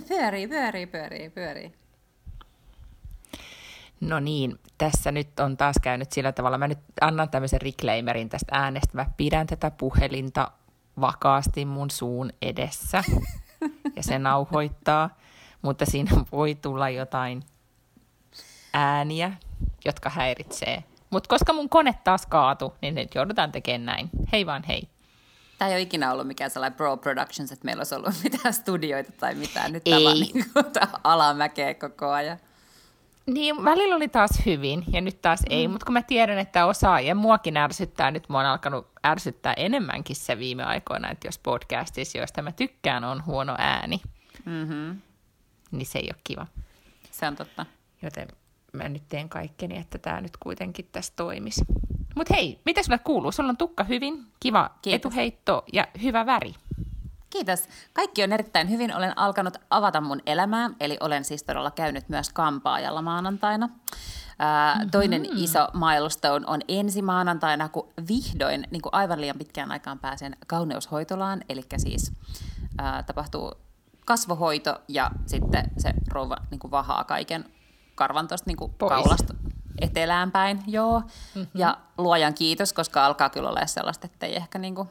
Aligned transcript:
Pyörii, 0.08 0.48
pyörii, 0.48 0.86
pyörii, 0.86 1.30
pyörii. 1.30 1.72
No 4.00 4.20
niin, 4.20 4.58
tässä 4.78 5.12
nyt 5.12 5.40
on 5.40 5.56
taas 5.56 5.76
käynyt 5.82 6.12
sillä 6.12 6.32
tavalla. 6.32 6.58
Mä 6.58 6.68
nyt 6.68 6.78
annan 7.00 7.30
tämmöisen 7.30 7.60
reclaimerin 7.60 8.28
tästä 8.28 8.52
äänestä. 8.52 8.88
Mä 8.92 9.06
pidän 9.16 9.46
tätä 9.46 9.70
puhelinta 9.70 10.50
vakaasti 11.00 11.64
mun 11.64 11.90
suun 11.90 12.30
edessä 12.42 13.04
ja 13.96 14.02
se 14.02 14.18
nauhoittaa, 14.18 15.10
mutta 15.62 15.86
siinä 15.86 16.10
voi 16.32 16.54
tulla 16.54 16.88
jotain 16.88 17.42
ääniä, 18.72 19.32
jotka 19.84 20.10
häiritsee. 20.10 20.84
Mutta 21.10 21.28
koska 21.28 21.52
mun 21.52 21.68
kone 21.68 21.94
taas 22.04 22.26
kaatu, 22.26 22.74
niin 22.82 22.94
nyt 22.94 23.14
joudutaan 23.14 23.52
tekemään 23.52 23.86
näin. 23.86 24.10
Hei 24.32 24.46
vaan 24.46 24.62
hei. 24.68 24.88
Tämä 25.58 25.68
ei 25.68 25.74
ole 25.74 25.80
ikinä 25.80 26.12
ollut 26.12 26.26
mikään 26.26 26.50
sellainen 26.50 26.76
Pro 26.76 26.96
Productions, 26.96 27.52
että 27.52 27.64
meillä 27.64 27.80
olisi 27.80 27.94
ollut 27.94 28.14
mitään 28.24 28.54
studioita 28.54 29.12
tai 29.12 29.34
mitään. 29.34 29.72
Nyt 29.72 29.84
tämä 29.84 30.10
on 30.10 30.20
niin 30.20 30.44
alamäkeä 31.04 31.74
koko 31.74 32.10
ajan. 32.10 32.38
Niin, 33.26 33.64
välillä 33.64 33.96
oli 33.96 34.08
taas 34.08 34.30
hyvin 34.46 34.84
ja 34.92 35.00
nyt 35.00 35.22
taas 35.22 35.40
ei, 35.50 35.68
mm. 35.68 35.72
mutta 35.72 35.86
kun 35.86 35.92
mä 35.92 36.02
tiedän, 36.02 36.38
että 36.38 36.66
osaa 36.66 37.00
ja 37.00 37.14
muakin 37.14 37.56
ärsyttää, 37.56 38.10
nyt 38.10 38.28
mua 38.28 38.40
on 38.40 38.46
alkanut 38.46 38.86
ärsyttää 39.06 39.54
enemmänkin 39.56 40.16
se 40.16 40.38
viime 40.38 40.62
aikoina, 40.62 41.10
että 41.10 41.28
jos 41.28 41.38
podcastissa, 41.38 42.18
joista 42.18 42.42
mä 42.42 42.52
tykkään, 42.52 43.04
on 43.04 43.24
huono 43.26 43.54
ääni, 43.58 44.00
mm-hmm. 44.44 45.00
niin 45.70 45.86
se 45.86 45.98
ei 45.98 46.08
ole 46.12 46.20
kiva. 46.24 46.46
Se 47.10 47.26
on 47.26 47.36
totta. 47.36 47.66
Joten 48.02 48.28
mä 48.72 48.88
nyt 48.88 49.02
teen 49.08 49.28
kaikkeni, 49.28 49.76
että 49.76 49.98
tämä 49.98 50.20
nyt 50.20 50.36
kuitenkin 50.36 50.88
tässä 50.92 51.12
toimisi. 51.16 51.64
Mutta 52.14 52.34
hei, 52.34 52.60
mitä 52.64 52.82
sulle 52.82 52.98
kuuluu? 52.98 53.32
Sulla 53.32 53.50
on 53.50 53.56
tukka 53.56 53.84
hyvin, 53.84 54.26
kiva 54.40 54.70
Kiitos. 54.82 54.96
etuheitto 55.10 55.64
ja 55.72 55.86
hyvä 56.02 56.26
väri. 56.26 56.54
Kiitos. 57.30 57.68
Kaikki 57.92 58.24
on 58.24 58.32
erittäin 58.32 58.70
hyvin. 58.70 58.96
Olen 58.96 59.18
alkanut 59.18 59.56
avata 59.70 60.00
mun 60.00 60.20
elämää, 60.26 60.70
eli 60.80 60.96
olen 61.00 61.24
siis 61.24 61.42
todella 61.42 61.70
käynyt 61.70 62.08
myös 62.08 62.30
kampaajalla 62.30 63.02
maanantaina. 63.02 63.66
mm-hmm. 63.66 64.90
Toinen 64.90 65.26
iso 65.36 65.68
milestone 65.72 66.46
on 66.46 66.60
ensi 66.68 67.02
maanantaina, 67.02 67.68
kun 67.68 67.88
vihdoin 68.08 68.66
niin 68.70 68.82
kuin 68.82 68.94
aivan 68.94 69.20
liian 69.20 69.38
pitkään 69.38 69.72
aikaan 69.72 69.98
pääsen 69.98 70.36
kauneushoitolaan, 70.46 71.40
eli 71.48 71.62
siis 71.76 72.12
ää, 72.78 73.02
tapahtuu 73.02 73.52
kasvohoito 74.04 74.80
ja 74.88 75.10
sitten 75.26 75.70
se 75.78 75.94
rouva 76.08 76.36
niin 76.50 76.58
kuin 76.58 76.70
vahaa 76.70 77.04
kaiken 77.04 77.44
karvan 77.94 78.28
tuosta 78.28 78.50
niin 78.50 78.70
kaulasta 78.78 79.34
etelään 79.80 80.32
päin, 80.32 80.62
joo. 80.66 81.00
Mm-hmm. 81.00 81.46
Ja 81.54 81.76
luojan 81.98 82.34
kiitos, 82.34 82.72
koska 82.72 83.06
alkaa 83.06 83.30
kyllä 83.30 83.48
olla 83.48 83.66
sellaista, 83.66 84.06
että 84.06 84.26
ei 84.26 84.36
ehkä 84.36 84.58
niin 84.58 84.74
kuin 84.74 84.88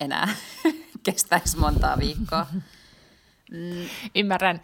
enää 0.00 0.28
kestäisi 1.02 1.58
montaa 1.58 1.98
viikkoa. 1.98 2.46
Mm. 3.50 3.88
Ymmärrän. 4.14 4.60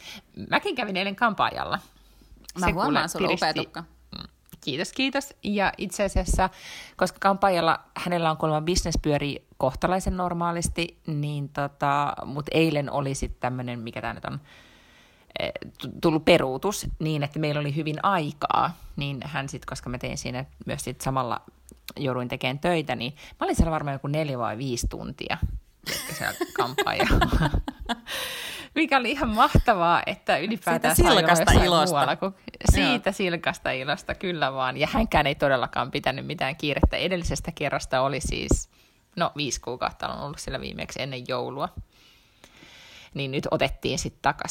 Mäkin 0.51 0.75
kävin 0.75 0.97
eilen 0.97 1.17
kampaajalla. 1.17 1.79
Mä 2.61 2.67
Se 2.67 2.73
huomaan, 2.73 3.09
sulla 3.09 3.29
upea 3.29 3.55
tukka. 3.55 3.81
Mm. 3.81 4.29
Kiitos, 4.61 4.93
kiitos. 4.93 5.35
Ja 5.43 5.73
itse 5.79 6.05
asiassa, 6.05 6.51
koska 6.97 7.19
kampaajalla 7.21 7.81
hänellä 7.97 8.31
on 8.31 8.37
kuulemma 8.37 8.61
bisnespyöri 8.61 9.47
kohtalaisen 9.57 10.17
normaalisti, 10.17 11.01
niin 11.07 11.49
tota, 11.49 12.15
mutta 12.25 12.51
eilen 12.55 12.91
oli 12.91 13.15
sitten 13.15 13.41
tämmöinen, 13.41 13.81
mikä 13.81 14.01
tämä 14.01 14.15
nyt 14.15 14.25
on, 14.25 14.41
tullut 16.03 16.25
peruutus 16.25 16.87
niin, 16.99 17.23
että 17.23 17.39
meillä 17.39 17.61
oli 17.61 17.77
hyvin 17.77 17.97
aikaa, 18.03 18.77
niin 18.97 19.21
hän 19.25 19.49
sitten, 19.49 19.67
koska 19.69 19.91
mä 19.91 19.99
tein 19.99 20.19
siinä 20.19 20.45
myös 20.67 20.85
sit 20.85 21.01
samalla 21.01 21.41
jouduin 21.97 22.29
tekemään 22.29 22.59
töitä, 22.59 22.97
niin 22.97 23.13
mä 23.41 23.45
olin 23.45 23.57
siellä 23.57 23.71
varmaan 23.71 23.95
joku 23.95 24.07
neljä 24.07 24.39
vai 24.39 24.59
viisi 24.59 24.87
tuntia 24.89 25.39
siellä. 26.19 26.39
Mikä 28.75 28.99
oli 28.99 29.11
ihan 29.11 29.29
mahtavaa, 29.29 30.03
että 30.07 30.39
ylipäätään 30.39 30.97
siitä 30.97 31.11
silkasta 31.11 31.53
ilosta. 31.53 31.87
Muualla, 31.87 32.17
kun 32.17 32.35
siitä 32.73 33.09
Joo. 33.09 33.15
silkasta 33.15 33.71
ilosta, 33.71 34.15
kyllä 34.15 34.53
vaan. 34.53 34.77
Ja 34.77 34.89
hänkään 34.93 35.27
ei 35.27 35.35
todellakaan 35.35 35.91
pitänyt 35.91 36.27
mitään 36.27 36.57
kiirettä. 36.57 36.97
Edellisestä 36.97 37.53
kerrasta 37.55 38.01
oli 38.01 38.21
siis, 38.21 38.71
no 39.17 39.33
viisi 39.37 39.61
kuukautta 39.61 40.09
on 40.09 40.25
ollut 40.25 40.39
siellä 40.39 40.61
viimeksi 40.61 41.03
ennen 41.03 41.25
joulua. 41.29 41.69
Niin 43.15 43.31
nyt 43.31 43.49
otettiin 43.51 43.99
sitten 43.99 44.23
takas 44.23 44.51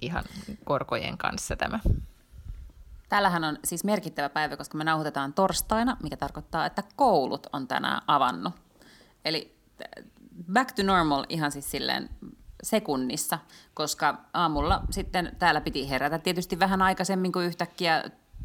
ihan 0.00 0.24
korkojen 0.64 1.18
kanssa 1.18 1.56
tämä. 1.56 1.80
Täällähän 3.08 3.44
on 3.44 3.58
siis 3.64 3.84
merkittävä 3.84 4.28
päivä, 4.28 4.56
koska 4.56 4.78
me 4.78 4.84
nauhoitetaan 4.84 5.32
torstaina, 5.32 5.96
mikä 6.02 6.16
tarkoittaa, 6.16 6.66
että 6.66 6.82
koulut 6.96 7.46
on 7.52 7.68
tänään 7.68 8.02
avannut. 8.06 8.54
Eli 9.24 9.56
back 10.52 10.72
to 10.72 10.82
normal 10.82 11.26
ihan 11.28 11.52
siis 11.52 11.70
silleen 11.70 12.08
sekunnissa, 12.62 13.38
koska 13.74 14.18
aamulla 14.34 14.82
sitten 14.90 15.36
täällä 15.38 15.60
piti 15.60 15.90
herätä 15.90 16.18
tietysti 16.18 16.58
vähän 16.58 16.82
aikaisemmin 16.82 17.32
kuin 17.32 17.46
yhtäkkiä 17.46 18.04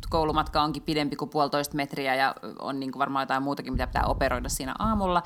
koulumatka 0.09 0.61
onkin 0.61 0.83
pidempi 0.83 1.15
kuin 1.15 1.29
puolitoista 1.29 1.75
metriä 1.75 2.15
ja 2.15 2.35
on 2.59 2.79
niin 2.79 2.91
kuin 2.91 2.99
varmaan 2.99 3.23
jotain 3.23 3.43
muutakin, 3.43 3.73
mitä 3.73 3.87
pitää 3.87 4.05
operoida 4.05 4.49
siinä 4.49 4.75
aamulla, 4.79 5.23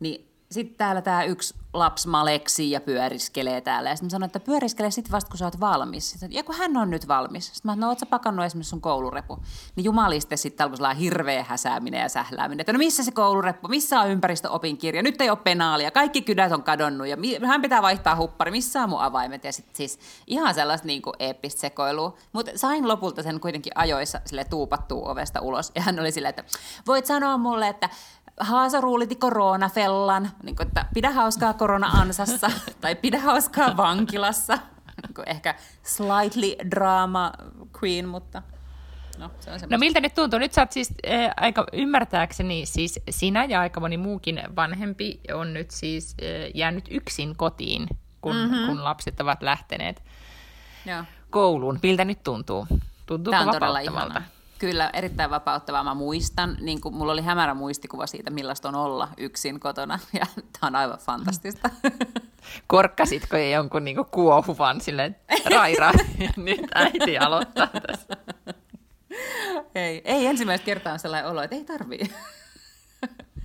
niin 0.00 0.31
sitten 0.52 0.76
täällä 0.76 1.02
tämä 1.02 1.24
yksi 1.24 1.54
lapsi 1.72 2.08
maleksi 2.08 2.70
ja 2.70 2.80
pyöriskelee 2.80 3.60
täällä. 3.60 3.90
Ja 3.90 3.96
sitten 3.96 4.06
mä 4.06 4.10
sanoin, 4.10 4.26
että 4.26 4.40
pyöriskele 4.40 4.90
sitten 4.90 5.12
vasta, 5.12 5.30
kun 5.30 5.38
sä 5.38 5.44
oot 5.44 5.60
valmis. 5.60 6.10
Sitten, 6.10 6.32
ja 6.32 6.44
kun 6.44 6.54
hän 6.54 6.76
on 6.76 6.90
nyt 6.90 7.08
valmis. 7.08 7.46
Sitten 7.46 7.60
mä 7.64 7.72
sanoin, 7.72 7.80
no 7.80 7.88
oot 7.88 7.98
sä 7.98 8.06
pakannut 8.06 8.46
esimerkiksi 8.46 8.70
sun 8.70 8.80
koulurepu. 8.80 9.38
Niin 9.76 9.84
jumaliste 9.84 10.36
sitten 10.36 10.64
alkoi 10.64 10.98
hirveä 10.98 11.44
häsääminen 11.48 12.00
ja 12.00 12.08
sählääminen. 12.08 12.60
Että 12.60 12.72
no 12.72 12.78
missä 12.78 13.04
se 13.04 13.10
koulureppu, 13.10 13.68
missä 13.68 14.00
on 14.00 14.10
ympäristöopinkirja, 14.10 15.02
nyt 15.02 15.20
ei 15.20 15.30
ole 15.30 15.38
penaalia, 15.44 15.90
kaikki 15.90 16.22
kydät 16.22 16.52
on 16.52 16.62
kadonnut 16.62 17.06
ja 17.06 17.16
hän 17.46 17.62
pitää 17.62 17.82
vaihtaa 17.82 18.16
huppari, 18.16 18.50
missä 18.50 18.82
on 18.82 18.88
mun 18.88 19.00
avaimet. 19.00 19.44
Ja 19.44 19.52
sitten 19.52 19.76
siis 19.76 19.98
ihan 20.26 20.54
sellaista 20.54 20.86
niin 20.86 21.02
kuin 21.02 21.14
eeppistä 21.18 21.60
sekoilua. 21.60 22.16
Mutta 22.32 22.50
sain 22.56 22.88
lopulta 22.88 23.22
sen 23.22 23.40
kuitenkin 23.40 23.72
ajoissa 23.74 24.20
sille 24.24 24.44
tuupattua 24.44 25.10
ovesta 25.10 25.40
ulos. 25.40 25.72
Ja 25.74 25.82
hän 25.82 26.00
oli 26.00 26.12
silleen, 26.12 26.30
että 26.30 26.44
voit 26.86 27.06
sanoa 27.06 27.36
mulle, 27.36 27.68
että 27.68 27.88
Haasa 28.44 28.80
ruuliti 28.80 29.16
koronafellan, 29.16 30.30
niin 30.42 30.56
kuin, 30.56 30.66
että 30.66 30.86
pidä 30.94 31.10
hauskaa 31.10 31.52
korona-ansassa 31.52 32.50
tai 32.80 32.94
pidä 32.94 33.20
hauskaa 33.20 33.76
vankilassa. 33.76 34.58
Niin 35.02 35.14
kuin 35.14 35.28
ehkä 35.28 35.54
slightly 35.82 36.70
drama 36.70 37.32
queen, 37.82 38.08
mutta 38.08 38.42
no, 39.18 39.30
se 39.40 39.50
on 39.50 39.60
No 39.70 39.78
miltä 39.78 40.00
nyt 40.00 40.14
tuntuu? 40.14 40.38
Nyt 40.38 40.52
sä 40.52 40.62
oot 40.62 40.72
siis 40.72 40.94
äh, 41.06 41.30
aika 41.36 41.66
ymmärtääkseni, 41.72 42.66
siis 42.66 43.00
sinä 43.10 43.44
ja 43.44 43.60
aika 43.60 43.80
moni 43.80 43.96
muukin 43.96 44.42
vanhempi 44.56 45.20
on 45.34 45.54
nyt 45.54 45.70
siis 45.70 46.16
äh, 46.22 46.50
jäänyt 46.54 46.84
yksin 46.90 47.36
kotiin, 47.36 47.86
kun, 48.20 48.36
mm-hmm. 48.36 48.66
kun 48.66 48.84
lapset 48.84 49.20
ovat 49.20 49.42
lähteneet 49.42 50.02
Joo. 50.86 51.04
kouluun. 51.30 51.78
Miltä 51.82 52.04
nyt 52.04 52.22
tuntuu? 52.24 52.66
Tämä 53.06 53.40
on 53.40 53.50
todella 53.50 53.80
ihanaa. 53.80 54.22
Kyllä, 54.62 54.90
erittäin 54.92 55.30
vapauttavaa. 55.30 55.84
Mä 55.84 55.94
muistan, 55.94 56.56
niin 56.60 56.80
kuin, 56.80 56.94
mulla 56.94 57.12
oli 57.12 57.22
hämärä 57.22 57.54
muistikuva 57.54 58.06
siitä, 58.06 58.30
millaista 58.30 58.68
on 58.68 58.74
olla 58.74 59.08
yksin 59.16 59.60
kotona, 59.60 59.98
ja 60.20 60.26
tämä 60.36 60.66
on 60.66 60.76
aivan 60.76 60.98
fantastista. 60.98 61.70
Korkkasitko 62.66 63.36
jonkun 63.36 63.84
niin 63.84 63.96
kuohuvan 64.10 64.80
silleen, 64.80 65.16
Raira, 65.54 65.92
nyt 66.36 66.60
äiti 66.74 67.18
aloittaa 67.18 67.66
tässä. 67.66 68.16
Ei, 69.74 70.02
ei 70.04 70.26
ensimmäistä 70.26 70.64
kertaa 70.64 70.92
on 70.92 70.98
sellainen 70.98 71.30
olo, 71.30 71.42
että 71.42 71.56
ei 71.56 71.64
tarvii. 71.64 72.12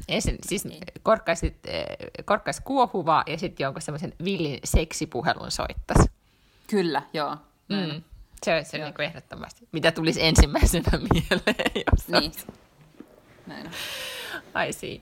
Ensin, 0.08 0.38
siis 0.46 0.68
korkkaisit, 1.04 1.58
eh, 1.68 1.86
korkkaisit 2.26 2.64
kuohuvaa 2.64 3.24
ja 3.28 3.38
sitten 3.38 3.64
jonkun 3.64 3.82
semmoisen 3.82 4.14
villin 4.24 4.60
seksipuhelun 4.64 5.52
soittas. 5.52 5.98
Kyllä, 6.68 7.02
joo. 7.14 7.38
Mm. 7.70 8.02
Se 8.44 8.56
on 8.58 8.66
se 8.66 8.78
niin 8.78 8.94
kuin 8.94 9.06
ehdottomasti. 9.06 9.68
Mitä 9.72 9.92
tulisi 9.92 10.24
ensimmäisenä 10.24 10.92
mieleen? 11.14 11.72
Jos 11.92 12.08
niin. 12.08 12.32
Näin 13.48 13.68
on. 13.68 13.74
I 14.68 14.74
see. 14.74 15.02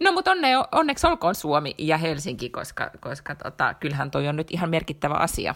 No 0.00 0.12
mutta 0.12 0.30
onne, 0.30 0.48
onneksi 0.72 1.06
olkoon 1.06 1.34
Suomi 1.34 1.74
ja 1.78 1.98
Helsinki, 1.98 2.50
koska, 2.50 2.90
koska 3.00 3.34
tota, 3.34 3.74
kyllähän 3.74 4.10
toi 4.10 4.28
on 4.28 4.36
nyt 4.36 4.50
ihan 4.50 4.70
merkittävä 4.70 5.14
asia. 5.14 5.54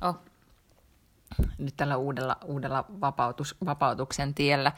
Oh. 0.00 0.18
nyt 1.58 1.74
tällä 1.76 1.96
uudella, 1.96 2.36
uudella 2.44 2.84
vapautus, 3.00 3.56
vapautuksen 3.64 4.34
tiellä. 4.34 4.72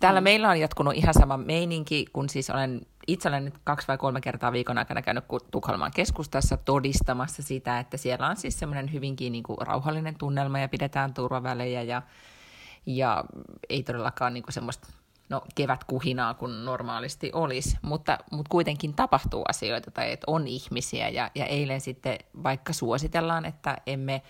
Täällä 0.00 0.20
mm. 0.20 0.24
meillä 0.24 0.50
on 0.50 0.60
jatkunut 0.60 0.94
ihan 0.94 1.14
sama 1.14 1.36
meininki, 1.36 2.06
kun 2.12 2.28
siis 2.28 2.50
olen 2.50 2.86
itse 3.06 3.28
olen 3.28 3.44
nyt 3.44 3.54
kaksi 3.64 3.88
vai 3.88 3.98
kolme 3.98 4.20
kertaa 4.20 4.52
viikon 4.52 4.78
aikana 4.78 5.02
käynyt 5.02 5.24
Tukholman 5.50 5.92
keskustassa 5.94 6.56
todistamassa 6.56 7.42
sitä, 7.42 7.78
että 7.78 7.96
siellä 7.96 8.26
on 8.26 8.36
siis 8.36 8.58
semmoinen 8.58 8.92
hyvinkin 8.92 9.32
niin 9.32 9.42
kuin 9.42 9.58
rauhallinen 9.66 10.18
tunnelma 10.18 10.58
ja 10.58 10.68
pidetään 10.68 11.14
turvavälejä 11.14 11.82
ja, 11.82 12.02
ja 12.86 13.24
ei 13.68 13.82
todellakaan 13.82 14.34
niin 14.34 14.42
kuin 14.42 14.52
semmoista 14.52 14.88
no, 15.28 15.42
kevätkuhinaa 15.54 16.34
kuin 16.34 16.64
normaalisti 16.64 17.30
olisi, 17.32 17.78
mutta, 17.82 18.18
mutta 18.30 18.50
kuitenkin 18.50 18.94
tapahtuu 18.94 19.44
asioita 19.48 19.90
tai 19.90 20.12
että 20.12 20.24
on 20.26 20.48
ihmisiä 20.48 21.08
ja, 21.08 21.30
ja 21.34 21.46
eilen 21.46 21.80
sitten 21.80 22.18
vaikka 22.42 22.72
suositellaan, 22.72 23.44
että 23.44 23.76
emme 23.86 24.22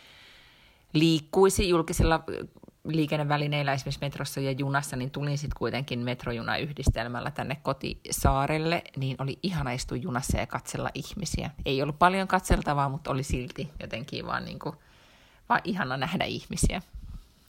liikkuisi 0.93 1.69
julkisilla 1.69 2.25
liikennevälineillä, 2.87 3.73
esimerkiksi 3.73 4.00
metrossa 4.00 4.41
ja 4.41 4.50
junassa, 4.50 4.97
niin 4.97 5.11
tulin 5.11 5.38
sitten 5.38 5.59
kuitenkin 5.59 5.99
metrojunayhdistelmällä 5.99 7.31
tänne 7.31 7.56
kotisaarelle, 7.62 8.83
niin 8.97 9.17
oli 9.19 9.38
ihana 9.43 9.73
istua 9.73 9.97
junassa 9.97 10.38
ja 10.38 10.47
katsella 10.47 10.91
ihmisiä. 10.94 11.50
Ei 11.65 11.83
ollut 11.83 11.99
paljon 11.99 12.29
katseltavaa, 12.29 12.88
mutta 12.88 13.11
oli 13.11 13.23
silti 13.23 13.71
jotenkin 13.81 14.27
vaan, 14.27 14.44
niin 14.44 14.59
kuin, 14.59 14.77
vaan 15.49 15.61
ihana 15.65 15.97
nähdä 15.97 16.25
ihmisiä. 16.25 16.83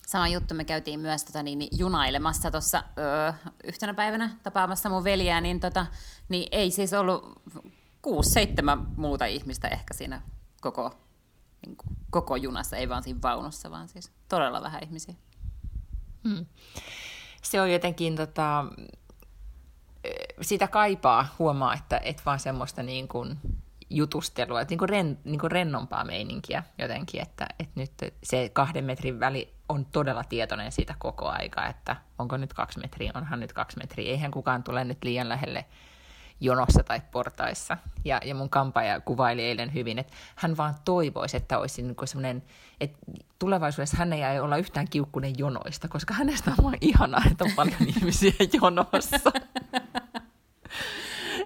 Sama 0.08 0.28
juttu, 0.28 0.56
me 0.56 0.66
käytiin 0.66 1.00
myös 1.00 1.24
tota, 1.24 1.44
niin, 1.44 1.60
niin, 1.60 1.80
junailemassa 1.80 2.52
tuossa 2.52 2.84
öö, 2.98 3.34
yhtenä 3.64 3.94
päivänä 3.94 4.30
tapaamassa 4.44 4.90
mun 4.90 5.04
veljää, 5.04 5.42
niin, 5.42 5.60
tota, 5.60 5.86
niin 6.30 6.48
ei 6.52 6.72
siis 6.72 6.94
ollut 6.94 7.42
kuusi, 8.02 8.30
seitsemän 8.30 8.88
muuta 8.96 9.26
ihmistä 9.26 9.68
ehkä 9.68 9.94
siinä 9.94 10.22
koko, 10.62 10.94
niin 11.66 11.78
kuin, 11.78 11.98
koko 12.10 12.36
junassa, 12.36 12.78
ei 12.78 12.90
vaan 12.90 13.04
siinä 13.04 13.20
vaunussa, 13.22 13.72
vaan 13.72 13.90
siis 13.90 14.12
todella 14.30 14.62
vähän 14.62 14.84
ihmisiä. 14.84 15.14
Hmm. 16.28 16.46
Se 17.42 17.62
on 17.62 17.72
jotenkin, 17.72 18.16
tota, 18.16 18.66
sitä 20.42 20.68
kaipaa, 20.68 21.36
huomaa, 21.40 21.74
että 21.74 22.02
et 22.04 22.26
vaan 22.26 22.40
semmoista 22.40 22.84
niin 22.84 23.08
kuin 23.08 23.38
jutustelua, 23.90 24.62
että 24.62 24.72
niin 24.72 24.78
kuin 24.80 24.90
ren, 24.90 25.20
niin 25.24 25.40
kuin 25.40 25.52
rennompaa 25.52 26.04
meininkiä 26.04 26.64
jotenkin, 26.78 27.22
että, 27.22 27.48
että 27.60 27.80
nyt 27.80 27.92
se 28.24 28.50
kahden 28.54 28.86
metrin 28.86 29.20
väli 29.20 29.54
on 29.70 29.86
todella 29.86 30.24
tietoinen 30.24 30.72
siitä 30.72 30.96
koko 31.00 31.28
aika, 31.28 31.68
että 31.68 31.96
onko 32.20 32.38
nyt 32.38 32.54
kaksi 32.54 32.80
metriä, 32.80 33.12
onhan 33.16 33.40
nyt 33.40 33.54
kaksi 33.54 33.78
metriä, 33.78 34.12
eihän 34.12 34.32
kukaan 34.32 34.64
tule 34.64 34.84
nyt 34.84 35.04
liian 35.04 35.30
lähelle 35.30 35.66
jonossa 36.40 36.84
tai 36.84 37.02
portaissa. 37.12 37.78
Ja, 38.06 38.22
ja 38.26 38.36
mun 38.36 38.50
kampaja 38.50 39.02
kuvaili 39.02 39.42
eilen 39.42 39.74
hyvin, 39.74 40.00
että 40.00 40.14
hän 40.36 40.58
vaan 40.58 40.76
toivoisi, 40.86 41.38
että 41.38 41.58
olisi 41.60 41.82
niin 41.82 41.96
semmoinen, 42.06 42.44
että 42.82 42.98
tulevaisuudessa 43.40 43.98
hän 43.98 44.14
ei 44.14 44.40
olla 44.40 44.58
yhtään 44.58 44.88
kiukkunen 44.90 45.34
jonoista, 45.38 45.88
koska 45.88 46.14
hänestä 46.14 46.52
on 46.58 46.64
vaan 46.64 46.78
ihanaa, 46.82 47.24
että 47.32 47.44
on 47.44 47.52
paljon 47.56 47.88
ihmisiä 47.98 48.34
jonossa. 48.54 49.32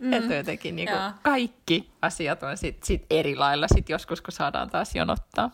Mm, 0.01 0.13
että 0.13 0.35
jotenkin 0.35 0.75
niin 0.75 0.89
kuin 0.89 1.13
kaikki 1.21 1.91
asiat 2.01 2.43
on 2.43 2.57
sit, 2.57 2.83
sit 2.83 3.05
eri 3.09 3.35
lailla 3.35 3.67
sit 3.67 3.89
joskus, 3.89 4.21
kun 4.21 4.31
saadaan 4.31 4.69
taas 4.69 4.95
jonottaa. 4.95 5.51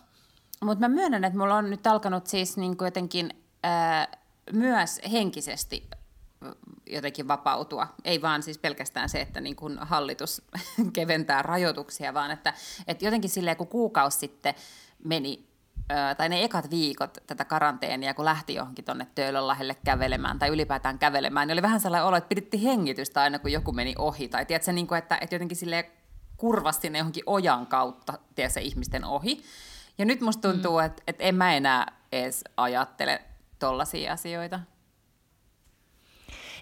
Mutta 0.64 0.88
mä 0.88 0.94
myönnän, 0.94 1.24
että 1.24 1.38
mulla 1.38 1.54
on 1.54 1.70
nyt 1.70 1.86
alkanut 1.86 2.26
siis 2.26 2.56
niin 2.56 2.76
kuin 2.76 2.86
jotenkin 2.86 3.30
ää, 3.62 4.08
myös 4.52 5.00
henkisesti 5.12 5.86
jotenkin 6.86 7.28
vapautua. 7.28 7.88
Ei 8.04 8.22
vaan 8.22 8.42
siis 8.42 8.58
pelkästään 8.58 9.08
se, 9.08 9.20
että 9.20 9.40
niin 9.40 9.56
kuin 9.56 9.78
hallitus 9.78 10.42
keventää 10.92 11.42
rajoituksia, 11.42 12.14
vaan 12.14 12.30
että, 12.30 12.54
että 12.86 13.04
jotenkin 13.04 13.30
silleen, 13.30 13.56
kun 13.56 13.68
kuukausi 13.68 14.18
sitten 14.18 14.54
meni 15.04 15.48
tai 16.16 16.28
ne 16.28 16.44
ekat 16.44 16.70
viikot 16.70 17.18
tätä 17.26 17.44
karanteenia, 17.44 18.14
kun 18.14 18.24
lähti 18.24 18.54
johonkin 18.54 18.84
tuonne 18.84 19.06
Töölönlahdelle 19.14 19.76
kävelemään 19.84 20.38
tai 20.38 20.48
ylipäätään 20.48 20.98
kävelemään, 20.98 21.48
niin 21.48 21.54
oli 21.54 21.62
vähän 21.62 21.80
sellainen 21.80 22.06
olo, 22.06 22.16
että 22.16 22.28
piditti 22.28 22.64
hengitystä 22.64 23.20
aina, 23.20 23.38
kun 23.38 23.52
joku 23.52 23.72
meni 23.72 23.94
ohi. 23.98 24.28
Tai 24.28 24.46
tiedätkö, 24.46 24.72
niin 24.72 24.86
kuin, 24.86 24.98
että, 24.98 25.18
että 25.20 25.34
jotenkin 25.34 25.56
sille 25.56 25.90
kurvasti 26.36 26.90
ne 26.90 26.98
johonkin 26.98 27.22
ojan 27.26 27.66
kautta 27.66 28.18
tiedätkö, 28.34 28.60
ihmisten 28.60 29.04
ohi. 29.04 29.42
Ja 29.98 30.04
nyt 30.04 30.20
musta 30.20 30.52
tuntuu, 30.52 30.78
mm. 30.78 30.84
että, 30.84 31.02
että 31.06 31.24
en 31.24 31.34
mä 31.34 31.54
enää 31.54 31.92
edes 32.12 32.44
ajattele 32.56 33.22
tollaisia 33.58 34.12
asioita. 34.12 34.60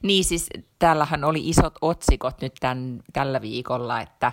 Niin 0.02 0.24
siis 0.24 0.48
täällähän 0.78 1.24
oli 1.24 1.48
isot 1.48 1.74
otsikot 1.80 2.40
nyt 2.40 2.54
tämän, 2.60 3.02
tällä 3.12 3.40
viikolla, 3.40 4.00
että, 4.00 4.32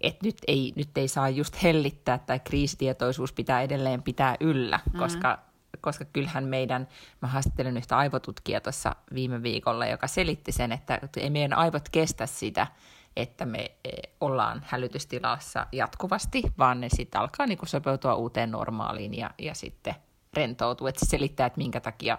että 0.00 0.26
nyt, 0.26 0.36
ei, 0.46 0.72
nyt 0.76 0.98
ei 0.98 1.08
saa 1.08 1.28
just 1.28 1.62
hellittää 1.62 2.18
tai 2.18 2.40
kriisitietoisuus 2.40 3.32
pitää 3.32 3.62
edelleen 3.62 4.02
pitää 4.02 4.36
yllä, 4.40 4.76
mm-hmm. 4.76 4.98
koska, 4.98 5.38
koska 5.80 6.04
kyllähän 6.04 6.44
meidän, 6.44 6.88
mä 7.22 7.28
haastattelin 7.28 7.76
yhtä 7.76 7.96
aivotutkijaa 7.96 8.60
tuossa 8.60 8.96
viime 9.14 9.42
viikolla, 9.42 9.86
joka 9.86 10.06
selitti 10.06 10.52
sen, 10.52 10.72
että 10.72 11.00
ei 11.16 11.30
meidän 11.30 11.58
aivot 11.58 11.88
kestä 11.88 12.26
sitä, 12.26 12.66
että 13.16 13.46
me 13.46 13.70
e, 13.84 13.90
ollaan 14.20 14.62
hälytystilassa 14.66 15.66
jatkuvasti, 15.72 16.42
vaan 16.58 16.80
ne 16.80 16.88
sitten 16.88 17.20
alkaa 17.20 17.46
niin 17.46 17.58
sopeutua 17.64 18.14
uuteen 18.14 18.50
normaaliin 18.50 19.14
ja, 19.14 19.30
ja 19.38 19.54
sitten 19.54 19.94
rentoutuu. 20.34 20.86
Että 20.86 21.06
se 21.06 21.08
selittää, 21.08 21.46
että 21.46 21.58
minkä 21.58 21.80
takia 21.80 22.18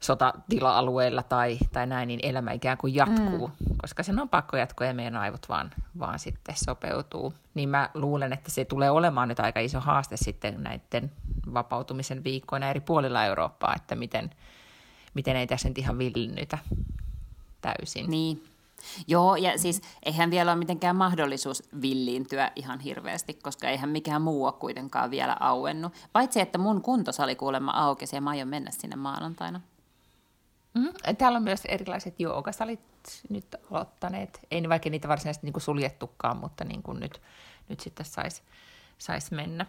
sotatila-alueilla 0.00 1.22
tai, 1.22 1.58
tai 1.72 1.86
näin, 1.86 2.08
niin 2.08 2.20
elämä 2.22 2.52
ikään 2.52 2.78
kuin 2.78 2.94
jatkuu, 2.94 3.48
mm. 3.48 3.76
koska 3.82 4.02
sen 4.02 4.20
on 4.20 4.28
pakko 4.28 4.56
jatkua 4.56 4.86
ja 4.86 4.94
meidän 4.94 5.16
aivot 5.16 5.48
vaan, 5.48 5.70
vaan 5.98 6.18
sitten 6.18 6.54
sopeutuu. 6.64 7.34
Niin 7.54 7.68
mä 7.68 7.90
luulen, 7.94 8.32
että 8.32 8.50
se 8.50 8.64
tulee 8.64 8.90
olemaan 8.90 9.28
nyt 9.28 9.40
aika 9.40 9.60
iso 9.60 9.80
haaste 9.80 10.16
sitten 10.16 10.62
näiden 10.62 11.12
vapautumisen 11.54 12.24
viikkoina 12.24 12.70
eri 12.70 12.80
puolilla 12.80 13.24
Eurooppaa, 13.24 13.74
että 13.76 13.94
miten, 13.94 14.30
miten 15.14 15.36
ei 15.36 15.46
tässä 15.46 15.68
nyt 15.68 15.78
ihan 15.78 15.98
villinnytä 15.98 16.58
täysin. 17.60 18.10
Niin, 18.10 18.42
Joo, 19.08 19.36
ja 19.36 19.58
siis 19.58 19.82
eihän 20.02 20.30
vielä 20.30 20.52
ole 20.52 20.58
mitenkään 20.58 20.96
mahdollisuus 20.96 21.62
villiintyä 21.82 22.52
ihan 22.56 22.80
hirveästi, 22.80 23.34
koska 23.34 23.68
eihän 23.68 23.90
mikään 23.90 24.22
muu 24.22 24.44
ole 24.44 24.52
kuitenkaan 24.52 25.10
vielä 25.10 25.36
auennut. 25.40 25.92
Paitsi, 26.12 26.40
että 26.40 26.58
mun 26.58 26.82
kuntosali 26.82 27.36
kuulemma 27.36 27.70
aukesi 27.70 28.16
ja 28.16 28.20
mä 28.20 28.30
aion 28.30 28.48
mennä 28.48 28.70
sinne 28.70 28.96
maanantaina. 28.96 29.60
Mm-hmm. 30.74 31.16
Täällä 31.16 31.36
on 31.36 31.42
myös 31.42 31.60
erilaiset 31.64 32.20
joogasalit 32.20 32.80
nyt 33.28 33.46
aloittaneet. 33.70 34.40
Ei 34.50 34.68
vaikka 34.68 34.90
niitä 34.90 35.08
varsinaisesti 35.08 35.46
niin 35.46 35.52
kuin 35.52 35.62
suljettukaan, 35.62 36.36
mutta 36.36 36.64
niin 36.64 36.82
kuin 36.82 37.00
nyt, 37.00 37.20
nyt 37.68 37.80
sitten 37.80 38.06
saisi 38.06 38.42
sais 38.98 39.30
mennä. 39.30 39.66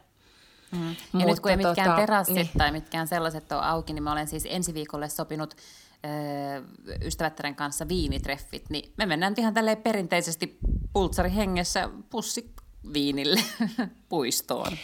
Mm. 0.72 0.88
Ja 0.88 0.96
mutta 1.14 1.26
nyt 1.26 1.40
kun 1.40 1.52
ei 1.52 1.58
mitkään 1.58 1.90
tota, 1.90 1.96
terassit 1.96 2.36
niin. 2.36 2.50
tai 2.58 2.72
mitkään 2.72 3.08
sellaiset 3.08 3.52
ole 3.52 3.62
auki, 3.62 3.94
niin 3.94 4.04
mä 4.04 4.12
olen 4.12 4.28
siis 4.28 4.48
ensi 4.50 4.74
viikolle 4.74 5.10
sopinut 5.10 5.56
ö, 5.56 6.88
ystävättären 7.02 7.56
kanssa 7.56 7.88
viinitreffit, 7.88 8.70
niin 8.70 8.94
me 8.98 9.06
mennään 9.06 9.34
ihan 9.38 9.54
tälleen 9.54 9.78
perinteisesti 9.78 10.60
pultsarihengessä 10.94 11.90
pussi 12.10 12.54
viinille 12.94 13.42
puistoon. 14.10 14.78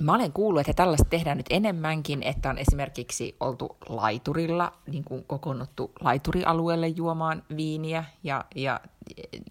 Mä 0.00 0.14
olen 0.14 0.32
kuullut, 0.32 0.60
että 0.60 0.72
tällaista 0.72 1.08
tehdään 1.10 1.36
nyt 1.36 1.46
enemmänkin, 1.50 2.22
että 2.22 2.50
on 2.50 2.58
esimerkiksi 2.58 3.36
oltu 3.40 3.76
laiturilla, 3.88 4.72
niin 4.86 5.04
kuin 5.04 5.24
kokoonnuttu 5.24 5.92
laiturialueelle 6.00 6.88
juomaan 6.88 7.42
viiniä 7.56 8.04
ja, 8.22 8.44
ja 8.54 8.80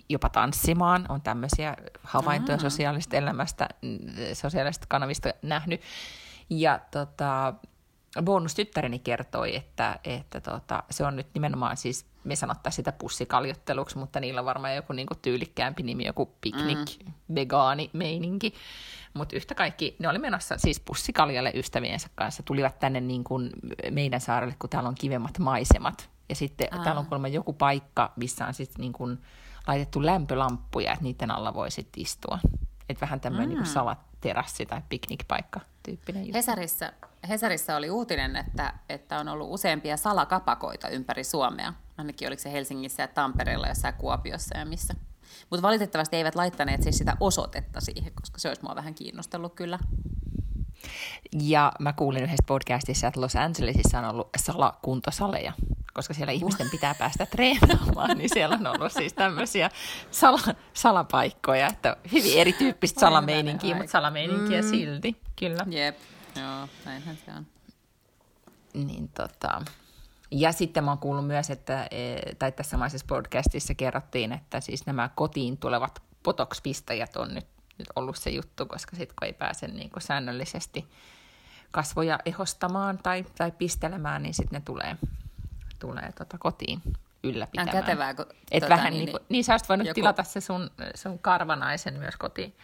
jopa 0.10 0.30
tanssimaan. 0.30 1.06
On 1.10 1.22
tämmöisiä 1.22 1.78
havaintoja 2.04 2.56
Aa. 2.56 2.62
sosiaalisesta 2.62 3.18
elämästä, 3.18 3.70
sosiaalisesta 4.34 4.86
kanavista 4.90 5.30
nähnyt. 5.42 5.82
Ja 6.50 6.80
tota, 6.92 7.54
bonustyttäreni 8.22 9.00
kertoi, 9.00 9.56
että, 9.56 10.00
että 10.04 10.42
tota, 10.42 10.84
se 10.90 11.06
on 11.06 11.16
nyt 11.16 11.28
nimenomaan 11.34 11.78
siis, 11.78 12.06
me 12.24 12.36
sanottaisiin 12.36 12.76
sitä 12.76 12.92
pussikaljotteluksi, 12.92 13.98
mutta 13.98 14.20
niillä 14.20 14.42
on 14.42 14.46
varmaan 14.46 14.76
joku 14.76 14.94
niinku 14.94 15.16
tyylikkäämpi 15.22 15.84
nimi, 15.84 16.06
joku 16.06 16.36
piknik, 16.42 16.78
mm. 17.06 17.14
vegaani 17.36 17.90
meininki. 17.94 18.54
Mutta 19.14 19.36
yhtä 19.36 19.56
kaikki, 19.56 19.96
ne 20.00 20.10
oli 20.10 20.20
menossa 20.20 20.58
siis 20.58 20.80
pussikaljalle 20.80 21.52
ystäviensä 21.56 22.10
kanssa, 22.16 22.44
tulivat 22.44 22.80
tänne 22.80 23.02
niin 23.02 23.24
kuin 23.24 23.50
meidän 23.92 24.22
saarelle, 24.22 24.56
kun 24.60 24.70
täällä 24.70 24.90
on 24.90 24.96
kivemmat 24.96 25.40
maisemat. 25.40 26.10
Ja 26.30 26.36
sitten 26.36 26.68
Aa. 26.72 26.84
täällä 26.84 27.00
on 27.00 27.06
kuulemma 27.06 27.28
joku 27.28 27.54
paikka, 27.54 28.12
missä 28.16 28.48
on 28.48 28.54
sitten 28.54 28.82
niin 28.82 28.94
kuin 28.94 29.20
laitettu 29.68 30.06
lämpölamppuja, 30.06 30.92
että 30.92 31.04
niiden 31.04 31.32
alla 31.32 31.54
voi 31.54 31.72
sitten 31.72 32.02
istua. 32.02 32.40
Että 32.90 33.02
vähän 33.02 33.20
tämmöinen 33.20 33.50
mm. 33.50 33.56
niin 33.56 33.66
salaterassi 33.66 34.66
tai 34.66 34.82
piknikpaikka 34.90 35.60
tyyppinen 35.84 36.22
juttu. 36.22 36.38
Hesarissa, 36.38 36.94
Hesarissa 37.30 37.76
oli 37.76 37.90
uutinen, 37.90 38.36
että, 38.36 38.74
että 38.90 39.20
on 39.20 39.28
ollut 39.28 39.48
useampia 39.52 39.98
salakapakoita 39.98 40.90
ympäri 40.90 41.24
Suomea. 41.24 41.74
Ainakin 42.00 42.28
oliko 42.28 42.42
se 42.42 42.52
Helsingissä 42.52 43.04
ja 43.04 43.08
Tampereella, 43.08 43.68
jossain 43.68 43.94
Kuopiossa 43.94 44.58
ja 44.58 44.66
missä. 44.66 44.94
Mutta 45.50 45.62
valitettavasti 45.62 46.16
eivät 46.16 46.36
laittaneet 46.36 46.84
siis 46.84 46.98
sitä 46.98 47.18
osoitetta 47.20 47.82
siihen, 47.82 48.14
koska 48.14 48.40
se 48.40 48.48
olisi 48.48 48.64
mua 48.64 48.76
vähän 48.76 48.96
kiinnostellut 48.96 49.54
kyllä. 49.54 49.80
Ja 51.42 51.72
mä 51.80 51.94
kuulin 51.94 52.24
yhdessä 52.24 52.44
podcastissa, 52.48 53.08
että 53.08 53.22
Los 53.22 53.36
Angelesissa 53.36 54.00
on 54.00 54.06
ollut 54.06 54.30
salakuntosaleja, 54.38 55.54
koska 55.94 56.14
siellä 56.14 56.32
ihmisten 56.32 56.70
pitää 56.70 56.96
päästä 56.96 57.26
treenaamaan, 57.26 58.18
niin 58.18 58.30
siellä 58.34 58.56
on 58.56 58.68
ollut 58.68 58.92
siis 58.92 59.14
tämmöisiä 59.14 59.70
sala, 60.12 60.40
salapaikkoja, 60.74 61.68
että 61.68 61.98
hyvin 62.12 62.38
erityyppistä 62.38 63.00
salameininkiä, 63.00 63.76
mutta 63.76 63.92
salameininkiä 63.92 64.62
mm. 64.62 64.70
silti, 64.70 65.22
kyllä. 65.36 65.66
Jep. 65.70 65.98
Joo, 66.36 66.68
näinhän 66.86 67.18
se 67.26 67.32
on. 67.32 67.48
Niin 68.74 69.10
tota, 69.10 69.62
ja 70.32 70.52
sitten 70.52 70.84
mä 70.84 70.92
oon 70.92 70.98
kuullut 70.98 71.28
myös, 71.28 71.50
että, 71.50 71.88
e, 71.92 72.36
tai 72.40 72.52
tässä 72.52 72.72
samaisessa 72.72 73.06
podcastissa 73.10 73.76
kerrottiin, 73.76 74.32
että 74.32 74.60
siis 74.60 74.86
nämä 74.86 75.10
kotiin 75.16 75.58
tulevat 75.58 76.02
potox-pistäjät 76.24 77.16
on 77.16 77.34
nyt, 77.34 77.48
nyt 77.78 77.88
ollut 77.96 78.18
se 78.18 78.30
juttu, 78.30 78.66
koska 78.66 78.96
sitten 78.96 79.16
kun 79.20 79.26
ei 79.26 79.34
pääse 79.34 79.68
niin 79.68 79.90
kuin 79.90 80.04
säännöllisesti 80.04 80.88
kasvoja 81.72 82.20
ehostamaan 82.26 82.98
tai, 82.98 83.26
tai 83.38 83.52
pistelemään, 83.52 84.24
niin 84.24 84.34
sitten 84.34 84.60
ne 84.60 84.66
tulee, 84.66 84.98
tulee 85.80 86.12
tota 86.18 86.38
kotiin 86.38 86.82
ylläpitämään. 87.24 87.76
On 87.78 87.84
kätevää, 87.84 88.14
kun... 88.14 88.26
Et 88.52 88.64
tota, 88.64 88.76
vähän 88.76 88.94
niin, 88.94 89.06
niin, 89.06 89.16
niin, 89.16 89.26
niin 89.30 89.44
sä 89.44 89.54
olisit 89.54 89.70
voinut 89.70 89.88
joku- 89.88 89.96
tilata 89.96 90.24
se 90.24 90.42
sun, 90.42 90.72
sun 90.96 91.20
karvanaisen 91.20 92.00
myös 92.00 92.16
kotiin. 92.16 92.56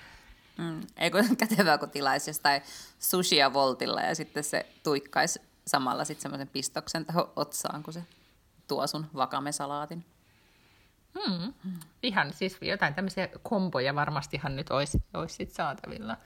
Mm, 0.57 0.81
ei 0.97 1.11
kun 1.11 1.37
kätevää, 1.37 1.77
kun 1.77 1.89
tilaisi 1.89 2.29
jostain 2.29 2.61
sushia 2.99 3.53
voltilla 3.53 4.01
ja 4.01 4.15
sitten 4.15 4.43
se 4.43 4.65
tuikkaisi 4.83 5.41
samalla 5.67 6.05
sitten 6.05 6.21
semmoisen 6.21 6.47
pistoksen 6.47 7.05
tähän 7.05 7.23
otsaan, 7.35 7.83
kun 7.83 7.93
se 7.93 8.03
tuo 8.67 8.87
sun 8.87 9.05
vakamesalaatin. 9.15 10.05
Hmm. 11.19 11.53
Ihan 12.03 12.33
siis 12.33 12.57
jotain 12.61 12.93
tämmöisiä 12.93 13.29
komboja 13.43 13.95
varmastihan 13.95 14.55
nyt 14.55 14.69
olisi, 14.69 15.03
olisi 15.13 15.35
sit 15.35 15.51
saatavilla. 15.51 16.17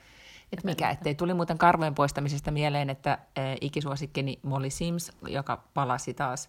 Et 0.52 0.64
mikä, 0.64 0.90
ettei 0.90 1.14
tuli 1.14 1.34
muuten 1.34 1.58
karvojen 1.58 1.94
poistamisesta 1.94 2.50
mieleen, 2.50 2.90
että 2.90 3.12
äh, 3.12 3.56
ikisuosikkeni 3.60 4.38
Molly 4.42 4.70
Sims, 4.70 5.12
joka 5.28 5.64
palasi 5.74 6.14
taas 6.14 6.48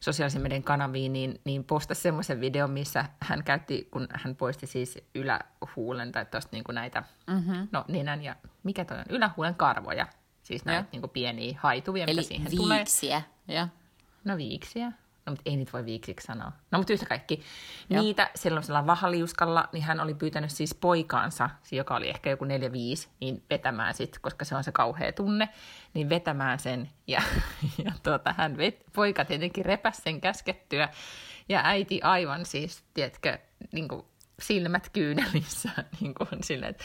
sosiaalisen 0.00 0.42
median 0.42 0.62
kanaviin, 0.62 1.12
niin, 1.12 1.40
niin 1.44 1.64
postasi 1.64 2.00
semmoisen 2.00 2.40
videon, 2.40 2.70
missä 2.70 3.04
hän 3.20 3.44
käytti, 3.44 3.88
kun 3.90 4.08
hän 4.14 4.36
poisti 4.36 4.66
siis 4.66 4.98
ylähuulen 5.14 6.12
tai 6.12 6.26
tuosta 6.26 6.48
niin 6.52 6.64
näitä, 6.72 7.02
mm-hmm. 7.26 7.68
no 7.72 7.84
nenän 7.88 8.22
ja, 8.22 8.36
mikä 8.62 8.84
toi 8.84 8.98
on, 8.98 9.04
ylähuulen 9.08 9.54
karvoja, 9.54 10.06
siis 10.42 10.64
näitä 10.64 10.88
niin 10.92 11.10
pieniä 11.10 11.58
haituvia, 11.62 12.04
Eli 12.04 12.14
mitä 12.14 12.28
siihen 12.28 12.56
tulee. 12.56 12.78
viiksiä. 12.78 13.22
Ja. 13.48 13.68
No 14.24 14.36
viiksiä. 14.36 14.92
No, 15.26 15.30
mutta 15.32 15.42
ei 15.46 15.56
niitä 15.56 15.72
voi 15.72 15.84
viiksiksi 15.84 16.26
sanoa. 16.26 16.52
No, 16.70 16.78
mutta 16.78 16.92
yhtä 16.92 17.06
kaikki. 17.06 17.42
Joo. 17.90 18.02
Niitä 18.02 18.30
sellaisella 18.34 18.86
vahaliuskalla, 18.86 19.68
niin 19.72 19.82
hän 19.84 20.00
oli 20.00 20.14
pyytänyt 20.14 20.50
siis 20.50 20.74
poikaansa, 20.74 21.50
joka 21.72 21.96
oli 21.96 22.08
ehkä 22.08 22.30
joku 22.30 22.44
4-5, 22.44 22.48
niin 23.20 23.42
vetämään 23.50 23.94
sit, 23.94 24.18
koska 24.18 24.44
se 24.44 24.56
on 24.56 24.64
se 24.64 24.72
kauhea 24.72 25.12
tunne, 25.12 25.48
niin 25.94 26.08
vetämään 26.08 26.58
sen. 26.58 26.90
Ja, 27.06 27.22
ja 27.84 27.92
tuota, 28.02 28.34
hän 28.38 28.56
vet, 28.56 28.84
poika 28.92 29.24
tietenkin 29.24 29.64
repäs 29.64 29.96
sen 29.96 30.20
käskettyä. 30.20 30.88
Ja 31.48 31.60
äiti 31.64 32.00
aivan 32.02 32.46
siis, 32.46 32.84
tiedätkö, 32.94 33.38
niin 33.72 33.88
kuin 33.88 34.06
silmät 34.42 34.90
kyynelissä, 34.92 35.70
niin 36.00 36.14
kuin 36.14 36.28
silleen, 36.44 36.70
että 36.70 36.84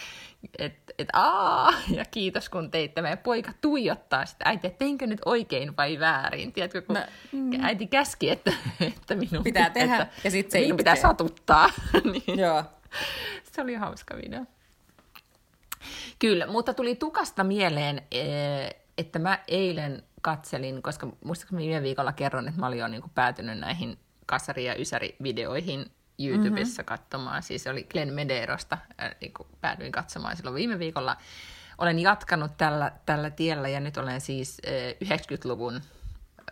et, 0.60 0.74
et, 0.98 1.08
aa, 1.14 1.74
ja 1.90 2.06
kiitos 2.12 2.50
kun 2.50 2.72
teit 2.72 2.94
tämä. 2.94 3.10
Ja 3.10 3.18
poika 3.18 3.52
tuijottaa 3.62 4.26
sitä 4.26 4.46
äiti, 4.48 4.68
että 4.68 4.78
teinkö 4.80 5.08
nyt 5.08 5.22
oikein 5.26 5.78
vai 5.78 6.00
väärin. 6.00 6.54
Tiedätkö, 6.54 6.82
kun 6.82 6.96
No, 6.96 7.02
mm. 7.32 7.52
äiti 7.62 7.88
käski, 7.88 8.30
että, 8.30 8.54
että 8.82 9.16
minun 9.16 9.44
Pitää 9.44 9.70
tehdä, 9.70 9.98
että 9.98 10.16
ja 10.24 10.32
sit 10.32 10.52
se 10.52 10.58
minun 10.58 10.66
itkee. 10.72 10.78
pitää 10.78 10.96
satuttaa. 10.96 11.70
niin. 12.14 12.40
Joo. 12.40 12.64
Se 13.52 13.62
oli 13.62 13.76
hauska 13.76 14.18
video. 14.18 14.46
Kyllä, 16.20 16.48
mutta 16.48 16.74
tuli 16.74 16.96
tukasta 16.96 17.44
mieleen, 17.44 18.02
eh, 18.12 18.76
että 18.98 19.20
mä 19.20 19.40
eilen 19.48 20.04
katselin, 20.22 20.82
koska 20.82 21.08
muistaakseni 21.24 21.68
viime 21.68 21.82
viikolla 21.84 22.14
kerron, 22.14 22.48
että 22.48 22.60
mä 22.60 22.68
olin 22.68 22.80
jo 22.80 22.88
niin 22.88 23.02
kuin 23.02 23.12
päätynyt 23.16 23.60
näihin 23.60 23.98
kasari- 24.26 24.66
ja 24.66 24.76
ysäri-videoihin 24.76 25.92
YouTubessa 26.20 26.82
mm-hmm. 26.82 26.86
katsomaan. 26.86 27.44
Siis 27.44 27.68
oli 27.68 27.84
Glenn 27.84 28.14
Mederosta, 28.14 28.78
äh, 29.02 29.16
niin 29.22 29.34
kuin 29.34 29.48
päädyin 29.62 29.92
katsomaan 29.92 30.38
silloin 30.38 30.56
viime 30.56 30.80
viikolla. 30.80 31.18
Olen 31.78 32.00
jatkanut 32.00 32.52
tällä, 32.58 32.92
tällä 33.06 33.30
tiellä 33.30 33.68
ja 33.68 33.80
nyt 33.80 33.98
olen 33.98 34.22
siis 34.22 34.62
eh, 34.64 34.98
90-luvun 35.04 35.82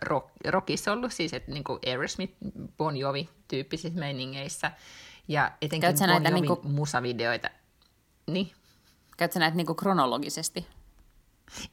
rock, 0.02 0.28
rockissa 0.48 0.92
ollut, 0.92 1.12
siis 1.12 1.34
että 1.34 1.52
niin 1.52 1.64
kuin 1.64 1.78
Aerosmith, 1.86 2.34
Bon 2.76 2.96
Jovi 2.96 3.28
tyyppisissä 3.48 3.98
meiningeissä. 3.98 4.72
Ja 5.28 5.52
etenkin 5.62 5.80
Käyt 5.80 5.96
sä 5.96 6.06
Bon 6.06 6.24
Jovin 6.24 6.34
niinku- 6.34 6.60
musavideoita. 6.62 7.50
Niin, 8.26 8.52
Käytkö 9.16 9.38
näitä 9.38 9.56
niinku 9.56 9.74
kronologisesti? 9.74 10.66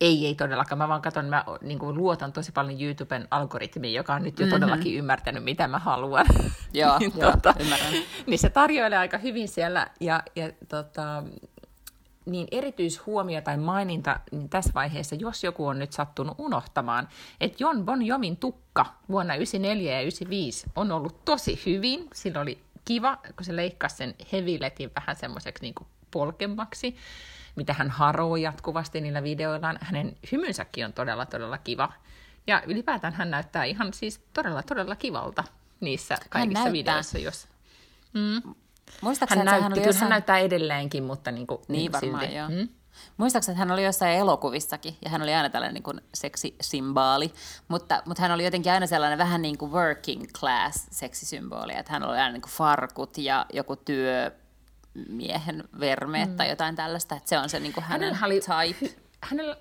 Ei, 0.01 0.25
ei 0.25 0.35
todellakaan. 0.35 0.77
Mä 0.77 0.87
vaan 0.87 1.01
katson, 1.01 1.25
mä 1.25 1.45
niin 1.61 1.79
kuin, 1.79 1.97
luotan 1.97 2.33
tosi 2.33 2.51
paljon 2.51 2.81
YouTuben 2.81 3.27
algoritmiin, 3.31 3.93
joka 3.93 4.13
on 4.13 4.23
nyt 4.23 4.39
jo 4.39 4.45
mm-hmm. 4.45 4.59
todellakin 4.59 4.95
ymmärtänyt, 4.95 5.43
mitä 5.43 5.67
mä 5.67 5.79
haluan. 5.79 6.25
Joo, 6.73 6.97
Niin, 6.99 7.13
joo, 7.15 7.33
ymmärrän. 7.59 7.93
niin 8.27 8.39
se 8.39 8.49
tarjoilee 8.49 8.97
aika 8.97 9.17
hyvin 9.17 9.47
siellä. 9.47 9.87
Ja, 9.99 10.23
ja 10.35 10.51
tota, 10.67 11.23
niin 12.25 12.47
erityishuomio 12.51 13.41
tai 13.41 13.57
maininta 13.57 14.19
niin 14.31 14.49
tässä 14.49 14.71
vaiheessa, 14.75 15.15
jos 15.15 15.43
joku 15.43 15.67
on 15.67 15.79
nyt 15.79 15.93
sattunut 15.93 16.35
unohtamaan, 16.37 17.07
että 17.41 17.57
Jon 17.59 17.85
Bon 17.85 18.01
Jomin 18.01 18.37
tukka 18.37 18.85
vuonna 19.09 19.33
1994 19.33 19.91
ja 19.91 20.01
1995 20.01 20.65
on 20.75 20.91
ollut 20.91 21.25
tosi 21.25 21.61
hyvin. 21.65 22.07
Sillä 22.13 22.41
oli 22.41 22.59
kiva, 22.85 23.17
kun 23.35 23.45
se 23.45 23.55
leikkasi 23.55 23.95
sen 23.95 24.15
heviletin 24.31 24.91
vähän 24.95 25.15
semmoiseksi 25.15 25.63
niin 25.63 25.75
polkemmaksi, 26.11 26.95
mitä 27.55 27.74
hän 27.74 27.89
haroo 27.89 28.36
jatkuvasti 28.36 29.01
niillä 29.01 29.24
videoillaan. 29.24 29.79
Hänen 29.81 30.17
hymynsäkin 30.31 30.86
on 30.86 30.93
todella, 30.93 31.25
todella 31.25 31.57
kiva. 31.57 31.93
Ja 32.48 32.62
ylipäätään 32.67 33.13
hän 33.13 33.31
näyttää 33.31 33.63
ihan 33.63 33.93
siis 33.93 34.22
todella, 34.33 34.63
todella 34.63 34.95
kivalta 34.95 35.43
niissä 35.79 36.17
kaikissa 36.29 36.72
videoissa, 36.72 37.17
jos... 37.17 37.48
Mm. 38.13 38.55
Muistaakseni, 39.01 39.39
Hän, 39.39 39.48
että 39.48 39.60
näytti, 39.60 39.79
hän 39.79 39.88
jossain... 39.88 40.03
hän 40.03 40.10
näyttää 40.10 40.38
edelleenkin, 40.38 41.03
mutta 41.03 41.31
niin, 41.31 41.48
kuin, 41.48 41.62
Niin 41.67 41.91
varmaan, 41.91 42.24
silti. 42.24 42.36
joo. 42.36 42.50
Mm? 42.50 42.69
Muistaakseni, 43.17 43.53
että 43.53 43.60
hän 43.60 43.72
oli 43.72 43.83
jossain 43.83 44.17
elokuvissakin, 44.17 44.98
ja 45.05 45.10
hän 45.10 45.22
oli 45.22 45.33
aina 45.33 45.50
tällainen 45.50 45.74
niin 45.74 45.83
kuin 45.83 46.01
seksisimbaali, 46.13 47.33
mutta, 47.67 48.01
mutta 48.05 48.22
hän 48.22 48.31
oli 48.31 48.43
jotenkin 48.45 48.72
aina 48.72 48.88
sellainen 48.88 49.17
vähän 49.17 49.41
niin 49.41 49.57
kuin 49.57 49.72
working 49.72 50.25
class 50.39 50.88
seksisymboli, 50.91 51.74
että 51.75 51.91
hän 51.91 52.03
oli 52.03 52.17
aina 52.17 52.31
niin 52.31 52.41
kuin 52.41 52.51
farkut 52.51 53.17
ja 53.17 53.45
joku 53.53 53.75
työmiehen 54.93 55.63
vermeet 55.79 56.29
mm. 56.29 56.35
tai 56.35 56.50
jotain 56.50 56.75
tällaista, 56.75 57.15
että 57.15 57.29
se 57.29 57.38
on 57.38 57.50
se 57.50 57.59
niin 57.59 57.73
kuin 57.73 57.83
hänen 57.83 58.15
Hänellä 58.15 58.55
oli, 58.55 58.73
type. 58.73 58.85
hy, 58.85 59.01
hänellä, 59.21 59.57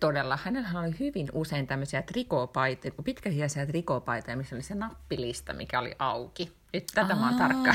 todella, 0.00 0.38
hänellä 0.44 0.80
oli 0.80 0.94
hyvin 1.00 1.28
usein 1.32 1.66
tämmöisiä 1.66 2.02
trikoopaitoja, 2.02 2.94
pitkähiäisiä 3.04 3.66
trikoopaitoja, 3.66 4.36
missä 4.36 4.56
oli 4.56 4.62
se 4.62 4.74
nappilista, 4.74 5.52
mikä 5.52 5.80
oli 5.80 5.94
auki. 5.98 6.52
Nyt 6.72 6.84
tätä 6.94 7.14
mä 7.14 7.28
oon 7.28 7.38
tarkka, 7.38 7.72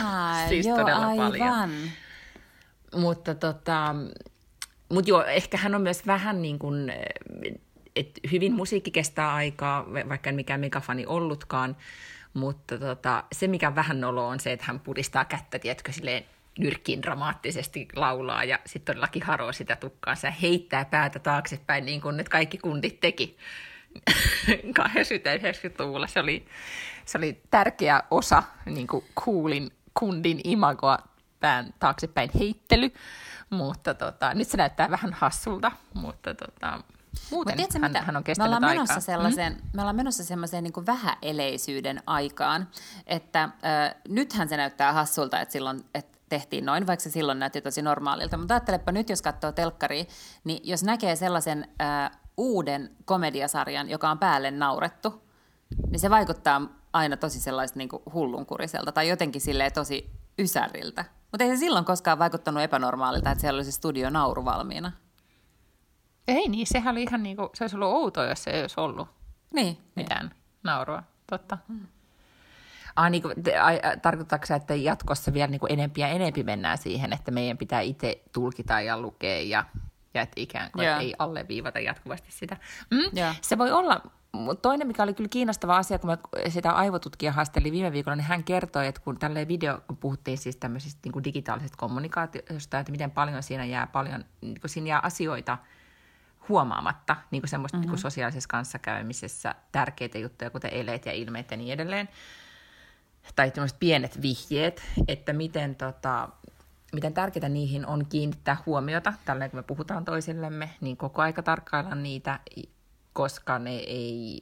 siis 0.50 0.66
joo, 0.66 0.78
todella 0.78 1.08
aivan. 1.08 1.32
paljon. 1.32 1.70
Mutta 2.96 3.36
tota, 3.36 3.96
mut 4.90 5.08
joo, 5.08 5.24
ehkä 5.24 5.58
hän 5.58 5.76
on 5.76 5.82
myös 5.82 6.08
vähän 6.08 6.42
niin 6.42 6.60
kuin, 6.60 6.94
että 7.96 8.22
hyvin 8.32 8.54
musiikki 8.54 8.92
kestää 8.92 9.34
aikaa, 9.34 9.86
vaikka 10.10 10.30
en 10.30 10.36
mikään 10.36 10.60
megafani 10.60 11.06
ollutkaan, 11.06 11.78
mutta 12.34 12.78
tota, 12.78 13.24
se 13.32 13.48
mikä 13.48 13.76
vähän 13.76 14.02
nolo 14.02 14.28
on 14.28 14.40
se, 14.40 14.52
että 14.52 14.66
hän 14.66 14.80
puristaa 14.80 15.26
kättä, 15.26 15.60
tiedätkö, 15.60 15.92
silleen 15.92 16.24
nyrkkiin 16.60 17.02
dramaattisesti 17.02 17.88
laulaa 17.96 18.44
ja 18.44 18.60
sitten 18.66 18.94
todellakin 18.94 19.24
haroo 19.24 19.52
sitä 19.52 19.76
tukkaansa 19.76 20.28
ja 20.28 20.32
heittää 20.32 20.86
päätä 20.86 21.20
taaksepäin 21.20 21.86
niin 21.86 22.02
kuin 22.02 22.18
nyt 22.18 22.30
kaikki 22.30 22.58
kundit 22.58 23.00
teki 23.00 23.38
80-90-luvulla. 24.80 26.08
Se 26.08 26.20
oli, 26.20 26.46
se 27.06 27.18
oli 27.18 27.42
tärkeä 27.50 28.04
osa 28.12 28.44
niin 28.66 28.88
kuin 28.88 29.06
coolin 29.20 29.72
kundin 30.00 30.42
imagoa 30.44 30.98
pään 31.40 31.74
taaksepäin 31.80 32.30
heittely, 32.40 32.92
mutta 33.50 33.94
tota, 33.94 34.34
nyt 34.34 34.48
se 34.48 34.58
näyttää 34.58 34.90
vähän 34.90 35.14
hassulta, 35.14 35.72
mutta 35.94 36.34
tota, 36.34 36.72
muuten 36.72 36.84
Mutta 37.32 37.54
tiedätkö 37.56 37.80
hän, 37.80 37.92
mitä? 37.92 38.02
hän 38.02 38.16
on 38.16 38.22
me 38.22 38.24
kestänyt 38.24 38.48
ollaan 38.48 38.64
aikaa. 38.64 38.86
menossa 38.86 39.00
sellaiseen, 39.00 39.54
mm. 39.54 39.60
me 39.74 39.82
ollaan 39.82 39.96
menossa 39.96 40.24
semmoiseen 40.24 40.64
niin 40.64 40.86
vähäeleisyyden 40.86 42.04
aikaan, 42.08 42.68
että 43.08 43.44
äh, 43.44 43.52
nythän 44.10 44.50
se 44.50 44.58
näyttää 44.58 44.94
hassulta, 44.94 45.42
että 45.42 45.52
silloin 45.52 45.86
että 45.96 46.17
tehtiin 46.30 46.66
noin, 46.66 46.88
vaikka 46.88 47.04
se 47.04 47.10
silloin 47.10 47.40
näytti 47.40 47.62
tosi 47.62 47.82
normaalilta. 47.82 48.38
Mutta 48.38 48.54
ajattelepa 48.54 48.92
nyt, 48.92 49.10
jos 49.10 49.22
katsoo 49.22 49.52
telkkaria, 49.52 50.06
niin 50.44 50.60
jos 50.64 50.84
näkee 50.84 51.16
sellaisen 51.16 51.68
äh, 51.82 52.12
uuden 52.38 52.96
komediasarjan, 53.06 53.90
joka 53.90 54.10
on 54.10 54.20
päälle 54.20 54.52
naurettu, 54.52 55.24
niin 55.90 56.00
se 56.00 56.10
vaikuttaa 56.10 56.62
aina 56.94 57.18
tosi 57.18 57.40
sellaista 57.40 57.78
niin 57.80 57.90
hullunkuriselta 58.14 58.92
tai 58.92 59.10
jotenkin 59.10 59.42
silleen 59.42 59.74
tosi 59.74 60.12
ysäriltä. 60.40 61.06
Mutta 61.32 61.44
ei 61.44 61.50
se 61.50 61.58
silloin 61.58 61.86
koskaan 61.86 62.20
vaikuttanut 62.20 62.64
epänormaalilta, 62.64 63.32
että 63.32 63.42
siellä 63.42 63.58
oli 63.58 63.66
se 63.66 63.72
studio 63.72 64.10
nauru 64.10 64.46
valmiina. 64.46 64.92
Ei 66.28 66.48
niin, 66.48 66.68
sehän 66.68 66.92
oli 66.92 67.04
ihan 67.04 67.24
niin 67.24 67.38
kuin, 67.38 67.50
se 67.54 67.64
olisi 67.64 67.76
ollut 67.76 67.94
outoa, 67.94 68.26
jos 68.26 68.44
se 68.44 68.52
ei 68.52 68.62
olisi 68.62 68.80
ollut 68.80 69.08
Niin, 69.54 69.78
mitään 69.96 70.32
naurua, 70.64 71.04
totta. 71.30 71.58
Mm. 71.68 71.88
Ah, 72.98 73.12
niin 73.12 73.22
kuin, 73.22 73.44
te, 73.44 73.58
ai, 73.58 73.80
a, 73.84 73.98
tarkoittaako 73.98 74.46
se, 74.46 74.56
että 74.56 74.76
jatkossa 74.76 75.34
vielä 75.34 75.48
niin 75.48 75.60
kuin 75.60 75.72
enempi 75.72 76.02
ja 76.02 76.08
enempi 76.08 76.44
mennään 76.44 76.78
siihen, 76.78 77.14
että 77.14 77.32
meidän 77.32 77.58
pitää 77.58 77.82
itse 77.82 78.22
tulkita 78.32 78.82
ja 78.82 79.00
lukea 79.00 79.42
ja, 79.42 79.66
ja 80.14 80.22
että 80.22 80.42
ikään 80.42 80.72
kuin 80.72 80.88
Joo. 80.88 81.00
ei 81.00 81.14
alleviivata 81.20 81.80
jatkuvasti 81.80 82.32
sitä. 82.32 82.58
Mm? 82.92 83.20
Joo. 83.20 83.34
Se 83.42 83.58
voi 83.58 83.72
olla, 83.72 84.02
toinen, 84.62 84.88
mikä 84.88 85.04
oli 85.04 85.14
kyllä 85.14 85.30
kiinnostava 85.30 85.78
asia, 85.78 86.00
kun 86.00 86.10
mä 86.10 86.18
sitä 86.50 86.72
aivotutkija 86.72 87.32
haastelin 87.32 87.74
viime 87.74 87.92
viikolla, 87.92 88.16
niin 88.16 88.28
hän 88.28 88.44
kertoi, 88.44 88.88
että 88.88 89.02
kun 89.02 89.20
tälle 89.20 89.48
video, 89.48 89.82
kun 89.88 89.98
puhuttiin 89.98 90.38
siis 90.38 90.56
tämmöisestä 90.56 91.00
niin 91.04 91.14
kuin 91.14 91.24
digitaalisesta 91.24 91.78
kommunikaatiosta, 91.78 92.80
että 92.80 92.92
miten 92.92 93.12
paljon 93.12 93.44
siinä 93.44 93.66
jää 93.66 93.88
paljon, 93.88 94.26
niin 94.42 94.62
kuin 94.62 94.72
siinä 94.72 94.88
jää 94.88 95.00
asioita 95.04 95.58
huomaamatta 96.50 97.16
niin 97.32 97.42
kuin 97.42 97.50
semmoista 97.50 97.78
mm-hmm. 97.78 97.82
niin 97.82 97.90
kuin 97.90 98.00
sosiaalisessa 98.00 98.50
kanssakäymisessä 98.50 99.56
tärkeitä 99.72 100.18
juttuja, 100.18 100.50
kuten 100.50 100.74
eleet 100.74 101.06
ja 101.06 101.12
ilmeet 101.12 101.52
ja 101.52 101.58
niin 101.58 101.74
edelleen. 101.74 102.10
Tai 103.36 103.52
tämmöiset 103.52 103.80
pienet 103.80 104.22
vihjeet, 104.22 104.84
että 105.08 105.34
miten, 105.34 105.76
tota, 105.76 106.30
miten 106.94 107.14
tärkeää 107.14 107.50
niihin 107.50 107.86
on 107.86 108.06
kiinnittää 108.06 108.58
huomiota, 108.66 109.14
tällä 109.26 109.50
kun 109.50 109.60
me 109.60 109.64
puhutaan 109.64 110.06
toisillemme, 110.06 110.70
niin 110.82 110.98
koko 110.98 111.22
aika 111.22 111.44
tarkkailla 111.44 111.96
niitä, 111.96 112.40
koska 113.14 113.60
ne 113.60 113.76
ei 113.76 114.42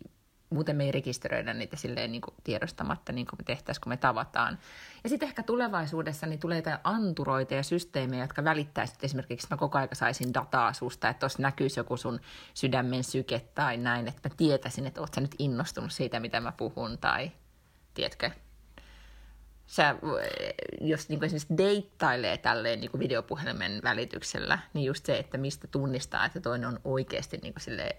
muuten 0.49 0.75
me 0.75 0.83
ei 0.83 0.91
rekisteröidä 0.91 1.53
niitä 1.53 1.75
silleen 1.75 2.11
niin 2.11 2.21
kuin 2.21 2.33
tiedostamatta, 2.43 3.11
niin 3.11 3.27
kuin 3.27 3.39
me 3.39 3.43
tehtäisiin, 3.43 3.81
kun 3.81 3.89
me 3.89 3.97
tavataan. 3.97 4.59
Ja 5.03 5.09
sitten 5.09 5.27
ehkä 5.27 5.43
tulevaisuudessa 5.43 6.27
niin 6.27 6.39
tulee 6.39 6.57
jotain 6.57 6.77
anturoita 6.83 7.53
ja 7.53 7.63
systeemejä, 7.63 8.23
jotka 8.23 8.43
välittäisivät 8.43 9.03
esimerkiksi, 9.03 9.45
että 9.45 9.55
mä 9.55 9.59
koko 9.59 9.77
ajan 9.77 9.89
saisin 9.93 10.33
dataa 10.33 10.73
susta, 10.73 11.09
että 11.09 11.19
tuossa 11.19 11.41
näkyisi 11.41 11.79
joku 11.79 11.97
sun 11.97 12.19
sydämen 12.53 13.03
syke 13.03 13.39
tai 13.55 13.77
näin, 13.77 14.07
että 14.07 14.29
mä 14.29 14.35
tietäisin, 14.37 14.87
että 14.87 15.01
oot 15.01 15.13
sä 15.13 15.21
nyt 15.21 15.35
innostunut 15.39 15.91
siitä, 15.91 16.19
mitä 16.19 16.39
mä 16.39 16.51
puhun, 16.51 16.97
tai 16.97 17.31
tiedätkö, 17.93 18.31
sä, 19.67 19.95
jos 20.81 21.09
niin 21.09 21.23
esimerkiksi 21.23 21.57
deittailee 21.57 22.37
tälleen 22.37 22.79
niin 22.79 22.99
videopuhelimen 22.99 23.79
välityksellä, 23.83 24.59
niin 24.73 24.85
just 24.85 25.05
se, 25.05 25.17
että 25.17 25.37
mistä 25.37 25.67
tunnistaa, 25.67 26.25
että 26.25 26.39
toinen 26.39 26.69
on 26.69 26.79
oikeasti 26.83 27.37
niin 27.37 27.53
silleen, 27.57 27.95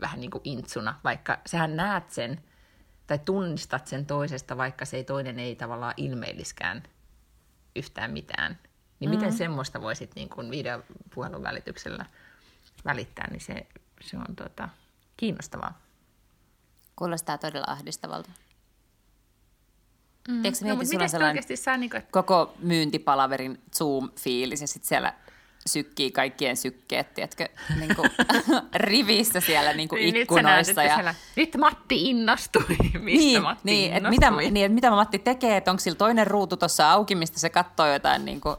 vähän 0.00 0.20
niin 0.20 0.30
kuin 0.30 0.42
intsuna, 0.44 1.00
vaikka 1.04 1.38
sähän 1.46 1.76
näet 1.76 2.10
sen 2.10 2.40
tai 3.06 3.18
tunnistat 3.18 3.86
sen 3.86 4.06
toisesta, 4.06 4.56
vaikka 4.56 4.84
se 4.84 4.96
ei 4.96 5.04
toinen 5.04 5.38
ei 5.38 5.56
tavallaan 5.56 5.94
ilmeilliskään 5.96 6.82
yhtään 7.76 8.10
mitään. 8.10 8.58
Niin 9.00 9.10
mm-hmm. 9.10 9.20
miten 9.20 9.38
semmoista 9.38 9.80
voisit 9.80 10.14
niin 10.14 10.28
kuin 10.28 10.50
videopuhelun 10.50 11.42
välityksellä 11.42 12.06
välittää, 12.84 13.28
niin 13.30 13.40
se, 13.40 13.66
se 14.00 14.16
on 14.16 14.36
tota, 14.36 14.68
kiinnostavaa. 15.16 15.78
Kuulostaa 16.96 17.38
todella 17.38 17.66
ahdistavalta. 17.68 18.30
Mm. 20.28 20.44
Eikö 20.44 20.58
no, 20.60 20.76
mietit, 20.76 20.88
sulla 21.10 21.28
on 21.28 21.36
saa, 21.54 21.76
niin 21.76 21.90
kuin... 21.90 22.02
koko 22.10 22.54
myyntipalaverin 22.58 23.62
Zoom-fiilis 23.76 24.60
ja 24.60 24.66
sitten 24.66 24.88
siellä 24.88 25.14
sykkii 25.66 26.10
kaikkien 26.10 26.56
sykkeet, 26.56 27.14
tiedätkö, 27.14 27.48
niin 27.80 27.96
kuin, 27.96 28.10
rivissä 28.74 29.40
siellä 29.40 29.72
niin 29.72 29.88
kuin 29.88 30.02
niin, 30.02 30.16
ikkunoissa. 30.16 30.82
Nyt, 30.82 30.90
ja... 30.90 30.94
siellä, 30.94 31.14
nyt 31.36 31.56
Matti 31.56 32.10
innostui, 32.10 32.64
mistä 32.78 33.00
niin, 33.02 33.42
Matti 33.42 33.60
niin, 33.64 33.96
innostui. 33.96 34.14
Että 34.14 34.30
mitä, 34.30 34.50
niin, 34.50 34.66
että 34.66 34.74
mitä 34.74 34.90
Matti 34.90 35.18
tekee, 35.18 35.56
että 35.56 35.70
onko 35.70 35.80
sillä 35.80 35.96
toinen 35.96 36.26
ruutu 36.26 36.56
tuossa 36.56 36.90
auki, 36.90 37.14
mistä 37.14 37.40
se 37.40 37.50
katsoo 37.50 37.86
jotain 37.86 38.24
niin 38.24 38.40
kuin, 38.40 38.56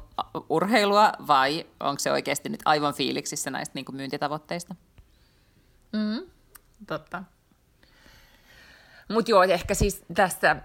urheilua, 0.50 1.12
vai 1.28 1.66
onko 1.80 2.00
se 2.00 2.12
oikeasti 2.12 2.50
nyt 2.50 2.62
aivan 2.66 2.94
fiiliksissä 2.94 3.50
näistä 3.50 3.72
niin 3.76 3.86
kuin 3.86 3.96
myyntitavoitteista? 3.96 4.76
Mm, 5.94 6.22
totta. 6.88 7.24
Mutta 9.10 9.32
joo, 9.32 9.44
ehkä 9.44 9.74
siis 9.74 10.04
tästä 10.14 10.56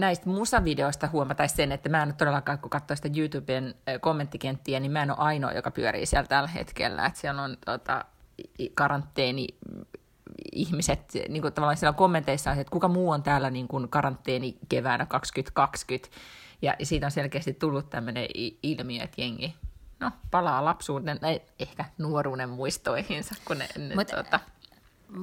näistä 0.00 0.28
musavideoista 0.28 1.08
huomataisi 1.12 1.54
sen, 1.54 1.72
että 1.72 1.88
mä 1.88 2.02
en 2.02 2.08
ole 2.08 2.14
todellakaan, 2.18 2.58
kun 2.58 2.70
katsoo 2.70 2.96
sitä 2.96 3.08
YouTuben 3.16 3.74
kommenttikenttiä, 4.00 4.80
niin 4.80 4.92
mä 4.92 5.02
en 5.02 5.10
ole 5.10 5.18
ainoa, 5.18 5.52
joka 5.52 5.70
pyörii 5.70 6.06
siellä 6.06 6.28
tällä 6.28 6.48
hetkellä. 6.48 7.06
Että 7.06 7.20
siellä 7.20 7.42
on 7.42 7.56
tota, 7.64 8.04
karanteeni 8.74 9.46
ihmiset, 10.52 11.12
niin 11.28 11.42
kuin 11.42 11.54
tavallaan 11.54 11.76
siellä 11.76 11.96
kommenteissa 11.96 12.52
että 12.52 12.70
kuka 12.70 12.88
muu 12.88 13.10
on 13.10 13.22
täällä 13.22 13.50
niin 13.50 13.68
kuin 13.68 13.88
karanteeni 13.88 14.58
keväänä 14.68 15.06
2020. 15.06 16.08
Ja 16.62 16.74
siitä 16.82 17.06
on 17.06 17.10
selkeästi 17.10 17.54
tullut 17.54 17.90
tämmöinen 17.90 18.26
ilmiö, 18.62 19.02
että 19.02 19.20
jengi 19.20 19.54
no, 20.00 20.10
palaa 20.30 20.64
lapsuuden, 20.64 21.20
ehkä 21.58 21.84
nuoruuden 21.98 22.48
muistoihinsa, 22.48 23.34
kun 23.44 23.58
ne, 23.58 23.68
ne 23.78 23.94
Mut, 23.94 24.06
tota, 24.06 24.40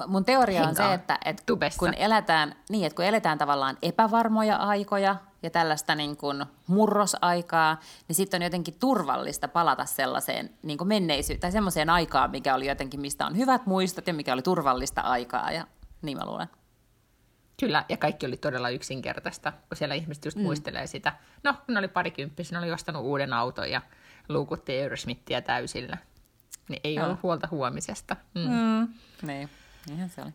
Mun 0.08 0.26
teoria 0.26 0.64
on 0.64 0.76
se, 0.76 0.94
että, 0.94 1.18
että 1.26 1.44
kun, 1.80 1.94
eletään, 1.94 2.56
niin, 2.70 2.86
että 2.86 2.96
kun 2.96 3.06
eletään 3.06 3.38
tavallaan 3.38 3.78
epävarmoja 3.82 4.56
aikoja 4.56 5.16
ja 5.44 5.50
tällaista 5.50 5.96
niin 5.96 6.18
kuin 6.18 6.46
murrosaikaa, 6.68 7.80
niin 8.08 8.16
sitten 8.16 8.42
on 8.42 8.44
jotenkin 8.44 8.80
turvallista 8.80 9.48
palata 9.48 9.86
sellaiseen 9.86 10.50
niin 10.64 10.78
kuin 10.78 10.88
menneisyyteen 10.88 11.42
tai 11.42 11.52
semmoiseen 11.52 11.90
aikaan, 11.90 12.32
mikä 12.32 12.56
oli 12.56 12.68
jotenkin, 12.68 13.02
mistä 13.02 13.26
on 13.26 13.38
hyvät 13.38 13.66
muistot 13.66 14.08
ja 14.08 14.14
mikä 14.14 14.34
oli 14.34 14.42
turvallista 14.42 15.02
aikaa 15.02 15.52
ja 15.52 15.68
niin 16.02 16.18
mä 16.18 16.26
luulen. 16.26 16.48
Kyllä, 17.60 17.86
ja 17.90 17.98
kaikki 17.98 18.26
oli 18.26 18.38
todella 18.38 18.70
yksinkertaista, 18.70 19.52
kun 19.52 19.78
siellä 19.78 19.96
ihmiset 19.96 20.26
just 20.26 20.38
mm. 20.38 20.44
muistelee 20.44 20.88
sitä. 20.88 21.14
No, 21.44 21.54
kun 21.66 21.78
oli 21.78 21.88
parikymppisiä, 21.88 22.60
ne 22.60 22.66
oli 22.66 22.74
ostanut 22.74 23.04
uuden 23.04 23.34
auton 23.34 23.72
ja 23.72 23.82
luukutti 24.30 24.78
Eurosmittiä 24.78 25.42
täysillä. 25.42 25.98
Niin 26.70 26.82
ei 26.84 26.96
Joo. 26.96 27.06
ollut 27.06 27.24
huolta 27.24 27.48
huomisesta. 27.52 28.16
Mm. 28.36 28.42
Mm, 28.42 28.94
niin. 29.22 29.50
Niinhän 29.88 30.10
se 30.10 30.22
oli. 30.22 30.32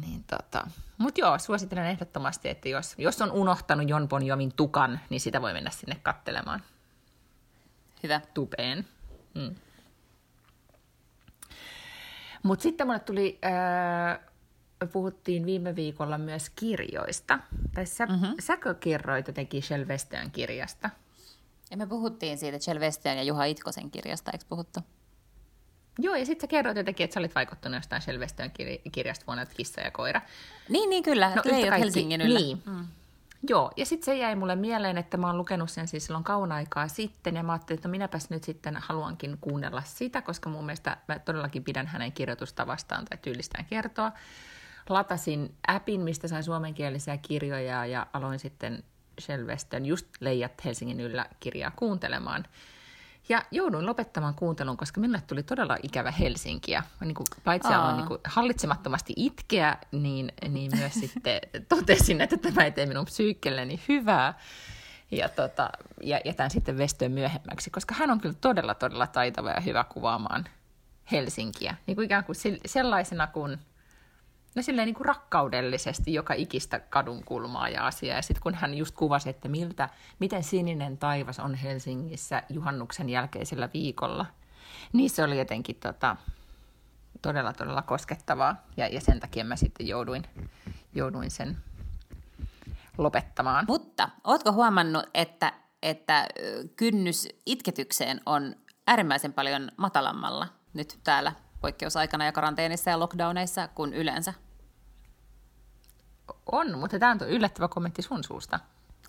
Niin, 0.00 0.24
tota. 0.24 0.66
Mutta 0.98 1.20
joo, 1.20 1.38
suosittelen 1.38 1.86
ehdottomasti, 1.86 2.48
että 2.48 2.68
jos, 2.68 2.94
jos 2.98 3.22
on 3.22 3.32
unohtanut 3.32 3.88
Jon 3.88 4.08
Bon 4.08 4.26
Jovin 4.26 4.52
tukan, 4.56 5.00
niin 5.10 5.20
sitä 5.20 5.42
voi 5.42 5.52
mennä 5.52 5.70
sinne 5.70 6.00
kattelemaan. 6.02 6.62
Hyvä. 8.02 8.20
Tupeen. 8.34 8.86
Mm. 9.34 9.54
Mutta 12.42 12.62
sitten 12.62 12.86
mulle 12.86 13.00
tuli, 13.00 13.38
äh, 13.44 14.18
puhuttiin 14.92 15.46
viime 15.46 15.76
viikolla 15.76 16.18
myös 16.18 16.50
kirjoista. 16.50 17.38
Tai 17.74 17.86
sä, 17.86 18.06
mm-hmm. 18.06 18.34
säkö 18.40 18.74
kerroit 18.74 19.26
jotenkin 19.26 19.62
Shell 19.62 19.84
kirjasta? 20.32 20.90
Ja 21.70 21.76
me 21.76 21.86
puhuttiin 21.86 22.38
siitä 22.38 22.58
Shell 22.58 22.80
ja 23.04 23.22
Juha 23.22 23.44
Itkosen 23.44 23.90
kirjasta, 23.90 24.30
eikö 24.30 24.44
puhuttu? 24.48 24.80
Joo, 25.98 26.14
ja 26.14 26.26
sitten 26.26 26.40
sä 26.40 26.50
kerroit 26.50 26.76
jotenkin, 26.76 27.04
että 27.04 27.14
sä 27.14 27.20
olit 27.20 27.34
vaikuttunut 27.34 27.78
jostain 27.78 28.02
Selvestön 28.02 28.52
kirjasta 28.92 29.26
vuonna 29.26 29.46
Kissa 29.46 29.80
ja 29.80 29.90
koira. 29.90 30.20
Niin, 30.68 30.90
niin 30.90 31.02
kyllä. 31.02 31.32
No, 31.34 31.42
kaikki, 31.42 31.70
Helsingin 31.70 32.20
yllä. 32.20 32.38
Niin. 32.38 32.62
Mm. 32.66 32.86
Joo, 33.48 33.70
ja 33.76 33.86
sitten 33.86 34.04
se 34.04 34.16
jäi 34.16 34.36
mulle 34.36 34.56
mieleen, 34.56 34.98
että 34.98 35.16
mä 35.16 35.26
oon 35.26 35.38
lukenut 35.38 35.70
sen 35.70 35.88
siis 35.88 36.06
silloin 36.06 36.24
kauna 36.24 36.54
aikaa 36.54 36.88
sitten, 36.88 37.36
ja 37.36 37.42
mä 37.42 37.52
ajattelin, 37.52 37.78
että 37.78 37.88
no 37.88 37.90
minäpäs 37.90 38.30
nyt 38.30 38.44
sitten 38.44 38.76
haluankin 38.76 39.38
kuunnella 39.40 39.82
sitä, 39.86 40.22
koska 40.22 40.48
mun 40.48 40.64
mielestä 40.64 40.96
mä 41.08 41.18
todellakin 41.18 41.64
pidän 41.64 41.86
hänen 41.86 42.12
kirjoitustavastaan 42.12 43.04
tai 43.04 43.18
tyylistään 43.22 43.64
kertoa. 43.64 44.12
Latasin 44.88 45.54
appin, 45.68 46.00
mistä 46.00 46.28
sain 46.28 46.44
suomenkielisiä 46.44 47.16
kirjoja, 47.16 47.86
ja 47.86 48.06
aloin 48.12 48.38
sitten 48.38 48.84
Selvestön 49.18 49.86
just 49.86 50.06
Leijat 50.20 50.64
Helsingin 50.64 51.00
yllä 51.00 51.26
kirjaa 51.40 51.72
kuuntelemaan. 51.76 52.44
Ja 53.28 53.42
jouduin 53.50 53.86
lopettamaan 53.86 54.34
kuuntelun, 54.34 54.76
koska 54.76 55.00
minulle 55.00 55.22
tuli 55.26 55.42
todella 55.42 55.76
ikävä 55.82 56.10
Helsinkiä. 56.10 56.82
Niin 57.00 57.14
kuin, 57.14 57.26
paitsi 57.44 57.72
aloin 57.72 57.96
niin 57.96 58.06
kuin, 58.06 58.20
hallitsemattomasti 58.24 59.12
itkeä, 59.16 59.76
niin, 59.92 60.32
niin 60.48 60.70
myös 60.76 60.94
sitten 60.94 61.40
totesin, 61.68 62.20
että 62.20 62.36
tämä 62.36 62.64
ei 62.64 62.70
tee 62.70 62.86
minun 62.86 63.04
psyykkelleni 63.04 63.80
hyvää. 63.88 64.38
Ja, 65.10 65.28
tota, 65.28 65.70
ja 66.02 66.20
jätän 66.24 66.50
sitten 66.50 66.78
Vestöön 66.78 67.12
myöhemmäksi, 67.12 67.70
koska 67.70 67.94
hän 67.94 68.10
on 68.10 68.20
kyllä 68.20 68.34
todella, 68.40 68.74
todella 68.74 69.06
taitava 69.06 69.50
ja 69.50 69.60
hyvä 69.60 69.84
kuvaamaan 69.84 70.44
Helsinkiä. 71.12 71.74
Niin 71.86 71.94
kuin 71.94 72.04
ikään 72.04 72.24
kuin 72.24 72.36
sellaisena 72.66 73.26
kuin 73.26 73.58
no 74.54 74.62
silleen 74.62 74.86
niin 74.86 74.94
kuin 74.94 75.06
rakkaudellisesti 75.06 76.14
joka 76.14 76.34
ikistä 76.34 76.80
kadun 76.80 77.24
kulmaa 77.24 77.68
ja 77.68 77.86
asiaa. 77.86 78.16
Ja 78.16 78.22
sitten 78.22 78.42
kun 78.42 78.54
hän 78.54 78.74
just 78.74 78.94
kuvasi, 78.96 79.30
että 79.30 79.48
miltä, 79.48 79.88
miten 80.18 80.42
sininen 80.42 80.98
taivas 80.98 81.38
on 81.38 81.54
Helsingissä 81.54 82.42
juhannuksen 82.48 83.08
jälkeisellä 83.08 83.68
viikolla, 83.74 84.26
niin 84.92 85.10
se 85.10 85.24
oli 85.24 85.38
jotenkin 85.38 85.76
tota, 85.76 86.16
todella, 87.22 87.52
todella 87.52 87.82
koskettavaa. 87.82 88.56
Ja, 88.76 88.88
ja 88.88 89.00
sen 89.00 89.20
takia 89.20 89.44
mä 89.44 89.56
sitten 89.56 89.88
jouduin, 89.88 90.22
jouduin 90.94 91.30
sen 91.30 91.56
lopettamaan. 92.98 93.64
Mutta 93.68 94.08
ootko 94.24 94.52
huomannut, 94.52 95.04
että, 95.14 95.52
että 95.82 96.26
kynnys 96.76 97.28
itketykseen 97.46 98.20
on 98.26 98.56
äärimmäisen 98.86 99.32
paljon 99.32 99.70
matalammalla 99.76 100.48
nyt 100.74 100.98
täällä 101.04 101.32
poikkeusaikana 101.62 102.24
ja 102.24 102.32
karanteenissa 102.32 102.90
ja 102.90 102.98
lockdowneissa 102.98 103.68
kuin 103.68 103.94
yleensä. 103.94 104.34
On, 106.52 106.78
mutta 106.78 106.98
tämä 106.98 107.12
on 107.12 107.28
yllättävä 107.28 107.68
kommentti 107.68 108.02
sun 108.02 108.24
suusta. 108.24 108.60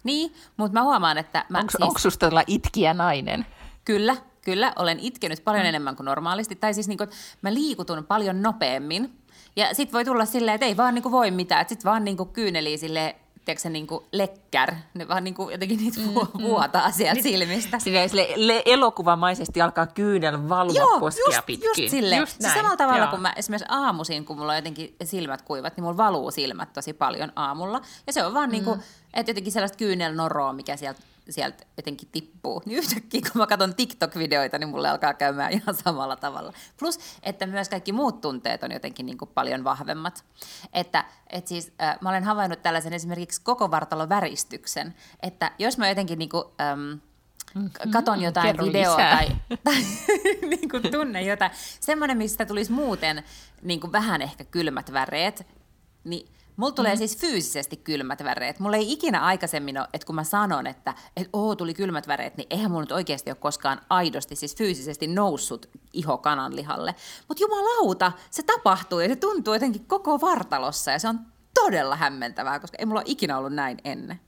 Niin, 0.04 0.34
mutta 0.58 0.80
mä 0.80 0.84
huomaan, 0.84 1.18
että... 1.18 1.46
Mä, 1.50 1.60
Onko 1.60 1.72
siis... 1.78 2.04
susta 2.04 2.30
itkiä 2.48 2.94
nainen? 2.94 3.46
Kyllä, 3.86 4.18
kyllä. 4.42 4.74
Olen 4.76 5.00
itkenyt 5.00 5.44
paljon 5.44 5.64
mm. 5.64 5.70
enemmän 5.70 5.96
kuin 5.96 6.06
normaalisti. 6.06 6.56
Tai 6.56 6.74
siis 6.74 6.88
niin 6.88 6.98
kuin, 6.98 7.10
mä 7.42 7.54
liikutun 7.54 8.06
paljon 8.06 8.42
nopeammin. 8.42 9.20
Ja 9.56 9.74
sit 9.74 9.94
voi 9.94 10.06
tulla 10.06 10.26
silleen, 10.26 10.56
että 10.56 10.66
ei 10.66 10.78
vaan 10.78 10.94
niin 10.94 11.04
kuin 11.04 11.12
voi 11.12 11.32
mitään. 11.32 11.70
Sitten 11.70 11.92
vaan 11.92 12.04
niin 12.04 12.18
kuin 12.18 12.30
kyyneliä 12.30 12.78
silleen 12.78 13.16
tiedätkö, 13.46 13.70
niin 13.70 13.88
kuin 13.88 14.06
lekkär, 14.12 14.74
ne 14.94 15.08
vaan 15.08 15.24
niin 15.24 15.34
kuin 15.34 15.52
jotenkin 15.52 15.78
niitä 15.78 16.00
mm, 16.00 16.06
mm. 16.08 16.44
vuotaa 16.44 16.92
sieltä 16.92 17.14
niin, 17.14 17.24
silmistä. 17.24 17.80
Silleen 17.80 18.10
sille, 18.10 18.28
le, 18.36 18.62
elokuvamaisesti 18.66 19.62
alkaa 19.62 19.88
kyynel 19.88 20.50
valua 20.50 20.74
Joo, 20.74 21.00
poskea 21.00 21.24
just, 21.28 21.46
pitkin. 21.46 21.70
just 21.78 21.92
silleen. 21.92 22.20
Just 22.20 22.40
näin. 22.40 22.54
samalla 22.54 22.78
tavalla, 22.78 23.04
Joo. 23.04 23.12
kun 23.12 23.22
mä 23.22 23.34
esimerkiksi 23.36 23.66
aamuisin, 23.70 24.26
kun 24.26 24.38
mulla 24.38 24.52
on 24.52 24.58
jotenkin 24.58 24.96
silmät 25.04 25.42
kuivat, 25.42 25.78
niin 25.78 25.84
mulla 25.84 25.98
valuu 25.98 26.32
silmät 26.32 26.74
tosi 26.74 26.94
paljon 26.94 27.32
aamulla. 27.36 27.82
Ja 28.08 28.14
se 28.14 28.26
on 28.26 28.34
vaan 28.34 28.50
mm. 28.50 28.52
niin 28.52 28.64
kuin, 28.64 28.80
että 29.14 29.30
jotenkin 29.30 29.54
sellaista 29.54 29.78
kyynelnoroa, 29.78 30.54
mikä 30.54 30.78
sieltä 30.78 31.02
sieltä 31.30 31.66
jotenkin 31.78 32.10
tippuu. 32.12 32.62
Niin 32.66 32.80
yhtäkkiä, 32.84 33.22
kun 33.22 33.42
mä 33.42 33.48
katson 33.48 33.76
TikTok-videoita, 33.76 34.58
niin 34.58 34.70
mulle 34.70 34.90
alkaa 34.90 35.14
käymään 35.14 35.52
ihan 35.58 35.76
samalla 35.76 36.16
tavalla. 36.16 36.54
Plus, 36.80 37.00
että 37.24 37.46
myös 37.46 37.70
kaikki 37.70 37.92
muut 37.92 38.22
tunteet 38.22 38.64
on 38.64 38.72
jotenkin 38.72 39.06
niin 39.06 39.18
kuin 39.18 39.32
paljon 39.34 39.64
vahvemmat. 39.64 40.26
Että 40.74 41.06
et 41.30 41.48
siis, 41.48 41.72
äh, 41.82 41.98
mä 42.02 42.10
olen 42.10 42.24
havainnut 42.24 42.64
tällaisen 42.64 42.94
esimerkiksi 42.94 43.42
koko 43.42 43.72
vartalon 43.72 44.10
väristyksen, 44.10 44.96
että 45.22 45.52
jos 45.60 45.78
mä 45.78 45.90
jotenkin 45.90 46.20
niin 46.20 46.30
kuin, 46.30 46.44
ähm, 46.62 47.00
katon 47.94 48.22
jotain 48.22 48.48
Kerro 48.48 48.66
videoa 48.66 48.98
lisää. 48.98 49.18
tai, 49.18 49.28
tai 49.64 49.76
niin 50.50 50.70
kuin 50.70 50.92
tunne 50.92 51.22
jotain, 51.22 51.52
semmoinen, 51.80 52.18
mistä 52.18 52.46
tulisi 52.46 52.72
muuten 52.72 53.24
niin 53.62 53.80
kuin 53.80 53.92
vähän 53.92 54.22
ehkä 54.22 54.44
kylmät 54.44 54.94
väreet, 54.94 55.48
niin 56.04 56.28
mulla 56.58 56.72
tulee 56.72 56.94
mm. 56.94 56.98
siis 56.98 57.18
fyysisesti 57.18 57.78
kylmät 57.78 58.24
väreet. 58.24 58.60
Mulla 58.60 58.78
ei 58.78 58.92
ikinä 58.92 59.22
aikaisemmin 59.22 59.78
ole, 59.78 59.88
että 59.94 60.06
kun 60.06 60.16
mä 60.16 60.24
sanon, 60.24 60.68
että 60.68 60.94
et, 61.18 61.30
oo, 61.34 61.56
tuli 61.56 61.74
kylmät 61.74 62.08
väreet, 62.08 62.38
niin 62.38 62.48
eihän 62.50 62.72
mulla 62.72 62.84
nyt 62.84 62.92
oikeasti 62.92 63.32
ole 63.32 63.38
koskaan 63.40 63.82
aidosti, 63.90 64.36
siis 64.36 64.56
fyysisesti 64.56 65.08
noussut 65.08 65.70
iho 65.94 66.18
kananlihalle. 66.18 66.96
Mutta 67.28 67.44
jumalauta, 67.44 68.12
se 68.32 68.44
tapahtuu 68.44 69.00
ja 69.00 69.10
se 69.10 69.16
tuntuu 69.16 69.54
jotenkin 69.54 69.86
koko 69.86 70.22
vartalossa 70.22 70.92
ja 70.92 71.00
se 71.00 71.08
on 71.08 71.20
todella 71.54 71.96
hämmentävää, 71.96 72.60
koska 72.60 72.78
ei 72.80 72.86
mulla 72.86 73.00
ole 73.00 73.06
ikinä 73.08 73.38
ollut 73.38 73.54
näin 73.54 73.78
ennen. 73.84 74.20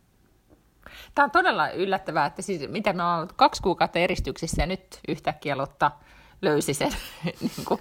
Tämä 1.15 1.23
on 1.23 1.31
todella 1.31 1.69
yllättävää, 1.69 2.25
että 2.25 2.41
siis, 2.41 2.69
mitä 2.69 2.93
me 2.93 3.03
ollaan 3.03 3.27
kaksi 3.35 3.61
kuukautta 3.61 3.99
eristyksissä 3.99 4.61
ja 4.61 4.65
nyt 4.65 4.99
yhtäkkiä 5.07 5.57
Lotta 5.57 5.91
löysi 6.41 6.73
sen, 6.73 6.91
niin 7.41 7.65
kuin, 7.67 7.79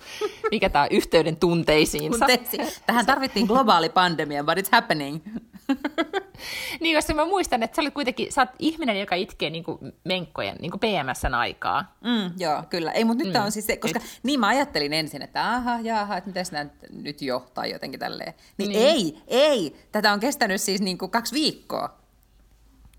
mikä 0.50 0.68
tämä 0.68 0.86
yhteyden 0.90 1.36
tunteisiinsa. 1.36 2.18
Tunteisiin. 2.18 2.66
Tähän 2.86 3.06
tarvittiin 3.06 3.46
globaali 3.46 3.88
pandemia, 3.88 4.44
but 4.44 4.58
it's 4.58 4.68
happening. 4.72 5.20
Niin, 6.80 6.96
koska 6.96 7.14
mä 7.14 7.24
muistan, 7.24 7.62
että 7.62 7.76
sä 7.76 7.82
olet 7.82 7.94
kuitenkin, 7.94 8.32
sä 8.32 8.42
oot 8.42 8.50
ihminen, 8.58 9.00
joka 9.00 9.14
itkee 9.14 9.50
niin 9.50 9.64
kuin 9.64 9.78
menkkojen, 10.04 10.56
niin 10.60 10.70
kuin 10.70 10.80
PMSn 10.80 11.34
aikaa. 11.34 11.96
Mm, 12.04 12.32
joo, 12.38 12.62
kyllä. 12.70 12.92
Ei, 12.92 13.04
mutta 13.04 13.24
nyt 13.24 13.34
mm. 13.34 13.44
on 13.44 13.52
siis 13.52 13.66
se, 13.66 13.76
koska 13.76 13.98
nyt. 13.98 14.20
niin 14.22 14.40
mä 14.40 14.48
ajattelin 14.48 14.92
ensin, 14.92 15.22
että 15.22 15.54
aha, 15.54 15.80
jaha, 15.82 16.16
että 16.16 16.30
mitäs 16.30 16.52
nämä 16.52 16.70
nyt 16.90 17.22
jo, 17.22 17.46
tai 17.54 17.70
jotenkin 17.70 18.00
tälleen. 18.00 18.34
Niin, 18.58 18.70
niin. 18.70 18.88
ei, 18.88 19.18
ei, 19.26 19.76
tätä 19.92 20.12
on 20.12 20.20
kestänyt 20.20 20.60
siis 20.60 20.80
niin 20.80 20.98
kuin 20.98 21.10
kaksi 21.10 21.34
viikkoa. 21.34 21.98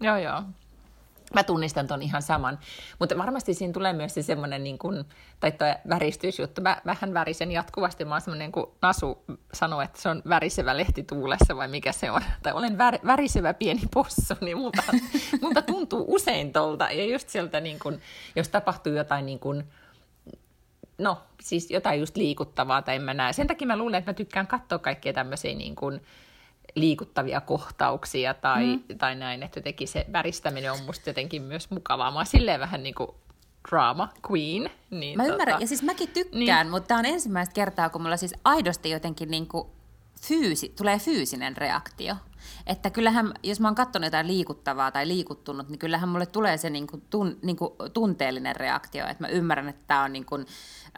Joo, 0.02 0.18
joo. 0.18 0.44
Mä 1.34 1.44
tunnistan 1.44 1.88
ton 1.88 2.02
ihan 2.02 2.22
saman. 2.22 2.60
Mutta 3.00 3.18
varmasti 3.18 3.54
siinä 3.54 3.74
tulee 3.74 3.94
myös 3.94 4.14
se 4.14 4.22
semmoinen, 4.22 4.64
niin 4.64 4.78
kuin, 4.78 5.06
tai 5.40 5.52
tuo 5.52 5.68
väristysjuttu. 5.90 6.62
Mä 6.62 6.82
vähän 6.86 7.14
värisen 7.14 7.52
jatkuvasti. 7.52 8.06
Mä 8.06 8.16
oon 8.16 8.22
semmoinen, 8.22 8.52
kun 8.52 8.72
Nasu 8.82 9.24
sanoo, 9.54 9.82
että 9.82 10.02
se 10.02 10.10
on 10.10 10.22
värisevä 10.30 10.78
lehti 10.78 11.04
tuulessa, 11.04 11.56
vai 11.56 11.68
mikä 11.68 11.92
se 11.92 12.12
on. 12.12 12.22
Tai 12.44 12.54
olen 12.54 12.78
vär, 12.78 13.00
värisevä 13.06 13.54
pieni 13.54 13.82
possu, 13.94 14.34
niin 14.42 14.58
multa, 14.58 14.84
multa 15.42 15.62
tuntuu 15.62 16.06
usein 16.08 16.54
tolta. 16.54 16.92
Ja 16.92 17.06
just 17.06 17.30
sieltä, 17.30 17.60
niin 17.60 17.80
kuin, 17.80 18.02
jos 18.36 18.50
tapahtuu 18.50 18.94
jotain 18.94 19.26
niin 19.26 19.40
kuin, 19.40 19.64
no, 20.98 21.18
siis 21.42 21.72
jotain 21.72 22.00
just 22.00 22.18
liikuttavaa 22.18 22.82
tai 22.82 22.96
en 22.96 23.02
mä 23.02 23.14
näe. 23.14 23.34
Sen 23.34 23.48
takia 23.48 23.68
mä 23.68 23.78
luulen, 23.78 23.98
että 23.98 24.12
mä 24.12 24.14
tykkään 24.14 24.48
katsoa 24.48 24.80
kaikkia 24.80 25.14
tämmöisiä 25.14 25.56
niin 25.56 25.76
kuin, 25.76 26.02
liikuttavia 26.76 27.42
kohtauksia 27.42 28.34
tai, 28.34 28.66
mm. 28.66 28.98
tai 28.98 29.16
näin, 29.16 29.44
että 29.44 29.58
jotenkin 29.58 29.88
se 29.88 30.06
väristäminen 30.14 30.72
on 30.72 30.82
musta 30.86 31.10
jotenkin 31.10 31.42
myös 31.42 31.70
mukavaa. 31.70 32.12
Mä 32.12 32.20
oon 32.20 32.26
silleen 32.26 32.60
vähän 32.60 32.84
niin 32.84 32.96
kuin 32.96 33.10
drama 33.70 34.10
queen. 34.32 34.70
Niin 34.90 35.18
mä 35.18 35.24
tota... 35.24 35.34
ymmärrän, 35.34 35.62
ja 35.62 35.68
siis 35.68 35.84
mäkin 35.84 36.10
tykkään, 36.10 36.66
niin. 36.66 36.72
mutta 36.72 36.88
tämä 36.88 37.00
on 37.00 37.06
ensimmäistä 37.06 37.54
kertaa, 37.54 37.90
kun 37.90 38.02
mulla 38.02 38.18
siis 38.18 38.34
aidosti 38.44 38.90
jotenkin 38.90 39.32
niin 39.32 39.48
kuin 39.48 39.68
fyysi, 40.22 40.74
tulee 40.78 41.00
fyysinen 41.00 41.58
reaktio. 41.58 42.16
Että 42.68 42.90
kyllähän, 42.90 43.34
jos 43.44 43.60
mä 43.60 43.68
oon 43.68 43.76
katsonut 43.76 44.08
jotain 44.08 44.28
liikuttavaa 44.28 44.92
tai 44.92 45.08
liikuttunut, 45.08 45.70
niin 45.70 45.80
kyllähän 45.80 46.10
mulle 46.10 46.26
tulee 46.26 46.58
se 46.58 46.70
niin 46.70 46.88
kuin 46.88 47.04
tun, 47.10 47.38
niin 47.42 47.58
kuin 47.58 47.74
tunteellinen 47.94 48.56
reaktio, 48.56 49.08
että 49.08 49.24
mä 49.24 49.28
ymmärrän, 49.28 49.70
että 49.70 49.84
tämä 49.88 50.04
on 50.04 50.14
niin 50.14 50.26
kuin, 50.26 50.46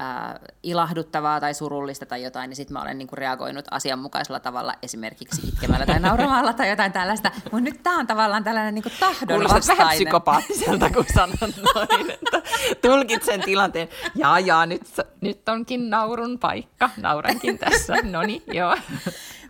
äh, 0.02 0.40
ilahduttavaa 0.64 1.40
tai 1.40 1.54
surullista 1.54 2.06
tai 2.06 2.24
jotain, 2.24 2.50
niin 2.50 2.56
sitten 2.56 2.74
mä 2.74 2.82
olen 2.82 2.98
niin 2.98 3.08
kuin 3.08 3.18
reagoinut 3.18 3.66
asianmukaisella 3.72 4.40
tavalla, 4.40 4.74
esimerkiksi 4.84 5.48
itkemällä 5.48 5.86
tai 5.86 6.00
nauramalla 6.00 6.54
tai 6.54 6.70
jotain 6.70 6.92
tällaista. 6.92 7.32
Mutta 7.44 7.60
nyt 7.60 7.84
tämä 7.84 8.00
on 8.00 8.08
tavallaan 8.08 8.44
tällainen 8.44 8.74
niin 8.76 8.84
kuin 8.84 8.94
tahdonvastainen. 9.00 9.78
vähän 9.78 9.96
psykopaattiselta, 9.96 10.90
kun 10.90 11.06
sanon 11.16 11.54
noin, 11.76 12.12
että 12.12 12.42
tulkitsen 12.82 13.42
tilanteen. 13.42 13.90
Ja, 14.16 14.40
ja, 14.40 14.66
nyt, 14.66 14.82
nyt 15.22 15.50
onkin 15.50 15.90
naurun 15.90 16.40
paikka. 16.40 16.90
Naurankin 16.98 17.58
tässä. 17.60 17.96
No 18.04 18.22
niin, 18.22 18.44
joo. 18.54 18.78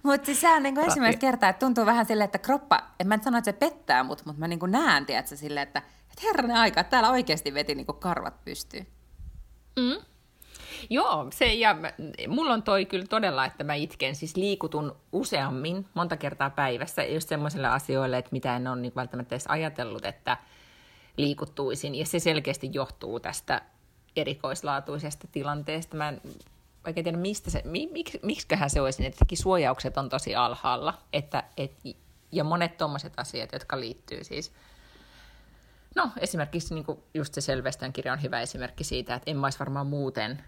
Mutta 0.07 0.25
siis 0.25 0.41
se 0.41 0.49
on 0.49 0.63
niinku 0.63 0.81
ensimmäistä 0.81 1.19
kertaa, 1.19 1.49
että 1.49 1.65
tuntuu 1.65 1.85
vähän 1.85 2.05
silleen, 2.05 2.25
että 2.25 2.37
kroppa, 2.37 2.83
en 2.99 3.07
mä 3.07 3.15
nyt 3.15 3.23
sano, 3.23 3.37
että 3.37 3.51
se 3.51 3.57
pettää 3.57 4.03
mut, 4.03 4.25
mutta 4.25 4.39
mä 4.39 4.47
niinku 4.47 4.65
näen, 4.65 5.05
tiedätkö, 5.05 5.35
silleen, 5.35 5.67
että, 5.67 5.79
että 5.79 6.21
herranen 6.23 6.57
aika, 6.57 6.81
että 6.81 6.91
täällä 6.91 7.09
oikeasti 7.09 7.53
veti 7.53 7.75
niinku 7.75 7.93
karvat 7.93 8.45
pystyyn. 8.45 8.87
Mm. 9.79 10.05
Joo, 10.89 11.27
se, 11.31 11.53
ja 11.53 11.73
mä, 11.73 11.91
mulla 12.27 12.53
on 12.53 12.63
toi 12.63 12.85
kyllä 12.85 13.05
todella, 13.09 13.45
että 13.45 13.63
mä 13.63 13.73
itken, 13.73 14.15
siis 14.15 14.35
liikutun 14.35 14.95
useammin, 15.11 15.85
monta 15.93 16.17
kertaa 16.17 16.49
päivässä, 16.49 17.03
just 17.03 17.29
semmoisille 17.29 17.67
asioille, 17.67 18.17
että 18.17 18.31
mitä 18.31 18.55
en 18.55 18.67
ole 18.67 18.81
niin 18.81 18.95
välttämättä 18.95 19.35
edes 19.35 19.47
ajatellut, 19.47 20.05
että 20.05 20.37
liikuttuisin, 21.17 21.95
ja 21.95 22.05
se 22.05 22.19
selkeästi 22.19 22.69
johtuu 22.73 23.19
tästä 23.19 23.61
erikoislaatuisesta 24.15 25.27
tilanteesta. 25.31 25.97
Mä 25.97 26.09
en 26.09 26.21
oikein 26.87 27.03
tiedä, 27.03 27.17
mistä 27.17 27.51
se, 27.51 27.61
mik, 27.65 28.09
miksiköhän 28.23 28.69
se 28.69 28.81
olisi, 28.81 29.05
että 29.05 29.25
suojaukset 29.33 29.97
on 29.97 30.09
tosi 30.09 30.35
alhaalla, 30.35 31.01
että, 31.13 31.43
et, 31.57 31.71
ja 32.31 32.43
monet 32.43 32.77
tuommoiset 32.77 33.13
asiat, 33.17 33.53
jotka 33.53 33.79
liittyy 33.79 34.23
siis 34.23 34.51
No 35.97 36.11
esimerkiksi 36.17 36.73
niin 36.73 36.85
kuin 36.85 36.99
just 37.13 37.33
se 37.33 37.41
Selvestän 37.41 37.93
kirja 37.93 38.13
on 38.13 38.23
hyvä 38.23 38.41
esimerkki 38.41 38.83
siitä, 38.83 39.15
että 39.15 39.31
en 39.31 39.37
mä 39.37 39.47
olisi 39.47 39.59
varmaan 39.59 39.87
muuten 39.87 40.43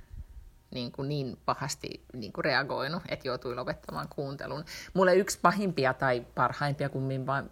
niin, 0.71 0.91
kuin 0.91 1.09
niin 1.09 1.37
pahasti 1.45 2.03
niin 2.13 2.33
kuin 2.33 2.45
reagoinut, 2.45 3.03
että 3.07 3.27
joutui 3.27 3.55
lopettamaan 3.55 4.07
kuuntelun. 4.15 4.65
Mulle 4.93 5.15
yksi 5.15 5.39
pahimpia 5.41 5.93
tai 5.93 6.25
parhaimpia 6.35 6.89
kummin 6.89 7.27
vaan, 7.27 7.49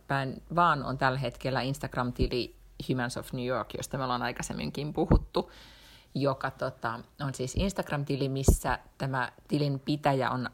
vaan 0.56 0.84
on 0.84 0.98
tällä 0.98 1.20
hetkellä 1.20 1.62
Instagram-tili 1.62 2.56
Humans 2.90 3.18
of 3.18 3.34
New 3.34 3.46
York, 3.46 3.74
josta 3.74 3.98
me 3.98 4.04
ollaan 4.04 4.22
aikaisemminkin 4.22 4.94
puhuttu, 4.94 5.52
joka 6.16 6.52
tota, 6.52 7.00
on 7.22 7.34
siis 7.34 7.56
Instagram-tili, 7.56 8.30
missä 8.30 8.80
tämä 8.98 9.32
tilin 9.48 9.80
pitäjä 9.80 10.30
on 10.30 10.50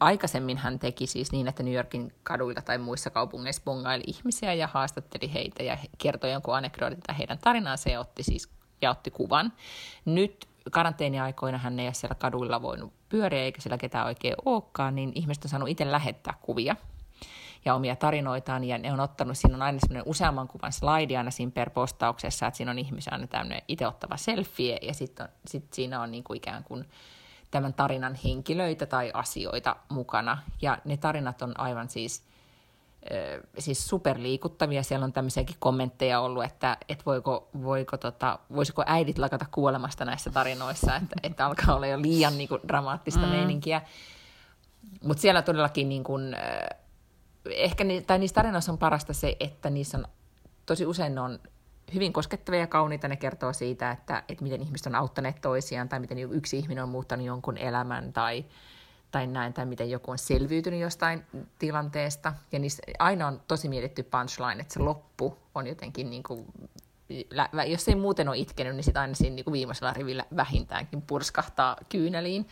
aikaisemmin 0.00 0.56
hän 0.56 0.78
teki 0.78 1.06
siis 1.06 1.32
niin, 1.32 1.48
että 1.48 1.62
New 1.62 1.74
Yorkin 1.74 2.12
kaduilla 2.22 2.62
tai 2.62 2.78
muissa 2.78 3.10
kaupungeissa 3.10 3.62
bongaili 3.64 4.04
ihmisiä 4.06 4.54
ja 4.54 4.66
haastatteli 4.66 5.32
heitä 5.32 5.62
ja 5.62 5.78
kertoi 5.98 6.32
jonkun 6.32 6.56
anekdootin 6.56 7.00
tai 7.06 7.18
heidän 7.18 7.38
tarinaansa 7.38 7.90
ja 7.90 8.00
otti 8.00 8.22
siis 8.22 8.48
ja 8.82 8.90
otti 8.90 9.10
kuvan. 9.10 9.52
Nyt 10.04 10.48
karanteeniaikoina 10.70 11.58
hän 11.58 11.80
ei 11.80 11.86
ole 11.86 11.94
siellä 11.94 12.14
kaduilla 12.14 12.62
voinut 12.62 12.92
pyöriä 13.08 13.42
eikä 13.42 13.60
siellä 13.60 13.78
ketään 13.78 14.06
oikein 14.06 14.34
olekaan, 14.44 14.94
niin 14.94 15.12
ihmiset 15.14 15.44
on 15.44 15.50
saanut 15.50 15.68
itse 15.68 15.92
lähettää 15.92 16.34
kuvia 16.40 16.76
ja 17.64 17.74
omia 17.74 17.96
tarinoitaan, 17.96 18.64
ja 18.64 18.78
ne 18.78 18.92
on 18.92 19.00
ottanut, 19.00 19.38
siinä 19.38 19.56
on 19.56 19.62
aina 19.62 19.78
semmoinen 19.80 20.02
useamman 20.06 20.48
kuvan 20.48 20.72
slaidi 20.72 21.16
aina 21.16 21.30
siinä 21.30 21.52
per 21.52 21.70
postauksessa, 21.70 22.46
että 22.46 22.56
siinä 22.56 22.70
on 22.70 22.78
ihmisen 22.78 23.12
aina 23.12 23.26
tämmöinen 23.26 23.62
itse 23.68 23.86
ottava 23.86 24.16
selfie, 24.16 24.78
ja 24.82 24.94
sitten 24.94 25.28
sit 25.46 25.72
siinä 25.72 26.00
on 26.00 26.10
niin 26.10 26.24
kuin 26.24 26.36
ikään 26.36 26.64
kuin 26.64 26.88
tämän 27.50 27.74
tarinan 27.74 28.18
henkilöitä 28.24 28.86
tai 28.86 29.10
asioita 29.14 29.76
mukana. 29.88 30.38
Ja 30.62 30.78
ne 30.84 30.96
tarinat 30.96 31.42
on 31.42 31.60
aivan 31.60 31.88
siis, 31.88 32.22
siis 33.58 33.86
superliikuttavia. 33.86 34.82
Siellä 34.82 35.04
on 35.04 35.12
tämmöisiäkin 35.12 35.56
kommentteja 35.58 36.20
ollut, 36.20 36.44
että, 36.44 36.76
että 36.88 37.04
voiko, 37.06 37.48
voiko 37.62 37.96
tota, 37.96 38.38
voisiko 38.54 38.82
äidit 38.86 39.18
lakata 39.18 39.46
kuolemasta 39.50 40.04
näissä 40.04 40.30
tarinoissa, 40.30 40.96
että, 40.96 41.16
että 41.22 41.46
alkaa 41.46 41.74
olla 41.76 41.86
jo 41.86 42.02
liian 42.02 42.38
niin 42.38 42.48
kuin, 42.48 42.60
dramaattista 42.68 43.26
mm. 43.26 43.28
meininkiä. 43.28 43.82
Mutta 45.02 45.20
siellä 45.20 45.42
todellakin 45.42 45.88
niin 45.88 46.04
kuin, 46.04 46.36
ehkä 47.50 47.84
ni, 47.84 48.02
tai 48.02 48.18
niissä 48.18 48.34
tarinoissa 48.34 48.72
on 48.72 48.78
parasta 48.78 49.12
se, 49.12 49.36
että 49.40 49.70
niissä 49.70 49.98
on 49.98 50.04
tosi 50.66 50.86
usein 50.86 51.14
ne 51.14 51.20
on 51.20 51.38
hyvin 51.94 52.12
koskettavia 52.12 52.60
ja 52.60 52.66
kauniita. 52.66 53.08
Ne 53.08 53.16
kertoo 53.16 53.52
siitä, 53.52 53.90
että, 53.90 54.22
että 54.28 54.44
miten 54.44 54.62
ihmiset 54.62 54.86
on 54.86 54.94
auttaneet 54.94 55.40
toisiaan 55.40 55.88
tai 55.88 56.00
miten 56.00 56.18
yksi 56.18 56.58
ihminen 56.58 56.84
on 56.84 56.90
muuttanut 56.90 57.26
jonkun 57.26 57.58
elämän 57.58 58.12
tai, 58.12 58.44
tai 59.10 59.26
näin, 59.26 59.52
tai 59.52 59.66
miten 59.66 59.90
joku 59.90 60.10
on 60.10 60.18
selviytynyt 60.18 60.80
jostain 60.80 61.24
tilanteesta. 61.58 62.32
Ja 62.52 62.58
niissä 62.58 62.82
aina 62.98 63.26
on 63.26 63.40
tosi 63.48 63.68
mietitty 63.68 64.02
punchline, 64.02 64.60
että 64.60 64.74
se 64.74 64.80
loppu 64.80 65.38
on 65.54 65.66
jotenkin 65.66 66.10
niin 66.10 66.22
kuin, 66.22 66.46
jos 67.66 67.88
ei 67.88 67.94
muuten 67.94 68.28
ole 68.28 68.38
itkenyt, 68.38 68.76
niin 68.76 68.84
sitten 68.84 69.00
aina 69.00 69.14
siinä 69.14 69.36
niin 69.36 69.44
kuin 69.44 69.52
viimeisellä 69.52 69.92
rivillä 69.92 70.24
vähintäänkin 70.36 71.02
purskahtaa 71.02 71.76
kyyneliin. 71.88 72.48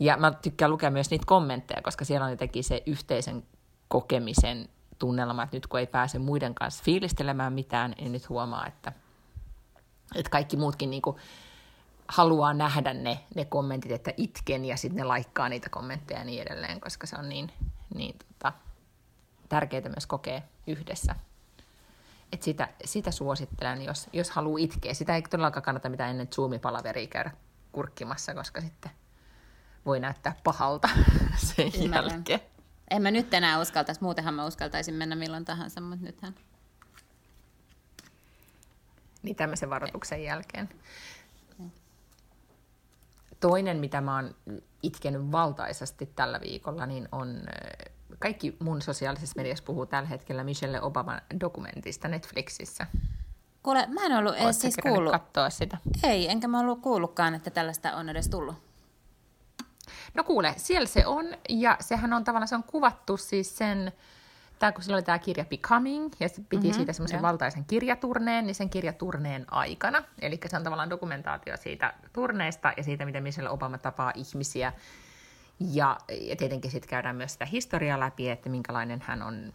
Ja 0.00 0.16
mä 0.16 0.30
tykkään 0.30 0.70
lukea 0.70 0.90
myös 0.90 1.10
niitä 1.10 1.26
kommentteja, 1.26 1.82
koska 1.82 2.04
siellä 2.04 2.24
on 2.24 2.30
jotenkin 2.30 2.64
se 2.64 2.82
yhteisen 2.86 3.42
kokemisen 3.88 4.68
tunnelma, 4.98 5.42
että 5.42 5.56
nyt 5.56 5.66
kun 5.66 5.80
ei 5.80 5.86
pääse 5.86 6.18
muiden 6.18 6.54
kanssa 6.54 6.84
fiilistelemään 6.84 7.52
mitään, 7.52 7.94
niin 7.98 8.12
nyt 8.12 8.28
huomaa, 8.28 8.66
että, 8.66 8.92
että 10.14 10.30
kaikki 10.30 10.56
muutkin 10.56 10.90
niin 10.90 11.02
kuin 11.02 11.16
haluaa 12.08 12.54
nähdä 12.54 12.94
ne, 12.94 13.20
ne 13.34 13.44
kommentit, 13.44 13.92
että 13.92 14.12
itken 14.16 14.64
ja 14.64 14.76
sitten 14.76 14.96
ne 14.96 15.04
laikkaa 15.04 15.48
niitä 15.48 15.68
kommentteja 15.70 16.20
ja 16.20 16.24
niin 16.24 16.42
edelleen, 16.42 16.80
koska 16.80 17.06
se 17.06 17.16
on 17.18 17.28
niin, 17.28 17.52
niin 17.94 18.16
tota, 18.18 18.52
tärkeää 19.48 19.88
myös 19.88 20.06
kokea 20.06 20.42
yhdessä. 20.66 21.14
Et 22.32 22.42
sitä, 22.42 22.68
sitä 22.84 23.10
suosittelen, 23.10 23.82
jos, 23.82 24.08
jos 24.12 24.30
haluaa 24.30 24.58
itkeä. 24.58 24.94
Sitä 24.94 25.14
ei 25.14 25.22
todellakaan 25.22 25.62
kannata 25.62 25.88
mitään 25.88 26.10
ennen 26.10 26.28
Zoom-palaveria 26.34 27.06
käydä 27.06 27.30
kurkkimassa, 27.72 28.34
koska 28.34 28.60
sitten 28.60 28.90
voi 29.86 30.00
näyttää 30.00 30.34
pahalta 30.44 30.88
sen 31.36 31.72
Ymmärrän. 31.84 32.10
jälkeen. 32.12 32.40
En 32.90 33.02
mä 33.02 33.10
nyt 33.10 33.34
enää 33.34 33.60
uskaltaisi, 33.60 34.02
muutenhan 34.02 34.34
mä 34.34 34.46
uskaltaisin 34.46 34.94
mennä 34.94 35.16
milloin 35.16 35.44
tahansa, 35.44 35.80
mutta 35.80 36.04
nythän... 36.04 36.34
Niin 39.22 39.36
tämmöisen 39.36 39.70
varoituksen 39.70 40.22
jälkeen. 40.22 40.68
Toinen, 43.40 43.76
mitä 43.76 44.00
mä 44.00 44.14
oon 44.14 44.34
itkenyt 44.82 45.32
valtaisesti 45.32 46.06
tällä 46.16 46.40
viikolla, 46.40 46.86
niin 46.86 47.08
on 47.12 47.40
kaikki 48.18 48.56
mun 48.58 48.82
sosiaalisessa 48.82 49.36
mediassa 49.36 49.64
puhuu 49.64 49.86
tällä 49.86 50.08
hetkellä 50.08 50.44
Michelle 50.44 50.80
Obaman 50.80 51.20
dokumentista 51.40 52.08
Netflixissä. 52.08 52.86
Kuule, 53.62 53.86
mä 53.86 54.06
en 54.06 54.12
ollut 54.12 54.36
edes 54.36 54.60
siis 54.60 54.76
kuullut. 54.82 55.12
katsoa 55.12 55.50
sitä? 55.50 55.78
Ei, 56.02 56.28
enkä 56.28 56.48
mä 56.48 56.60
ollut 56.60 56.82
kuullutkaan, 56.82 57.34
että 57.34 57.50
tällaista 57.50 57.96
on 57.96 58.08
edes 58.08 58.28
tullut. 58.28 58.67
No 60.14 60.24
kuule, 60.24 60.54
siellä 60.56 60.86
se 60.86 61.06
on, 61.06 61.26
ja 61.48 61.76
sehän 61.80 62.12
on 62.12 62.24
tavallaan, 62.24 62.48
se 62.48 62.54
on 62.54 62.62
kuvattu 62.62 63.16
siis 63.16 63.58
sen, 63.58 63.92
tää, 64.58 64.72
kun 64.72 64.82
silloin 64.82 64.98
oli 64.98 65.06
tämä 65.06 65.18
kirja 65.18 65.44
Becoming, 65.44 66.12
ja 66.20 66.28
se 66.28 66.34
piti 66.34 66.56
mm-hmm, 66.56 66.72
siitä 66.72 66.92
semmoisen 66.92 67.22
valtaisen 67.22 67.64
kirjaturneen, 67.64 68.46
niin 68.46 68.54
sen 68.54 68.70
kirjaturneen 68.70 69.52
aikana, 69.52 70.02
eli 70.20 70.40
se 70.46 70.56
on 70.56 70.62
tavallaan 70.64 70.90
dokumentaatio 70.90 71.56
siitä 71.56 71.94
turneesta 72.12 72.72
ja 72.76 72.82
siitä, 72.82 73.04
miten 73.04 73.22
Michelle 73.22 73.50
Obama 73.50 73.78
tapaa 73.78 74.12
ihmisiä, 74.14 74.72
ja, 75.60 75.98
ja 76.20 76.36
tietenkin 76.36 76.70
sitten 76.70 76.90
käydään 76.90 77.16
myös 77.16 77.32
sitä 77.32 77.44
historiaa 77.44 78.00
läpi, 78.00 78.28
että 78.30 78.48
minkälainen 78.48 79.00
hän 79.04 79.22
on, 79.22 79.52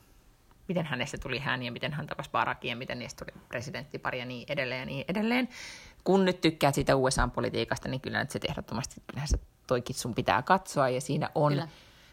miten 0.67 0.85
hänestä 0.85 1.17
tuli 1.17 1.39
hän 1.39 1.63
ja 1.63 1.71
miten 1.71 1.93
hän 1.93 2.07
tapasi 2.07 2.29
Barackin 2.31 2.69
ja 2.69 2.75
miten 2.75 2.99
niistä 2.99 3.25
tuli 3.25 3.43
presidenttipari 3.47 4.19
ja 4.19 4.25
niin 4.25 4.45
edelleen 4.49 4.79
ja 4.79 4.85
niin 4.85 5.05
edelleen. 5.07 5.49
Kun 6.03 6.25
nyt 6.25 6.41
tykkäät 6.41 6.75
siitä 6.75 6.95
USA-politiikasta, 6.95 7.89
niin 7.89 8.01
kyllä 8.01 8.19
nyt 8.19 8.31
se 8.31 8.39
ehdottomasti, 8.49 9.01
kyllähän 9.07 9.27
se 9.27 9.39
toikin 9.67 9.95
sun 9.95 10.15
pitää 10.15 10.41
katsoa 10.41 10.89
ja 10.89 11.01
siinä 11.01 11.29
on, 11.35 11.51
Kyllä. 11.51 11.67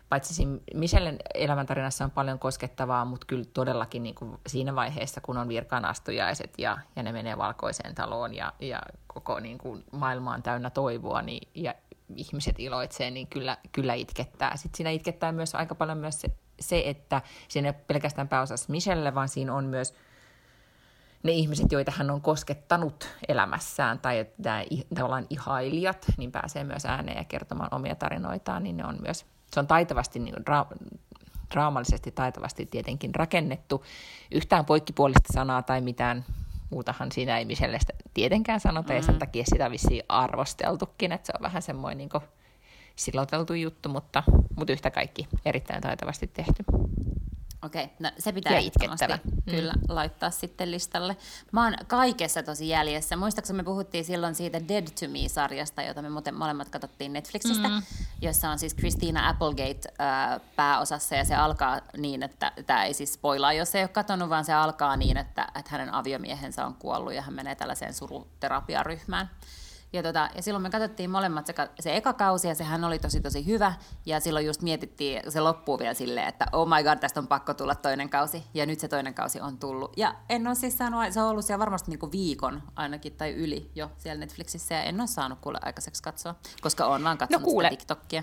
paitsi 0.08 0.34
siinä 0.34 0.58
Michellen 0.74 1.16
elämäntarinassa 1.34 2.04
on 2.04 2.10
paljon 2.10 2.38
koskettavaa, 2.38 3.04
mutta 3.04 3.26
kyllä 3.26 3.44
todellakin 3.54 4.02
niin 4.02 4.14
kuin 4.14 4.38
siinä 4.46 4.74
vaiheessa, 4.74 5.20
kun 5.20 5.38
on 5.38 5.48
virkaanastujaiset 5.48 6.54
ja, 6.58 6.78
ja 6.96 7.02
ne 7.02 7.12
menee 7.12 7.38
valkoiseen 7.38 7.94
taloon 7.94 8.34
ja, 8.34 8.52
ja 8.60 8.82
koko 9.06 9.40
niin 9.40 9.58
kuin 9.58 9.84
maailma 9.92 10.34
on 10.34 10.42
täynnä 10.42 10.70
toivoa 10.70 11.22
niin, 11.22 11.48
ja 11.54 11.74
ihmiset 12.16 12.60
iloitsee, 12.60 13.10
niin 13.10 13.26
kyllä, 13.26 13.56
kyllä 13.72 13.94
itkettää. 13.94 14.56
Sitten 14.56 14.76
siinä 14.76 14.90
itkettää 14.90 15.32
myös 15.32 15.54
aika 15.54 15.74
paljon 15.74 15.98
myös 15.98 16.20
se, 16.20 16.30
se 16.60 16.82
että 16.86 17.22
siinä 17.48 17.68
ei 17.68 17.74
ole 17.74 17.84
pelkästään 17.86 18.28
pääosassa 18.28 18.72
Michelle, 18.72 19.14
vaan 19.14 19.28
siinä 19.28 19.54
on 19.54 19.64
myös 19.64 19.94
ne 21.22 21.32
ihmiset, 21.32 21.72
joita 21.72 21.92
hän 21.96 22.10
on 22.10 22.20
koskettanut 22.20 23.08
elämässään, 23.28 23.98
tai 23.98 24.18
että 24.18 24.42
nämä 24.42 24.64
tavallaan 24.94 25.26
ihailijat, 25.30 26.06
niin 26.16 26.32
pääsee 26.32 26.64
myös 26.64 26.86
ääneen 26.86 27.18
ja 27.18 27.24
kertomaan 27.24 27.74
omia 27.74 27.94
tarinoitaan, 27.94 28.62
niin 28.62 28.76
ne 28.76 28.84
on 28.84 28.98
myös, 29.02 29.26
se 29.52 29.60
on 29.60 29.66
taitavasti, 29.66 30.18
niin 30.18 30.34
dra- 30.34 30.78
draamallisesti 31.54 32.10
taitavasti 32.10 32.66
tietenkin 32.66 33.14
rakennettu. 33.14 33.84
Yhtään 34.30 34.64
poikkipuolista 34.64 35.32
sanaa 35.32 35.62
tai 35.62 35.80
mitään 35.80 36.24
muutahan 36.70 37.12
siinä 37.12 37.38
ei 37.38 37.44
Michellestä 37.44 37.92
tietenkään 38.14 38.60
sanota, 38.60 38.92
mm. 38.92 38.96
ja 38.96 39.02
sen 39.02 39.18
takia 39.18 39.44
sitä 39.46 39.70
vissiin 39.70 40.02
arvosteltukin, 40.08 41.12
että 41.12 41.26
se 41.26 41.32
on 41.36 41.42
vähän 41.42 41.62
semmoinen 41.62 41.98
niin 41.98 42.22
siloteltu 42.96 43.54
juttu, 43.54 43.88
mutta, 43.88 44.22
mutta 44.56 44.72
yhtä 44.72 44.90
kaikki 44.90 45.28
erittäin 45.44 45.82
taitavasti 45.82 46.26
tehty. 46.26 46.64
Okei, 47.62 47.90
no 47.98 48.10
se 48.18 48.32
pitää 48.32 48.58
itkettävä. 48.58 49.18
Mm. 49.24 49.52
kyllä 49.52 49.74
laittaa 49.88 50.30
sitten 50.30 50.70
listalle. 50.70 51.16
Mä 51.52 51.64
oon 51.64 51.74
kaikessa 51.86 52.42
tosi 52.42 52.68
jäljessä. 52.68 53.16
Muistaakseni 53.16 53.56
me 53.56 53.62
puhuttiin 53.62 54.04
silloin 54.04 54.34
siitä 54.34 54.68
Dead 54.68 54.86
to 55.00 55.08
Me-sarjasta, 55.08 55.82
jota 55.82 56.02
me 56.02 56.10
muuten 56.10 56.34
molemmat 56.34 56.68
katsottiin 56.68 57.12
Netflixistä, 57.12 57.68
mm. 57.68 57.82
jossa 58.22 58.50
on 58.50 58.58
siis 58.58 58.76
Christina 58.76 59.28
Applegate 59.28 59.92
äh, 60.00 60.40
pääosassa 60.56 61.14
ja 61.14 61.24
se 61.24 61.34
alkaa 61.34 61.80
niin, 61.96 62.22
että 62.22 62.52
tämä 62.66 62.84
ei 62.84 62.94
siis 62.94 63.14
spoilaa, 63.14 63.52
jos 63.52 63.74
ei 63.74 63.82
ole 63.82 63.88
katsonut, 63.88 64.28
vaan 64.28 64.44
se 64.44 64.52
alkaa 64.52 64.96
niin, 64.96 65.16
että, 65.16 65.48
että 65.54 65.70
hänen 65.70 65.94
aviomiehensä 65.94 66.66
on 66.66 66.74
kuollut 66.74 67.12
ja 67.12 67.22
hän 67.22 67.34
menee 67.34 67.54
tällaiseen 67.54 67.94
suruterapiaryhmään. 67.94 69.30
Ja, 69.92 70.02
tota, 70.02 70.28
ja 70.34 70.42
silloin 70.42 70.62
me 70.62 70.70
katsottiin 70.70 71.10
molemmat 71.10 71.46
se, 71.46 71.54
se 71.80 71.96
eka 71.96 72.12
kausi, 72.12 72.48
ja 72.48 72.54
sehän 72.54 72.84
oli 72.84 72.98
tosi 72.98 73.20
tosi 73.20 73.46
hyvä. 73.46 73.72
Ja 74.06 74.20
silloin 74.20 74.46
just 74.46 74.62
mietittiin, 74.62 75.22
se 75.32 75.40
loppuu 75.40 75.78
vielä 75.78 75.94
silleen, 75.94 76.28
että 76.28 76.46
oh 76.52 76.68
my 76.68 76.82
god, 76.84 76.98
tästä 76.98 77.20
on 77.20 77.26
pakko 77.26 77.54
tulla 77.54 77.74
toinen 77.74 78.10
kausi. 78.10 78.44
Ja 78.54 78.66
nyt 78.66 78.80
se 78.80 78.88
toinen 78.88 79.14
kausi 79.14 79.40
on 79.40 79.58
tullut. 79.58 79.92
Ja 79.96 80.14
en 80.28 80.46
ole 80.46 80.54
siis 80.54 80.78
saanut, 80.78 81.12
se 81.12 81.20
on 81.22 81.28
ollut 81.28 81.44
siellä 81.44 81.58
varmasti 81.58 81.90
niinku 81.90 82.12
viikon 82.12 82.62
ainakin, 82.76 83.12
tai 83.12 83.32
yli 83.32 83.70
jo 83.74 83.90
siellä 83.98 84.20
Netflixissä, 84.20 84.74
ja 84.74 84.82
en 84.82 85.00
ole 85.00 85.06
saanut 85.08 85.38
kuule 85.40 85.58
aikaiseksi 85.62 86.02
katsoa, 86.02 86.34
koska 86.60 86.86
on 86.86 87.04
vaan 87.04 87.18
katsonut 87.18 87.44
kuule. 87.44 87.68
sitä 87.68 87.76
TikTokia. 87.78 88.22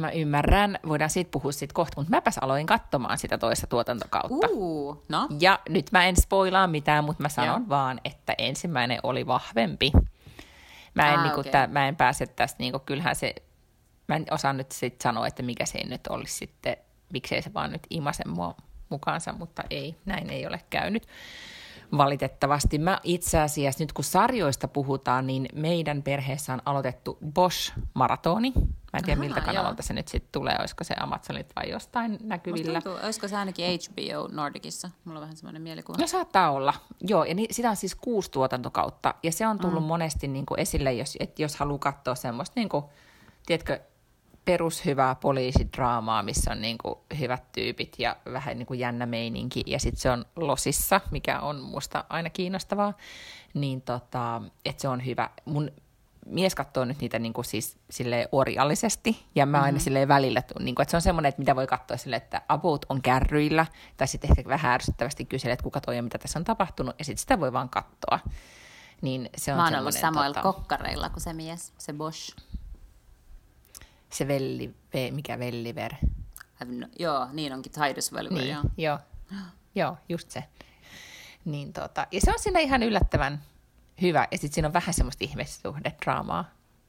Mä 0.00 0.10
ymmärrän, 0.10 0.78
voidaan 0.88 1.10
siitä 1.10 1.30
puhua 1.30 1.52
sitten 1.52 1.74
kohta, 1.74 2.00
mutta 2.00 2.10
mäpäs 2.10 2.38
aloin 2.38 2.66
katsomaan 2.66 3.18
sitä 3.18 3.38
toista 3.38 3.66
tuotantokautta. 3.66 4.48
Uu, 4.50 5.02
no, 5.08 5.28
Ja 5.40 5.58
nyt 5.68 5.92
mä 5.92 6.04
en 6.04 6.16
spoilaa 6.16 6.66
mitään, 6.66 7.04
mutta 7.04 7.22
mä 7.22 7.28
sanon 7.28 7.60
Joo. 7.60 7.68
vaan, 7.68 8.00
että 8.04 8.34
ensimmäinen 8.38 9.00
oli 9.02 9.26
vahvempi. 9.26 9.92
Mä 10.94 11.12
en, 11.12 11.18
Aa, 11.18 11.24
niinku, 11.24 11.40
okei. 11.40 11.52
tää, 11.52 11.66
mä 11.66 11.88
en 11.88 11.96
pääse 11.96 12.26
tästä, 12.26 12.56
niinku, 12.58 12.78
kyllähän 12.78 13.16
se, 13.16 13.34
mä 14.08 14.16
en 14.16 14.26
osaa 14.30 14.52
nyt 14.52 14.72
sit 14.72 15.00
sanoa, 15.00 15.26
että 15.26 15.42
mikä 15.42 15.66
se 15.66 15.84
nyt 15.84 16.06
olisi 16.06 16.34
sitten, 16.34 16.76
miksei 17.12 17.42
se 17.42 17.54
vaan 17.54 17.72
nyt 17.72 17.86
imase 17.90 18.24
mua 18.28 18.54
mukaansa, 18.88 19.32
mutta 19.32 19.62
ei, 19.70 19.96
näin 20.04 20.30
ei 20.30 20.46
ole 20.46 20.60
käynyt. 20.70 21.06
Valitettavasti 21.96 22.78
mä 22.78 23.00
itse 23.04 23.40
asiassa, 23.40 23.82
nyt 23.82 23.92
kun 23.92 24.04
sarjoista 24.04 24.68
puhutaan, 24.68 25.26
niin 25.26 25.48
meidän 25.54 26.02
perheessä 26.02 26.52
on 26.52 26.62
aloitettu 26.64 27.18
Bosch-maratoni. 27.34 28.52
Mä 28.92 28.98
en 28.98 29.04
tiedä, 29.04 29.12
Ahaa, 29.12 29.28
miltä 29.28 29.40
joo. 29.40 29.46
kanavalta 29.46 29.82
se 29.82 29.94
nyt 29.94 30.08
sitten 30.08 30.32
tulee, 30.32 30.56
olisiko 30.60 30.84
se 30.84 30.94
Amazonit 31.00 31.52
vai 31.56 31.70
jostain 31.70 32.18
näkyvillä. 32.22 32.80
tuntuu, 32.80 33.04
olisiko 33.04 33.28
se 33.28 33.36
ainakin 33.36 33.64
HBO 33.66 34.28
Nordicissa? 34.32 34.90
Mulla 35.04 35.18
on 35.18 35.22
vähän 35.22 35.36
semmoinen 35.36 35.62
mielikuva. 35.62 35.98
No 36.00 36.06
saattaa 36.06 36.50
olla, 36.50 36.74
joo, 37.00 37.24
ja 37.24 37.34
ni, 37.34 37.46
sitä 37.50 37.70
on 37.70 37.76
siis 37.76 37.94
kuusi 37.94 38.30
tuotantokautta, 38.30 39.14
ja 39.22 39.32
se 39.32 39.46
on 39.46 39.58
tullut 39.58 39.82
mm. 39.82 39.88
monesti 39.88 40.28
niin 40.28 40.46
kuin 40.46 40.60
esille, 40.60 40.92
jos, 40.92 41.16
että 41.20 41.42
jos 41.42 41.56
haluaa 41.56 41.78
katsoa 41.78 42.14
semmoista, 42.14 42.60
niin 42.60 42.68
kuin, 42.68 42.84
tiedätkö, 43.46 43.80
perushyvää 44.44 45.14
poliisidraamaa, 45.14 46.22
missä 46.22 46.52
on 46.52 46.60
niin 46.60 46.78
kuin 46.78 46.94
hyvät 47.18 47.52
tyypit 47.52 47.94
ja 47.98 48.16
vähän 48.32 48.58
niin 48.58 48.66
kuin 48.66 48.80
jännä 48.80 49.06
meininki, 49.06 49.62
ja 49.66 49.78
sitten 49.78 50.00
se 50.00 50.10
on 50.10 50.24
losissa, 50.36 51.00
mikä 51.10 51.40
on 51.40 51.60
musta 51.60 52.04
aina 52.08 52.30
kiinnostavaa, 52.30 52.92
niin 53.54 53.82
tota, 53.82 54.42
että 54.64 54.82
se 54.82 54.88
on 54.88 55.06
hyvä. 55.06 55.30
Mun 55.44 55.70
mies 56.26 56.54
katsoo 56.54 56.84
nyt 56.84 57.00
niitä 57.00 57.18
niin 57.18 57.32
kuin 57.32 57.44
siis 57.44 57.78
silleen 57.90 58.28
orjallisesti, 58.32 59.26
ja 59.34 59.46
mä 59.46 59.56
aina 59.56 59.66
mm-hmm. 59.66 59.80
silleen 59.80 60.08
välillä, 60.08 60.42
tuun, 60.42 60.64
niin 60.64 60.74
kuin, 60.74 60.82
että 60.82 60.90
se 60.90 60.96
on 60.96 61.02
semmoinen, 61.02 61.28
että 61.28 61.38
mitä 61.38 61.56
voi 61.56 61.66
katsoa 61.66 61.96
silleen, 61.96 62.22
että 62.22 62.42
about 62.48 62.86
on 62.88 63.02
kärryillä, 63.02 63.66
tai 63.96 64.08
sitten 64.08 64.30
ehkä 64.30 64.48
vähän 64.48 64.72
ärsyttävästi 64.72 65.24
kyselee, 65.24 65.52
että 65.52 65.64
kuka 65.64 65.80
toi 65.80 65.96
ja 65.96 66.02
mitä 66.02 66.18
tässä 66.18 66.38
on 66.38 66.44
tapahtunut, 66.44 66.94
ja 66.98 67.04
sitten 67.04 67.20
sitä 67.20 67.40
voi 67.40 67.52
vaan 67.52 67.68
katsoa. 67.68 68.18
Niin 69.02 69.30
se 69.36 69.52
on 69.52 69.58
Mä 69.58 69.64
oon 69.64 69.74
ollut 69.74 69.94
samoilla 69.94 70.34
tota, 70.34 70.52
kokkareilla 70.52 71.08
kuin 71.08 71.20
se 71.20 71.32
mies, 71.32 71.72
se 71.78 71.92
Bosch. 71.92 72.36
Se 74.12 74.28
velli, 74.28 74.74
ve, 74.94 75.10
mikä 75.10 75.38
velliver. 75.38 75.94
No, 76.64 76.88
joo, 76.98 77.28
niin 77.32 77.52
onkin 77.52 77.72
Titus 77.72 78.12
Welliver, 78.12 78.38
Niin, 78.38 78.50
joo. 78.52 78.64
joo. 78.76 78.98
joo, 79.74 79.96
just 80.08 80.30
se. 80.30 80.44
Niin 81.44 81.72
tota, 81.72 82.06
ja 82.12 82.20
se 82.20 82.30
on 82.32 82.38
siinä 82.38 82.60
ihan 82.60 82.82
yllättävän 82.82 83.42
hyvä. 84.02 84.28
Ja 84.30 84.38
sitten 84.38 84.54
siinä 84.54 84.68
on 84.68 84.72
vähän 84.72 84.94
semmoista 84.94 85.24
ihmissuhdedraamaa, 85.24 86.44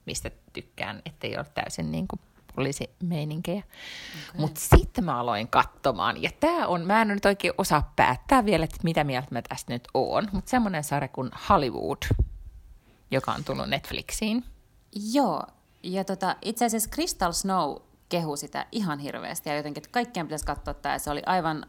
mistä 0.06 0.32
tykkään, 0.54 1.02
ettei 1.06 1.38
ole 1.38 1.46
täysin 1.54 1.92
niin 1.92 2.08
kuin 2.08 2.20
poliisimeininkiä. 2.56 3.58
Okay. 3.58 4.42
Mutta 4.42 4.62
sitten 4.62 5.04
mä 5.04 5.20
aloin 5.20 5.48
katsomaan, 5.48 6.22
ja 6.22 6.30
tämä 6.40 6.68
on, 6.68 6.82
mä 6.82 7.02
en 7.02 7.08
nyt 7.08 7.26
oikein 7.26 7.54
osaa 7.58 7.94
päättää 7.96 8.46
vielä, 8.46 8.64
että 8.64 8.78
mitä 8.84 9.04
mieltä 9.04 9.28
mä 9.32 9.42
tästä 9.42 9.74
nyt 9.74 9.88
oon, 9.94 10.28
mutta 10.32 10.50
semmoinen 10.50 10.84
sarja 10.84 11.08
kuin 11.08 11.32
Hollywood, 11.50 11.98
joka 13.12 13.32
on 13.32 13.44
tullut 13.44 13.70
Netflixiin. 13.70 14.44
Joo, 15.14 15.44
ja 15.84 16.04
tota, 16.04 16.36
itse 16.42 16.66
asiassa 16.66 16.90
Crystal 16.90 17.32
Snow 17.32 17.76
kehu 18.10 18.36
sitä 18.36 18.66
ihan 18.72 19.00
hirveästi 19.00 19.50
ja 19.50 19.56
jotenkin, 19.56 19.82
että 19.82 19.94
kaikkien 19.94 20.26
pitäisi 20.26 20.46
katsoa 20.46 20.74
tämä. 20.74 21.00
Se 21.00 21.12
oli 21.12 21.22
aivan 21.26 21.66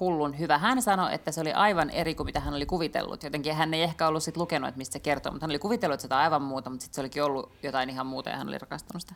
hullun 0.00 0.38
hyvä. 0.38 0.58
Hän 0.58 0.82
sanoi, 0.82 1.14
että 1.14 1.32
se 1.32 1.40
oli 1.40 1.52
aivan 1.52 1.90
eri 1.90 2.14
kuin 2.14 2.24
mitä 2.24 2.40
hän 2.40 2.54
oli 2.54 2.66
kuvitellut. 2.66 3.22
Jotenkin 3.22 3.54
hän 3.54 3.74
ei 3.74 3.82
ehkä 3.82 4.08
ollut 4.08 4.22
sit 4.22 4.36
lukenut, 4.36 4.68
että 4.68 4.78
mistä 4.78 4.92
se 4.92 4.98
kertoo, 4.98 5.32
mutta 5.32 5.44
hän 5.44 5.50
oli 5.50 5.58
kuvitellut, 5.58 6.04
on 6.04 6.12
aivan 6.12 6.42
muuta, 6.42 6.70
mutta 6.70 6.82
sitten 6.82 6.94
se 6.94 7.00
olikin 7.00 7.24
ollut 7.24 7.52
jotain 7.62 7.90
ihan 7.90 8.06
muuta 8.06 8.30
ja 8.30 8.36
hän 8.36 8.48
oli 8.48 8.58
rakastunut 8.58 9.00
sitä. 9.00 9.14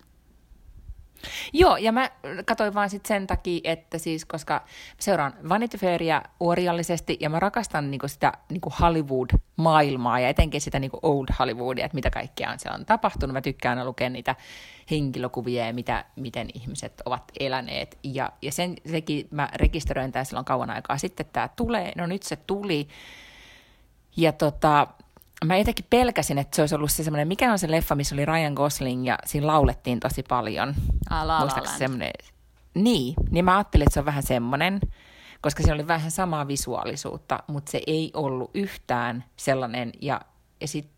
Joo, 1.53 1.77
ja 1.77 1.93
mä 1.93 2.11
katsoin 2.47 2.75
vaan 2.75 2.91
sit 2.91 3.07
sen 3.07 3.27
takia, 3.27 3.61
että 3.65 3.99
siis, 3.99 4.25
koska 4.25 4.65
seuraan 5.01 5.35
Vanity 5.49 5.79
Fairia 5.79 6.23
orjallisesti, 6.41 7.17
ja 7.21 7.31
mä 7.31 7.41
rakastan 7.41 7.91
niinku 7.91 8.09
sitä 8.09 8.33
niinku 8.51 8.73
Hollywood 8.81 9.31
maailmaa 9.57 10.21
ja 10.21 10.29
etenkin 10.29 10.61
sitä 10.61 10.79
niin 10.79 10.91
kuin 10.91 11.01
old 11.03 11.27
Hollywoodia, 11.39 11.85
että 11.85 11.95
mitä 11.95 12.11
kaikkea 12.11 12.51
on 12.51 12.59
siellä 12.59 12.77
on 12.77 12.87
tapahtunut. 12.87 13.33
Mä 13.33 13.41
tykkään 13.41 13.87
lukea 13.87 14.11
niitä 14.11 14.37
henkilökuvia 14.91 15.67
ja 15.67 15.75
mitä, 15.75 16.05
miten 16.17 16.49
ihmiset 16.55 17.03
ovat 17.05 17.25
eläneet. 17.41 17.99
Ja, 18.03 18.33
ja 18.43 18.53
sen, 18.53 18.77
sekin 18.91 19.29
mä 19.31 19.49
rekisteröin 19.55 20.13
tämä 20.13 20.25
silloin 20.25 20.45
kauan 20.45 20.71
aikaa 20.71 20.99
sitten, 20.99 21.27
tämä 21.33 21.49
tulee. 21.49 21.93
No 21.97 22.07
nyt 22.07 22.23
se 22.23 22.37
tuli. 22.37 22.89
Ja 24.17 24.33
tota, 24.33 24.87
mä 25.47 25.57
jotenkin 25.57 25.87
pelkäsin, 25.91 26.39
että 26.39 26.57
se 26.57 26.63
olisi 26.63 26.75
ollut 26.75 26.91
se 26.91 27.05
semmoinen, 27.05 27.29
mikä 27.29 27.53
on 27.53 27.59
se 27.59 27.71
leffa, 27.71 27.95
missä 27.95 28.15
oli 28.15 28.25
Ryan 28.25 28.53
Gosling 28.53 29.07
ja 29.07 29.19
siinä 29.25 29.47
laulettiin 29.47 30.01
tosi 30.01 30.23
paljon. 30.29 30.75
Ah, 31.11 31.27
La 31.27 31.47
La 31.47 31.47
Land. 31.47 32.13
Niin, 32.75 33.15
niin 33.31 33.45
mä 33.45 33.57
ajattelin, 33.57 33.83
että 33.83 33.95
se 33.95 34.01
on 34.01 34.07
vähän 34.07 34.23
semmoinen 34.23 34.81
koska 35.45 35.63
siinä 35.63 35.75
oli 35.75 35.87
vähän 35.87 36.11
samaa 36.11 36.49
visuaalisuutta, 36.49 37.39
mutta 37.47 37.71
se 37.71 37.83
ei 37.87 38.11
ollut 38.15 38.51
yhtään 38.55 39.25
sellainen. 39.37 39.93
Ja, 40.01 40.21
ja 40.61 40.69
sit, 40.69 40.91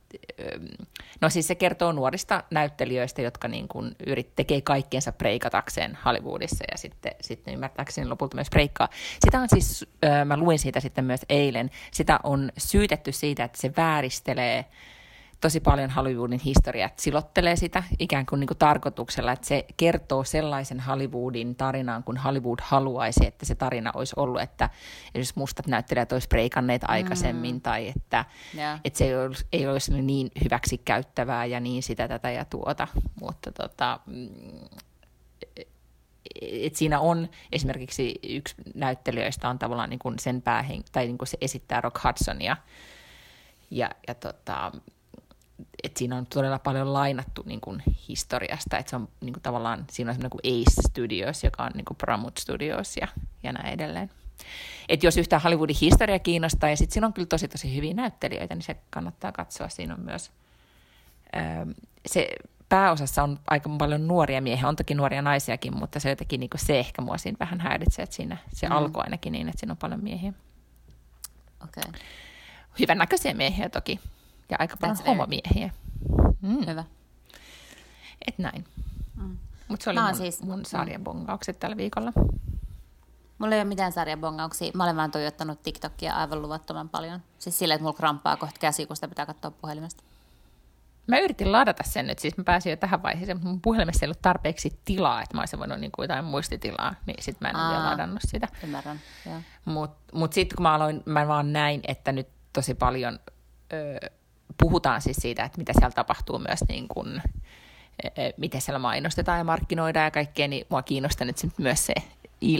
no 1.20 1.30
siis 1.30 1.46
se 1.46 1.54
kertoo 1.54 1.92
nuorista 1.92 2.44
näyttelijöistä, 2.50 3.22
jotka 3.22 3.48
niin 3.48 3.68
kuin 3.68 3.96
yrit, 4.06 4.36
tekee 4.36 4.60
kaikkeensa 4.60 5.12
preikatakseen 5.12 5.98
Hollywoodissa 6.04 6.64
ja 6.72 6.78
sitten, 6.78 7.12
sitten 7.20 7.54
ymmärtääkseni 7.54 8.08
lopulta 8.08 8.34
myös 8.34 8.50
preikkaa. 8.50 8.88
Sitä 9.24 9.40
on 9.40 9.48
siis, 9.48 9.86
mä 10.24 10.36
luin 10.36 10.58
siitä 10.58 10.80
sitten 10.80 11.04
myös 11.04 11.20
eilen, 11.28 11.70
sitä 11.90 12.20
on 12.22 12.52
syytetty 12.58 13.12
siitä, 13.12 13.44
että 13.44 13.60
se 13.60 13.72
vääristelee 13.76 14.64
tosi 15.40 15.60
paljon 15.60 15.90
Hollywoodin 15.90 16.40
historiaa, 16.40 16.86
että 16.86 17.02
silottelee 17.02 17.56
sitä 17.56 17.82
ikään 17.98 18.26
kuin, 18.26 18.40
niin 18.40 18.48
kuin 18.48 18.58
tarkoituksella, 18.58 19.32
että 19.32 19.46
se 19.46 19.66
kertoo 19.76 20.24
sellaisen 20.24 20.80
Hollywoodin 20.80 21.56
tarinaan, 21.56 22.04
kun 22.04 22.16
Hollywood 22.16 22.58
haluaisi, 22.62 23.26
että 23.26 23.46
se 23.46 23.54
tarina 23.54 23.92
olisi 23.94 24.14
ollut, 24.16 24.40
että 24.40 24.70
esimerkiksi 25.06 25.34
mustat 25.36 25.66
näyttelijät 25.66 26.12
olisi 26.12 26.28
preikanneet 26.28 26.82
aikaisemmin, 26.88 27.54
mm. 27.54 27.60
tai 27.60 27.88
että, 27.88 28.24
yeah. 28.54 28.80
että 28.84 28.98
se 28.98 29.04
ei 29.04 29.16
olisi, 29.16 29.46
ei 29.52 29.66
olisi 29.66 30.02
niin 30.02 30.30
hyväksi 30.44 30.78
käyttävää 30.78 31.44
ja 31.44 31.60
niin 31.60 31.82
sitä, 31.82 32.08
tätä 32.08 32.30
ja 32.30 32.44
tuota, 32.44 32.88
mutta 33.20 33.52
tota, 33.52 34.00
mm, 34.06 34.28
et 36.40 36.76
siinä 36.76 37.00
on 37.00 37.28
esimerkiksi 37.52 38.14
yksi 38.28 38.54
näyttelijöistä 38.74 39.48
on 39.48 39.58
tavallaan 39.58 39.90
niin 39.90 39.98
kuin 39.98 40.18
sen 40.18 40.42
päähen, 40.42 40.82
tai 40.92 41.06
niin 41.06 41.18
kuin 41.18 41.28
se 41.28 41.38
esittää 41.40 41.80
Rock 41.80 42.04
Hudsonia, 42.04 42.56
ja, 43.70 43.90
ja 44.08 44.14
tota, 44.14 44.72
että 45.82 45.98
siinä 45.98 46.16
on 46.16 46.26
todella 46.26 46.58
paljon 46.58 46.92
lainattu 46.92 47.42
niin 47.46 47.60
kuin 47.60 47.82
historiasta, 48.08 48.78
että 48.78 48.90
se 48.90 48.96
on 48.96 49.08
niin 49.20 49.32
kuin 49.32 49.42
tavallaan, 49.42 49.84
siinä 49.90 50.10
on 50.10 50.14
semmoinen 50.14 50.30
kuin 50.30 50.62
Ace 50.62 50.88
Studios, 50.88 51.44
joka 51.44 51.62
on 51.62 51.70
niin 51.74 51.84
kuin 51.84 51.96
Paramount 52.00 52.36
Studios 52.38 52.96
ja, 52.96 53.08
ja 53.42 53.52
näin 53.52 53.74
edelleen. 53.74 54.10
Et 54.88 55.02
jos 55.02 55.16
yhtään 55.16 55.42
Hollywoodin 55.42 55.76
historia 55.80 56.18
kiinnostaa, 56.18 56.70
ja 56.70 56.76
sitten 56.76 56.94
siinä 56.94 57.06
on 57.06 57.12
kyllä 57.12 57.26
tosi 57.26 57.48
tosi 57.48 57.76
hyviä 57.76 57.94
näyttelijöitä, 57.94 58.54
niin 58.54 58.62
se 58.62 58.76
kannattaa 58.90 59.32
katsoa. 59.32 59.68
Siinä 59.68 59.94
on 59.94 60.00
myös, 60.00 60.30
öö, 61.36 61.74
se 62.06 62.28
pääosassa 62.68 63.22
on 63.22 63.38
aika 63.46 63.70
paljon 63.78 64.08
nuoria 64.08 64.42
miehiä, 64.42 64.68
on 64.68 64.76
toki 64.76 64.94
nuoria 64.94 65.22
naisiakin, 65.22 65.76
mutta 65.76 66.00
se 66.00 66.10
jotenkin 66.10 66.40
niin 66.40 66.50
se 66.56 66.78
ehkä 66.78 67.02
mua 67.02 67.18
siinä 67.18 67.36
vähän 67.40 67.60
häiritsee, 67.60 68.02
että 68.02 68.16
siinä 68.16 68.36
se 68.52 68.66
mm. 68.66 68.72
alkoi 68.72 69.02
ainakin 69.04 69.32
niin, 69.32 69.48
että 69.48 69.60
siinä 69.60 69.72
on 69.72 69.76
paljon 69.76 70.04
miehiä. 70.04 70.32
Okay. 71.64 71.92
Hyvän 72.78 72.98
näköisiä 72.98 73.34
miehiä 73.34 73.68
toki, 73.68 74.00
ja 74.50 74.56
aika 74.60 74.76
paljon 74.80 74.96
That's 74.96 75.06
homomiehiä. 75.06 75.70
Mm. 76.40 76.66
Hyvä. 76.66 76.84
Et 78.26 78.38
näin. 78.38 78.64
Mm. 79.16 79.36
Mutta 79.68 79.84
se 79.84 79.90
oli 79.90 80.00
mun, 80.00 80.14
siis, 80.14 80.42
mun 80.42 80.64
sarjabongaukset 80.64 81.58
tällä 81.58 81.76
viikolla. 81.76 82.12
Mulla 83.38 83.54
ei 83.54 83.60
ole 83.60 83.68
mitään 83.68 83.92
sarjabongauksia. 83.92 84.70
Mä 84.74 84.84
olen 84.84 84.96
vaan 84.96 85.10
toivottanut 85.10 85.62
TikTokia 85.62 86.14
aivan 86.14 86.42
luvattoman 86.42 86.88
paljon. 86.88 87.20
Siis 87.38 87.58
silleen, 87.58 87.76
että 87.76 87.82
mulla 87.82 87.96
kramppaa 87.96 88.36
kohta 88.36 88.60
käsi, 88.60 88.86
kun 88.86 88.96
sitä 88.96 89.08
pitää 89.08 89.26
katsoa 89.26 89.50
puhelimesta. 89.50 90.02
Mä 91.06 91.18
yritin 91.18 91.52
ladata 91.52 91.82
sen 91.82 92.06
nyt, 92.06 92.18
siis 92.18 92.36
mä 92.36 92.44
pääsin 92.44 92.70
jo 92.70 92.76
tähän 92.76 93.02
vaiheeseen, 93.02 93.36
mutta 93.36 93.48
mun 93.48 93.60
puhelimessa 93.60 94.04
ei 94.04 94.06
ollut 94.06 94.22
tarpeeksi 94.22 94.80
tilaa, 94.84 95.22
että 95.22 95.36
mä 95.36 95.42
olisin 95.42 95.58
voinut 95.58 95.80
niin 95.80 95.92
kuin 95.92 96.04
jotain 96.04 96.24
muistitilaa, 96.24 96.94
niin 97.06 97.22
sit 97.22 97.40
mä 97.40 97.48
en 97.48 97.56
ole 97.56 97.68
vielä 97.68 97.84
ladannut 97.84 98.22
sitä. 98.26 98.48
Ymmärrän, 98.64 99.00
Mutta 99.24 99.40
mut, 99.64 99.90
mut 100.12 100.32
sitten 100.32 100.56
kun 100.56 100.62
mä 100.62 100.74
aloin, 100.74 101.02
mä 101.04 101.28
vaan 101.28 101.52
näin, 101.52 101.80
että 101.88 102.12
nyt 102.12 102.28
tosi 102.52 102.74
paljon 102.74 103.18
öö, 103.72 103.98
puhutaan 104.62 105.02
siis 105.02 105.16
siitä, 105.16 105.44
että 105.44 105.58
mitä 105.58 105.72
siellä 105.72 105.94
tapahtuu 105.94 106.38
myös 106.38 106.60
niin 106.68 106.88
kuin, 106.88 107.22
e, 108.02 108.26
e, 108.26 108.34
miten 108.36 108.60
siellä 108.60 108.78
mainostetaan 108.78 109.38
ja 109.38 109.44
markkinoidaan 109.44 110.04
ja 110.04 110.10
kaikkea, 110.10 110.48
niin 110.48 110.66
mua 110.68 110.82
kiinnostaa 110.82 111.26
nyt 111.26 111.36
myös 111.58 111.86
se, 111.86 111.94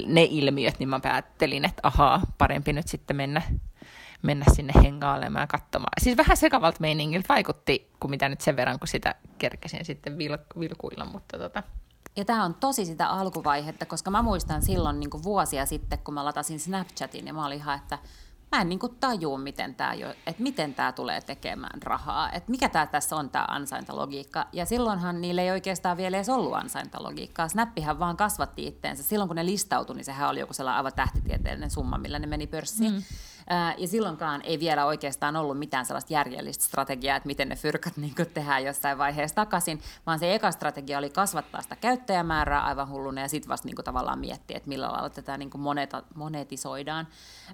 ne 0.07 0.25
ilmiöt, 0.31 0.79
niin 0.79 0.88
mä 0.88 1.01
päättelin, 1.01 1.64
että 1.64 1.81
ahaa, 1.83 2.22
parempi 2.38 2.72
nyt 2.72 2.88
sitten 2.88 3.16
mennä, 3.16 3.42
mennä 4.22 4.44
sinne 4.55 4.72
hengailemaan 4.83 5.49
katsomaan. 5.49 6.03
Siis 6.03 6.16
vähän 6.16 6.37
sekavalta 6.37 6.81
meiningiltä 6.81 7.29
vaikutti, 7.29 7.90
kuin 8.01 8.11
mitä 8.11 8.29
nyt 8.29 8.40
sen 8.40 8.57
verran, 8.57 8.79
kun 8.79 8.88
sitä 8.88 9.14
kerkesin 9.38 9.85
sitten 9.85 10.12
vil- 10.12 10.61
vilkuilla, 10.61 11.05
mutta 11.05 11.38
tota. 11.38 11.62
Ja 12.16 12.25
tämä 12.25 12.44
on 12.44 12.55
tosi 12.55 12.85
sitä 12.85 13.09
alkuvaihetta, 13.09 13.87
koska 13.87 14.11
mä 14.11 14.22
muistan 14.22 14.62
silloin 14.62 15.01
niin 15.01 15.22
vuosia 15.22 15.66
sitten, 15.66 15.99
kun 15.99 16.14
mä 16.14 16.25
latasin 16.25 16.61
Snapchatin 16.61 17.27
ja 17.27 17.35
mä 17.35 17.46
olin 17.46 17.59
ihan, 17.59 17.79
että 17.79 17.99
mä 18.53 18.61
en 18.61 18.69
niin 18.69 18.79
kuin 18.79 18.97
tajua, 19.01 19.39
miten 19.39 19.75
tämä, 19.75 19.93
että 20.27 20.43
miten 20.43 20.75
tämä 20.75 20.93
tulee 20.93 21.21
tekemään 21.21 21.83
rahaa, 21.83 22.33
että 22.33 22.51
mikä 22.51 22.69
tämä 22.69 22.87
tässä 22.87 23.17
on 23.17 23.31
tämä 23.31 23.45
ansaintalogiikka. 23.49 24.47
Ja 24.53 24.67
silloinhan 24.67 25.21
niillä 25.21 25.43
ei 25.43 25.51
oikeastaan 25.51 25.97
vielä 25.97 26.17
edes 26.17 26.29
ollut 26.29 26.55
ansaintalogiikkaa. 26.55 27.49
Snappihan 27.49 27.99
vaan 27.99 28.17
kasvatti 28.17 28.67
itteensä. 28.67 29.03
Silloin 29.03 29.29
kun 29.29 29.37
ne 29.37 29.47
listautui, 29.47 29.97
niin 29.97 30.05
sehän 30.05 30.29
oli 30.29 30.41
joku 30.41 30.53
sellainen 30.53 30.77
aivan 30.77 30.93
tähtitieteellinen 30.97 31.71
summa, 31.71 31.99
millä 31.99 32.19
ne 32.19 32.27
meni 32.27 32.47
pörssiin. 32.47 32.93
Mm. 32.93 33.03
Ja 33.79 33.89
silloinkaan 33.89 34.43
ei 34.45 34.61
vielä 34.61 34.85
oikeastaan 34.85 35.37
ollut 35.37 35.59
mitään 35.59 35.87
sellaista 35.87 36.13
järjellistä 36.13 36.65
strategiaa, 36.65 37.17
että 37.17 37.27
miten 37.27 37.49
ne 37.49 37.57
fyrkat 37.57 37.97
niin 38.07 38.15
tehdään 38.35 38.65
jossain 38.65 38.99
vaiheessa 38.99 39.35
takaisin, 39.35 39.81
vaan 40.07 40.19
se 40.19 40.35
eka 40.35 40.53
strategia 40.53 40.99
oli 40.99 41.11
kasvattaa 41.11 41.63
sitä 41.63 41.77
käyttäjämäärää 41.77 42.65
aivan 42.65 42.89
hulluna 42.89 43.21
ja 43.21 43.29
sitten 43.29 43.49
vasta 43.49 43.69
niin 43.69 43.77
tavallaan 43.85 44.19
miettiä, 44.19 44.57
että 44.57 44.69
millä 44.69 44.93
lailla 44.93 45.11
tätä 45.11 45.39
niin 45.39 45.51
moneta, 45.57 46.03
monetisoidaan. 46.15 47.09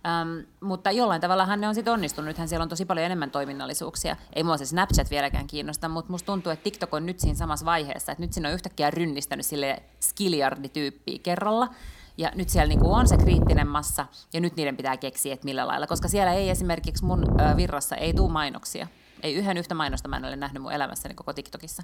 Ähm, 0.07 0.29
mutta 0.61 0.91
jollain 0.91 1.21
tavallahan 1.21 1.61
ne 1.61 1.69
on 1.69 1.75
sitten 1.75 1.93
onnistunut. 1.93 2.29
Nythän 2.29 2.49
siellä 2.49 2.63
on 2.63 2.69
tosi 2.69 2.85
paljon 2.85 3.07
enemmän 3.07 3.31
toiminnallisuuksia. 3.31 4.17
Ei 4.33 4.43
mua 4.43 4.57
se 4.57 4.67
Snapchat 4.67 5.11
vieläkään 5.11 5.47
kiinnosta, 5.47 5.89
mutta 5.89 6.13
musta 6.13 6.27
tuntuu, 6.27 6.53
että 6.53 6.65
TikTok 6.65 6.95
on 6.95 7.07
nyt 7.07 7.21
siinä 7.21 7.37
samassa 7.37 7.67
vaiheessa, 7.67 8.13
että 8.13 8.23
nyt 8.23 8.33
siinä 8.33 8.49
on 8.49 8.55
yhtäkkiä 8.55 8.91
rynnistänyt 8.91 9.47
sille 9.47 9.83
skilliardityyppiä 10.01 11.19
kerralla. 11.23 11.69
Ja 12.17 12.31
nyt 12.35 12.49
siellä 12.49 12.69
niinku 12.69 12.93
on 12.93 13.09
se 13.09 13.17
kriittinen 13.17 13.69
massa, 13.69 14.07
ja 14.33 14.41
nyt 14.41 14.57
niiden 14.57 14.77
pitää 14.77 14.97
keksiä, 14.97 15.35
että 15.35 15.45
millä 15.45 15.67
lailla. 15.67 15.87
Koska 15.87 16.09
siellä 16.09 16.33
ei 16.33 16.51
esimerkiksi 16.51 17.05
mun 17.05 17.25
virrassa 17.57 17.97
ei 17.97 18.15
tule 18.15 18.33
mainoksia. 18.33 18.87
Ei 19.23 19.35
yhden 19.35 19.57
yhtä 19.57 19.75
mainosta 19.75 20.09
mä 20.09 20.17
en 20.17 20.25
ole 20.25 20.37
nähnyt 20.37 20.63
mun 20.63 20.73
elämässäni 20.73 21.15
koko 21.15 21.33
TikTokissa. 21.33 21.83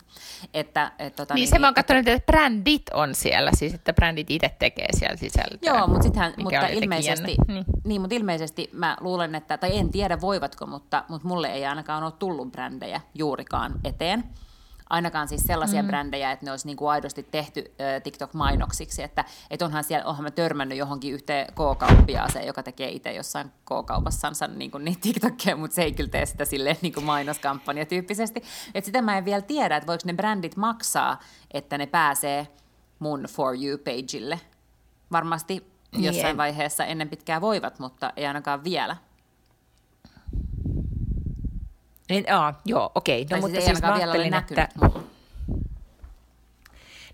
Että, 0.54 0.92
et, 0.98 1.16
tota, 1.16 1.34
niin, 1.34 1.42
niin, 1.42 1.48
se 1.48 1.58
mä 1.58 1.66
oon 1.66 1.74
katsonut, 1.74 2.08
että 2.08 2.32
brändit 2.32 2.82
on 2.94 3.14
siellä, 3.14 3.50
siis 3.54 3.74
että 3.74 3.92
brändit 3.92 4.30
itse 4.30 4.54
tekee 4.58 4.88
siellä 4.96 5.16
sisältöä. 5.16 5.74
Joo, 5.74 5.86
mutta, 5.86 6.02
sittenhän, 6.02 6.34
mutta 6.36 6.66
ilmeisesti, 6.66 7.36
niin. 7.48 7.64
Niin, 7.84 8.00
mutta 8.00 8.16
ilmeisesti 8.16 8.70
mä 8.72 8.96
luulen, 9.00 9.34
että, 9.34 9.58
tai 9.58 9.76
en 9.76 9.90
tiedä 9.90 10.20
voivatko, 10.20 10.66
mutta, 10.66 11.04
mutta 11.08 11.28
mulle 11.28 11.52
ei 11.52 11.66
ainakaan 11.66 12.02
ole 12.04 12.12
tullut 12.12 12.52
brändejä 12.52 13.00
juurikaan 13.14 13.74
eteen 13.84 14.24
ainakaan 14.90 15.28
siis 15.28 15.42
sellaisia 15.42 15.82
mm. 15.82 15.88
brändejä, 15.88 16.32
että 16.32 16.44
ne 16.46 16.50
olisi 16.50 16.66
niin 16.66 16.76
kuin 16.76 16.90
aidosti 16.90 17.22
tehty 17.22 17.64
äh, 17.80 18.02
TikTok-mainoksiksi, 18.02 19.02
että 19.02 19.24
et 19.50 19.62
onhan 19.62 19.84
siellä, 19.84 20.04
onhan 20.04 20.24
mä 20.24 20.30
törmännyt 20.30 20.78
johonkin 20.78 21.14
yhteen 21.14 21.46
K-kauppiaaseen, 21.46 22.46
joka 22.46 22.62
tekee 22.62 22.90
itse 22.90 23.12
jossain 23.12 23.48
K-kaupassansa 23.48 24.46
niin 24.46 24.70
kuin 24.70 24.84
niitä 24.84 25.00
TikTokkeja, 25.00 25.56
mutta 25.56 25.74
se 25.74 25.82
ei 25.82 25.92
kyllä 25.92 26.10
tee 26.10 26.26
sitä 26.26 26.44
silleen 26.44 26.76
niin 26.82 26.92
kuin 26.92 27.06
mainoskampanja 27.06 27.86
tyyppisesti. 27.86 28.42
Et 28.74 28.84
sitä 28.84 29.02
mä 29.02 29.18
en 29.18 29.24
vielä 29.24 29.42
tiedä, 29.42 29.76
että 29.76 29.86
voiko 29.86 30.02
ne 30.04 30.12
brändit 30.12 30.56
maksaa, 30.56 31.20
että 31.50 31.78
ne 31.78 31.86
pääsee 31.86 32.48
mun 32.98 33.22
For 33.22 33.54
You-pageille. 33.54 34.40
Varmasti 35.12 35.72
jossain 35.92 36.26
yeah. 36.26 36.36
vaiheessa 36.36 36.84
ennen 36.84 37.08
pitkää 37.08 37.40
voivat, 37.40 37.78
mutta 37.78 38.12
ei 38.16 38.26
ainakaan 38.26 38.64
vielä. 38.64 38.96
Niin, 42.08 42.32
aa, 42.32 42.60
joo, 42.64 42.92
okei. 42.94 43.26
No, 43.30 43.40
mutta 43.40 43.60
siis 43.60 43.82
mä 43.82 43.94
vielä 43.94 44.12
ole 44.12 44.26
että... 44.26 44.68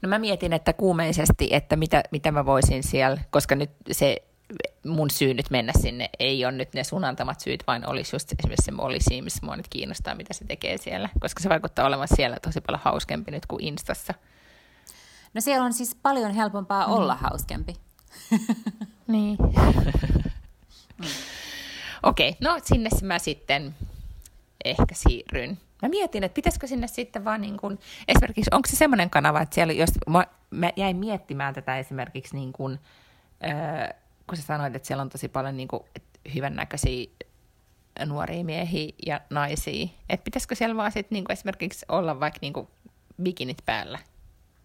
No 0.03 0.09
mä 0.09 0.19
mietin, 0.19 0.53
että 0.53 0.73
kuumeisesti, 0.73 1.49
että 1.51 1.77
mitä, 1.77 2.03
mitä 2.11 2.33
mä 2.33 2.47
voisin 2.47 2.83
siellä, 2.83 3.21
koska 3.31 3.55
nyt 3.55 3.71
se 3.93 4.17
mun 4.87 5.11
syy 5.11 5.35
nyt 5.35 5.51
mennä 5.51 5.73
sinne 5.81 6.11
ei 6.19 6.45
ole 6.45 6.53
nyt 6.53 6.75
ne 6.75 6.85
sun 6.85 7.05
antamat 7.05 7.41
syyt, 7.41 7.65
vaan 7.67 7.87
olisi 7.87 8.17
just 8.17 8.33
esimerkiksi 8.33 8.65
se 8.65 8.71
Molly 8.71 9.01
Sims, 9.01 9.43
mua 9.43 9.57
nyt 9.57 9.69
kiinnostaa, 9.69 10.15
mitä 10.15 10.35
se 10.35 10.45
tekee 10.45 10.79
siellä, 10.79 11.09
koska 11.21 11.43
se 11.43 11.49
vaikuttaa 11.49 11.87
olevan 11.87 12.09
siellä 12.17 12.37
tosi 12.43 12.61
paljon 12.61 12.81
hauskempi 12.85 13.31
nyt 13.31 13.47
kuin 13.47 13.65
Instassa. 13.65 14.15
No 15.35 15.41
siellä 15.41 15.65
on 15.65 15.73
siis 15.73 15.95
paljon 16.03 16.35
helpompaa 16.35 16.87
mm. 16.87 16.93
olla 16.93 17.15
hauskempi. 17.15 17.77
niin. 19.07 19.37
mm. 20.99 21.07
Okei, 22.03 22.29
okay, 22.29 22.41
no 22.41 22.61
sinne 22.65 22.91
mä 23.03 23.19
sitten 23.19 23.75
ehkä 24.65 24.95
siirryn. 24.95 25.59
Mä 25.83 25.89
mietin, 25.89 26.25
että 26.25 26.35
pitäisikö 26.35 26.67
sinne 26.67 26.87
sitten 26.87 27.25
vaan 27.25 27.41
niin 27.41 27.57
kuin, 27.57 27.79
esimerkiksi, 28.09 28.51
onko 28.53 28.69
se 28.69 28.77
semmoinen 28.77 29.11
kanava, 29.11 29.41
että 29.41 29.55
siellä, 29.55 29.73
jos 29.73 29.91
mä, 30.09 30.27
mä 30.51 30.71
jäin 30.77 30.97
miettimään 30.97 31.55
tätä 31.55 31.79
esimerkiksi 31.79 32.37
niin 32.37 32.53
kuin, 32.53 32.79
öö, 33.45 33.95
kun 34.27 34.37
sä 34.37 34.43
sanoit, 34.43 34.77
että 34.77 34.87
siellä 34.87 35.03
on 35.03 35.09
tosi 35.09 35.29
paljon 35.29 35.57
niin 35.57 35.69
kuin, 35.69 35.83
hyvännäköisiä 36.35 37.07
nuoria 38.07 38.45
miehiä 38.45 38.93
ja 39.07 39.21
naisia. 39.31 39.87
Että 40.09 40.25
pitäisikö 40.25 40.55
siellä 40.55 40.77
vaan 40.77 40.93
sit 40.93 41.11
niinku 41.11 41.33
esimerkiksi 41.33 41.87
olla 41.89 42.21
vaikka 42.21 42.39
niinku 42.43 42.71
bikinit 43.23 43.59
päällä 43.67 43.99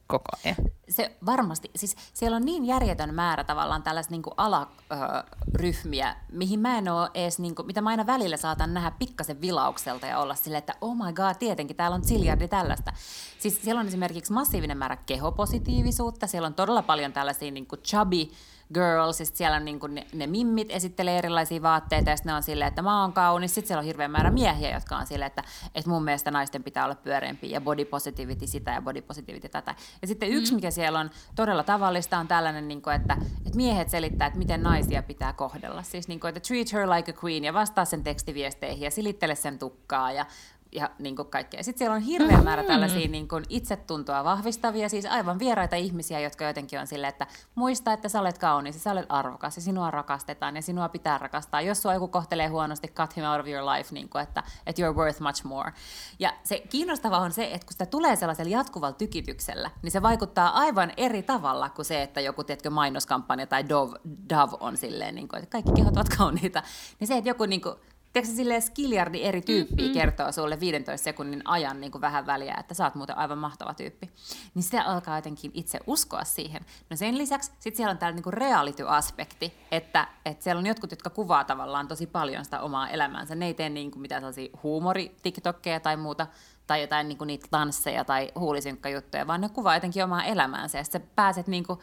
koko 0.08 0.30
ajan? 0.46 0.56
Se 0.90 1.18
varmasti, 1.26 1.72
siis 1.76 1.96
siellä 2.14 2.36
on 2.36 2.46
niin 2.46 2.66
järjetön 2.66 3.14
määrä 3.14 3.44
tavallaan 3.44 3.84
tällaisia 3.84 4.12
niin 4.12 4.24
alaryhmiä, 4.38 6.16
mihin 6.32 6.60
mä 6.60 6.78
en 6.78 6.90
ole 6.90 7.10
edes, 7.14 7.40
niin 7.40 7.56
kuin, 7.56 7.66
mitä 7.66 7.82
mä 7.82 7.90
aina 7.90 8.06
välillä 8.06 8.38
saatan 8.38 8.74
nähdä 8.74 8.92
pikkasen 8.92 9.42
vilaukselta 9.42 10.08
ja 10.08 10.20
olla 10.20 10.36
silleen, 10.36 10.60
että 10.60 10.76
oh 10.82 10.96
my 10.96 11.14
god, 11.14 11.36
tietenkin, 11.40 11.76
täällä 11.76 11.96
on 11.96 12.04
ziljardi 12.04 12.48
tällaista. 12.48 12.94
Siis 13.40 13.62
siellä 13.64 13.82
on 13.82 13.88
esimerkiksi 13.88 14.34
massiivinen 14.34 14.78
määrä 14.78 14.96
kehopositiivisuutta, 14.96 16.28
siellä 16.28 16.46
on 16.46 16.54
todella 16.54 16.82
paljon 16.82 17.14
tällaisia 17.14 17.52
niin 17.52 17.68
kuin 17.68 17.82
chubby 17.82 18.28
girls, 18.74 19.18
siis 19.18 19.32
siellä 19.34 19.58
on 19.58 19.66
niin 19.66 19.80
kuin 19.80 19.96
ne, 19.96 20.08
ne 20.14 20.28
mimmit 20.28 20.72
esittelee 20.72 21.18
erilaisia 21.18 21.62
vaatteita, 21.62 22.10
ja 22.10 22.18
sitten 22.18 22.30
ne 22.30 22.36
on 22.36 22.44
silleen, 22.44 22.68
että 22.68 22.82
mä 22.82 23.02
oon 23.02 23.14
kaunis, 23.14 23.56
sitten 23.56 23.68
siellä 23.68 23.80
on 23.80 23.86
hirveän 23.86 24.12
määrä 24.12 24.32
miehiä, 24.32 24.74
jotka 24.74 24.98
on 24.98 25.08
silleen, 25.08 25.28
että, 25.28 25.44
että 25.76 25.90
mun 25.90 26.04
mielestä 26.04 26.32
naisten 26.32 26.64
pitää 26.64 26.86
olla 26.86 26.96
pyöreämpiä, 26.96 27.50
ja 27.50 27.62
body 27.62 27.86
positivity 27.86 28.48
sitä, 28.48 28.72
ja 28.72 28.82
body 28.82 29.02
positivity 29.02 29.50
tätä. 29.50 29.76
Ja 30.02 30.08
sitten 30.08 30.30
yksi, 30.30 30.52
mm. 30.52 30.56
mikä 30.56 30.72
siellä 30.72 31.00
on 31.00 31.10
todella 31.36 31.64
tavallista, 31.64 32.18
on 32.18 32.28
tällainen, 32.28 32.68
niin 32.68 32.82
kuin, 32.82 32.96
että, 32.96 33.18
että 33.46 33.58
miehet 33.58 33.90
selittää, 33.90 34.28
että 34.28 34.40
miten 34.40 34.64
naisia 34.64 35.04
pitää 35.04 35.34
kohdella. 35.34 35.84
Siis 35.84 36.08
niin 36.08 36.20
kuin, 36.20 36.30
että 36.30 36.40
treat 36.40 36.74
her 36.74 36.90
like 36.90 37.12
a 37.12 37.16
queen, 37.24 37.44
ja 37.44 37.54
vastaa 37.54 37.86
sen 37.86 38.04
tekstiviesteihin, 38.04 38.82
ja 38.82 38.92
silittele 38.92 39.36
sen 39.36 39.60
tukkaa, 39.60 40.12
ja 40.12 40.26
ja 40.72 40.90
niin 41.00 41.16
kuin 41.16 41.28
kaikkea. 41.28 41.64
Sitten 41.64 41.80
siellä 41.80 41.96
on 41.96 42.02
hirveä 42.02 42.42
määrä 42.42 42.64
tällaisia 42.64 43.08
niin 43.08 43.28
kuin 43.28 43.46
itsetuntoa 43.50 44.24
vahvistavia, 44.24 44.90
siis 44.90 45.06
aivan 45.06 45.40
vieraita 45.40 45.76
ihmisiä, 45.76 46.20
jotka 46.20 46.46
jotenkin 46.46 46.80
on 46.80 46.88
silleen, 46.88 47.10
että 47.10 47.28
muista, 47.56 47.94
että 47.94 48.10
sä 48.10 48.20
olet 48.20 48.38
kaunis 48.38 48.76
ja 48.76 48.82
sä 48.82 48.92
olet 48.92 49.06
arvokas 49.10 49.56
ja 49.56 49.62
sinua 49.62 49.92
rakastetaan 49.92 50.56
ja 50.56 50.62
sinua 50.62 50.90
pitää 50.90 51.18
rakastaa. 51.18 51.62
Jos 51.62 51.82
sua 51.82 51.94
joku 51.94 52.08
kohtelee 52.08 52.48
huonosti, 52.48 52.88
cut 52.88 53.18
him 53.18 53.26
out 53.26 53.40
of 53.40 53.48
your 53.48 53.66
life, 53.66 53.94
niin 53.94 54.10
kuin, 54.10 54.24
että, 54.24 54.44
että 54.66 54.82
you're 54.82 54.96
worth 54.96 55.22
much 55.22 55.44
more. 55.44 55.72
Ja 56.20 56.34
se 56.44 56.60
kiinnostava 56.70 57.18
on 57.18 57.32
se, 57.32 57.46
että 57.46 57.66
kun 57.66 57.74
sitä 57.74 57.86
tulee 57.86 58.16
sellaisella 58.16 58.52
jatkuvalla 58.52 58.94
tykityksellä, 58.94 59.72
niin 59.82 59.92
se 59.92 60.02
vaikuttaa 60.02 60.50
aivan 60.50 60.92
eri 60.98 61.24
tavalla 61.24 61.70
kuin 61.70 61.86
se, 61.86 62.02
että 62.02 62.22
joku, 62.22 62.44
tiedätkö, 62.44 62.70
mainoskampanja 62.70 63.48
tai 63.48 63.70
Dove, 63.70 64.00
Dove 64.30 64.58
on 64.60 64.78
silleen, 64.78 65.16
niin 65.16 65.28
kuin, 65.28 65.44
että 65.44 65.52
kaikki 65.52 65.72
kehot 65.72 65.98
ovat 65.98 66.10
kauniita. 66.18 66.64
Niin 67.00 67.08
se, 67.08 67.18
että 67.18 67.30
joku 67.30 67.46
niin 67.46 67.62
kuin, 67.62 67.76
Tiedätkö 68.14 68.36
silleen 68.36 68.62
skiljardi 68.62 69.22
eri 69.24 69.42
tyyppiä 69.42 69.86
mm-hmm. 69.86 69.94
kertoo 69.94 70.32
sulle 70.32 70.60
15 70.60 71.04
sekunnin 71.04 71.42
ajan 71.46 71.82
niin 71.82 71.92
kuin 71.92 72.02
vähän 72.02 72.26
väliä, 72.26 72.56
että 72.60 72.74
sä 72.74 72.84
oot 72.84 72.96
muuten 72.96 73.18
aivan 73.18 73.38
mahtava 73.38 73.74
tyyppi. 73.74 74.10
Niin 74.54 74.64
sitä 74.64 74.84
alkaa 74.84 75.18
jotenkin 75.18 75.52
itse 75.54 75.80
uskoa 75.88 76.24
siihen. 76.24 76.66
No 76.90 76.96
sen 76.96 77.18
lisäksi 77.18 77.52
sit 77.60 77.76
siellä 77.76 77.92
on 77.92 77.98
tällainen 77.98 78.24
niin 78.26 78.34
reality-aspekti, 78.34 79.54
että, 79.72 80.08
että 80.26 80.44
siellä 80.44 80.60
on 80.60 80.66
jotkut, 80.66 80.92
jotka 80.92 81.10
kuvaa 81.10 81.44
tavallaan 81.44 81.88
tosi 81.88 82.08
paljon 82.08 82.46
sitä 82.46 82.62
omaa 82.62 82.90
elämäänsä. 82.90 83.36
Ne 83.36 83.46
ei 83.46 83.54
tee 83.54 83.70
niin 83.70 83.92
kuin 83.92 84.02
mitään 84.02 84.22
sellaisia 84.22 84.58
huumori-tiktokkeja 84.64 85.80
tai 85.80 85.98
muuta, 85.98 86.28
tai 86.68 86.82
jotain 86.82 87.08
niin 87.08 87.18
kuin 87.18 87.28
niitä 87.28 87.48
tansseja 87.52 88.06
tai 88.06 88.32
huulisinkkajuttuja, 88.36 89.28
vaan 89.28 89.42
ne 89.42 89.50
kuvaa 89.50 89.76
jotenkin 89.76 90.04
omaa 90.04 90.24
elämäänsä. 90.24 90.78
Ja 90.78 90.84
sä 90.84 91.00
pääset 91.16 91.48
niin 91.48 91.64
kuin 91.64 91.80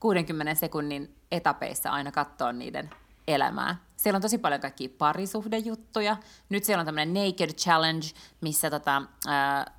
60 0.00 0.54
sekunnin 0.54 1.16
etapeissa 1.32 1.90
aina 1.90 2.12
katsoa 2.12 2.52
niiden 2.52 2.90
elämää. 3.28 3.76
Siellä 3.96 4.16
on 4.16 4.22
tosi 4.22 4.38
paljon 4.38 4.60
kaikkia 4.60 4.88
parisuhdejuttuja. 4.98 6.16
Nyt 6.48 6.64
siellä 6.64 6.80
on 6.80 6.86
tämmöinen 6.86 7.14
Naked 7.14 7.50
Challenge, 7.52 8.06
missä 8.40 8.70
tota, 8.70 9.02
ää, 9.26 9.70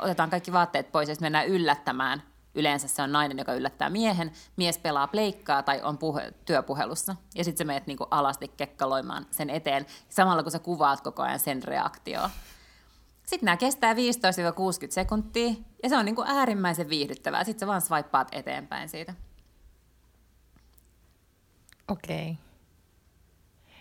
otetaan 0.00 0.30
kaikki 0.30 0.52
vaatteet 0.52 0.92
pois 0.92 1.08
ja 1.08 1.14
mennään 1.20 1.46
yllättämään. 1.46 2.22
Yleensä 2.54 2.88
se 2.88 3.02
on 3.02 3.12
nainen, 3.12 3.38
joka 3.38 3.54
yllättää 3.54 3.90
miehen. 3.90 4.32
Mies 4.56 4.78
pelaa 4.78 5.06
pleikkaa 5.06 5.62
tai 5.62 5.82
on 5.82 5.98
puhe, 5.98 6.34
työpuhelussa. 6.44 7.16
Ja 7.34 7.44
sitten 7.44 7.58
sä 7.58 7.64
menet 7.64 7.86
niinku 7.86 8.06
alasti 8.10 8.48
kekkaloimaan 8.48 9.26
sen 9.30 9.50
eteen, 9.50 9.86
samalla 10.08 10.42
kun 10.42 10.52
sä 10.52 10.58
kuvaat 10.58 11.00
koko 11.00 11.22
ajan 11.22 11.38
sen 11.38 11.62
reaktioa. 11.62 12.30
Sitten 13.26 13.46
nämä 13.46 13.56
kestää 13.56 13.94
15-60 13.94 13.96
sekuntia, 14.90 15.54
ja 15.82 15.88
se 15.88 15.96
on 15.96 16.04
niinku 16.04 16.24
äärimmäisen 16.26 16.88
viihdyttävää. 16.88 17.44
Sitten 17.44 17.60
sä 17.60 17.66
vaan 17.66 17.80
swipeaat 17.80 18.28
eteenpäin 18.32 18.88
siitä. 18.88 19.14
Okei. 21.88 22.30
Okay. 22.30 22.49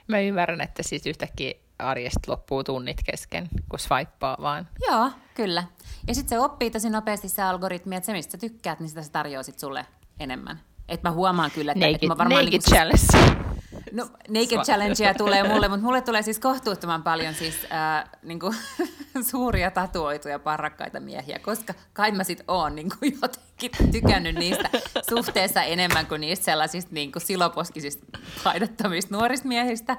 Mä 0.09 0.19
ymmärrän, 0.19 0.61
että 0.61 0.83
siis 0.83 1.05
yhtäkkiä 1.05 1.53
arjesta 1.79 2.31
loppuu 2.31 2.63
tunnit 2.63 2.97
kesken, 3.05 3.49
kun 3.69 3.79
swipea 3.79 4.37
vaan. 4.41 4.67
Joo, 4.87 5.11
kyllä. 5.33 5.63
Ja 6.07 6.15
sitten 6.15 6.29
se 6.29 6.39
oppii 6.39 6.71
tosi 6.71 6.89
nopeasti 6.89 7.29
se 7.29 7.41
algoritmi, 7.41 7.95
että 7.95 8.05
se 8.05 8.13
mistä 8.13 8.31
sä 8.31 8.37
tykkäät, 8.37 8.79
niin 8.79 8.89
sitä 8.89 9.01
se 9.01 9.11
tarjoaa 9.11 9.43
sit 9.43 9.59
sulle 9.59 9.85
enemmän. 10.19 10.59
Et 10.87 11.03
mä 11.03 11.11
huomaan 11.11 11.51
kyllä, 11.51 11.71
että, 11.71 11.85
naked, 11.85 11.95
että 11.95 12.07
mä 12.07 12.17
varmaan... 12.17 12.45
Naked 12.45 12.51
niin 12.51 12.61
challenge. 12.61 13.48
No, 13.91 14.09
naked 14.29 14.65
challengea 14.65 15.13
tulee 15.23 15.47
mulle, 15.47 15.67
mutta 15.67 15.85
mulle 15.85 16.01
tulee 16.01 16.21
siis 16.21 16.39
kohtuuttoman 16.39 17.03
paljon 17.03 17.33
siis 17.33 17.55
äh, 17.73 18.09
niin 18.23 18.39
kuin, 18.39 18.55
suuria 19.31 19.71
tatuoituja 19.71 20.39
parrakkaita 20.39 20.99
miehiä, 20.99 21.39
koska 21.39 21.73
kai 21.93 22.11
mä 22.11 22.23
sit 22.23 22.43
oon 22.47 22.75
niin 22.75 22.89
kuin, 22.99 23.13
jotenkin 23.21 23.91
tykännyt 23.91 24.35
niistä 24.35 24.69
suhteessa 25.09 25.63
enemmän 25.63 26.07
kuin 26.07 26.21
niistä 26.21 26.45
sellaisista 26.45 26.93
niin 26.93 27.11
kuin 27.11 27.21
siloposkisista 27.21 28.05
paidattomista 28.43 29.15
nuorista 29.15 29.47
miehistä. 29.47 29.97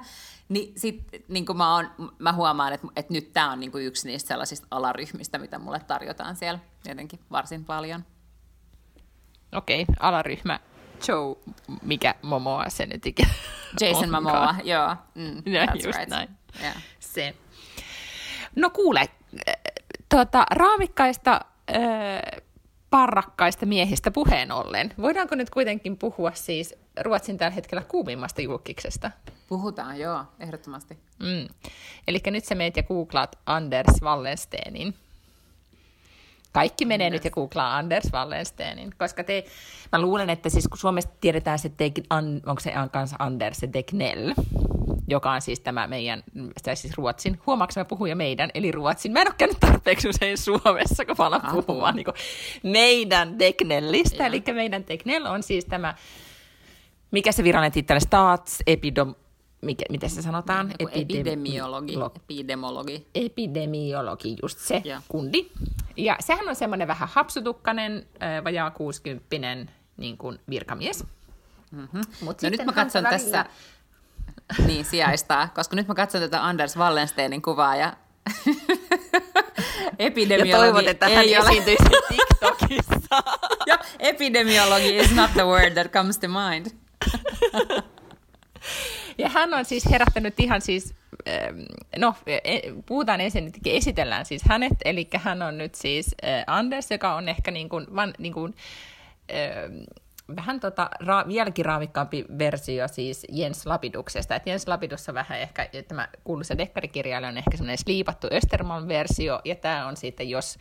Niin 0.49 0.73
sit 0.77 1.03
niin 1.27 1.45
kuin 1.45 1.57
mä, 1.57 1.75
oon, 1.75 1.89
mä 2.19 2.33
huomaan, 2.33 2.73
että, 2.73 2.87
että 2.95 3.13
nyt 3.13 3.33
tämä 3.33 3.51
on 3.51 3.59
niin 3.59 3.71
kuin 3.71 3.85
yksi 3.85 4.07
niistä 4.07 4.27
sellaisista 4.27 4.67
alaryhmistä, 4.71 5.37
mitä 5.37 5.59
mulle 5.59 5.79
tarjotaan 5.79 6.35
siellä 6.35 6.59
jotenkin 6.87 7.19
varsin 7.31 7.65
paljon. 7.65 8.05
Okei, 9.51 9.85
alaryhmä 9.99 10.59
Joe, 11.07 11.35
mikä 11.81 12.15
Momoa 12.21 12.69
se 12.69 12.85
nyt 12.85 13.05
ikä 13.05 13.27
Jason 13.81 14.09
Momoa, 14.09 14.55
joo. 14.63 14.95
Mm, 15.15 15.53
ja, 15.53 15.65
that's 15.65 15.85
just 15.85 15.97
right. 15.97 16.09
näin. 16.09 16.29
Yeah. 16.61 16.83
Se. 16.99 17.35
No 18.55 18.69
kuule, 18.69 19.09
tuota, 20.09 20.45
raamikkaista, 20.51 21.41
äh, 21.75 22.41
parrakkaista 22.89 23.65
miehistä 23.65 24.11
puheen 24.11 24.51
ollen. 24.51 24.93
Voidaanko 25.01 25.35
nyt 25.35 25.49
kuitenkin 25.49 25.97
puhua 25.97 26.31
siis 26.33 26.75
Ruotsin 26.99 27.37
tällä 27.37 27.55
hetkellä 27.55 27.83
kuumimmasta 27.83 28.41
julkiksesta? 28.41 29.11
Puhutaan, 29.47 29.99
joo, 29.99 30.23
ehdottomasti. 30.39 30.97
Mm. 31.19 31.47
Eli 32.07 32.19
nyt 32.25 32.45
sä 32.45 32.55
meet 32.55 32.77
ja 32.77 32.83
googlaat 32.83 33.39
Anders 33.45 34.01
Wallensteenin 34.01 34.93
kaikki 36.51 36.85
menee 36.85 37.09
nyt 37.09 37.25
ja 37.25 37.31
googlaa 37.31 37.77
Anders 37.77 38.13
Wallensteinin, 38.13 38.91
koska 38.97 39.23
te, 39.23 39.43
mä 39.91 40.01
luulen, 40.01 40.29
että 40.29 40.49
siis 40.49 40.67
kun 40.67 40.77
Suomesta 40.77 41.13
tiedetään 41.21 41.59
se, 41.59 41.69
te, 41.69 41.91
an, 42.09 42.41
onko 42.45 42.59
se 42.59 42.73
kanssa 42.91 43.15
Anders 43.19 43.57
se 43.57 43.67
Tegnell, 43.67 44.33
joka 45.07 45.31
on 45.31 45.41
siis 45.41 45.59
tämä 45.59 45.87
meidän, 45.87 46.23
tai 46.63 46.75
siis 46.75 46.97
Ruotsin, 46.97 47.39
huomaaks 47.45 47.75
mä 47.75 47.85
puhuja 47.85 48.15
meidän, 48.15 48.49
eli 48.53 48.71
Ruotsin. 48.71 49.11
Mä 49.11 49.21
en 49.21 49.27
ole 49.27 49.35
käynyt 49.37 49.59
tarpeeksi 49.59 50.09
usein 50.09 50.37
Suomessa, 50.37 51.05
kun 51.05 51.15
mä 51.19 51.25
alan 51.25 51.63
puhumaan 51.65 51.95
niin 51.95 52.05
meidän 52.63 53.37
Tegnellistä, 53.37 54.25
eli 54.25 54.43
meidän 54.53 54.83
Tegnell 54.83 55.25
on 55.25 55.43
siis 55.43 55.65
tämä, 55.65 55.95
mikä 57.11 57.31
se 57.31 57.43
virallinen 57.43 57.71
titteli, 57.71 58.01
Statsepidom, 58.01 59.15
mikä, 59.61 59.85
miten 59.89 60.09
se 60.09 60.21
sanotaan? 60.21 60.71
Epidem- 60.71 60.89
epidemiologi. 60.91 61.95
Epidemiologi. 62.15 63.07
Epidemiologi, 63.15 64.37
just 64.41 64.59
se 64.59 64.81
ja. 64.85 65.01
kundi. 65.07 65.51
Ja 65.97 66.17
sehän 66.19 66.49
on 66.49 66.55
semmoinen 66.55 66.87
vähän 66.87 67.09
hapsutukkainen, 67.11 68.07
vajaa 68.43 68.71
60 68.71 69.73
niin 69.97 70.17
kuin 70.17 70.39
virkamies. 70.49 71.05
Mm-hmm. 71.71 72.01
Mut 72.21 72.41
no 72.41 72.49
nyt 72.49 72.65
mä 72.65 72.73
katson 72.73 73.03
tässä, 73.03 73.45
niin 74.67 74.85
sijaistaa, 74.85 75.47
koska 75.47 75.75
nyt 75.75 75.87
mä 75.87 75.95
katson 75.95 76.21
tätä 76.21 76.45
Anders 76.45 76.77
Wallensteinin 76.77 77.41
kuvaa 77.41 77.75
ja 77.75 77.93
epidemiologi 79.99 80.49
ja 80.49 80.57
toivot, 80.57 80.87
että 80.87 81.09
hän 81.09 81.25
ei 81.25 81.35
esiintyisi 81.35 81.83
TikTokissa. 82.09 83.23
ja 83.67 83.79
epidemiologi 83.99 84.97
is 84.97 85.15
not 85.15 85.31
the 85.33 85.43
word 85.43 85.73
that 85.73 85.91
comes 85.91 86.17
to 86.17 86.27
mind. 86.27 86.65
Ja 89.17 89.29
hän 89.29 89.53
on 89.53 89.65
siis 89.65 89.85
herättänyt 89.91 90.39
ihan 90.39 90.61
siis, 90.61 90.93
no 91.97 92.15
e, 92.27 92.59
puhutaan 92.85 93.21
ensin, 93.21 93.51
esitellään 93.65 94.25
siis 94.25 94.41
hänet, 94.45 94.73
eli 94.85 95.07
hän 95.17 95.41
on 95.41 95.57
nyt 95.57 95.75
siis 95.75 96.15
äh, 96.25 96.43
Anders, 96.47 96.91
joka 96.91 97.15
on 97.15 97.29
ehkä 97.29 97.51
niin 97.51 97.69
kuin, 97.69 97.85
van, 97.95 98.13
niin 98.17 98.33
kuin 98.33 98.55
vähän 100.35 100.59
tota, 100.59 100.89
ra, 100.99 101.23
vieläkin 101.27 101.65
raamikkaampi 101.65 102.25
versio 102.37 102.87
siis 102.87 103.25
Jens 103.29 103.65
Lapiduksesta. 103.65 104.35
Et 104.35 104.47
Jens 104.47 104.67
Lapidussa 104.67 105.13
vähän 105.13 105.39
ehkä, 105.39 105.69
tämä 105.87 106.07
kuuluisa 106.23 106.57
dekkarikirjailija 106.57 107.29
on 107.29 107.37
ehkä 107.37 107.57
semmoinen 107.57 107.77
sliipattu 107.77 108.27
Österman-versio, 108.31 109.41
ja 109.45 109.55
tämä 109.55 109.87
on 109.87 109.97
sitten, 109.97 110.29
jos 110.29 110.57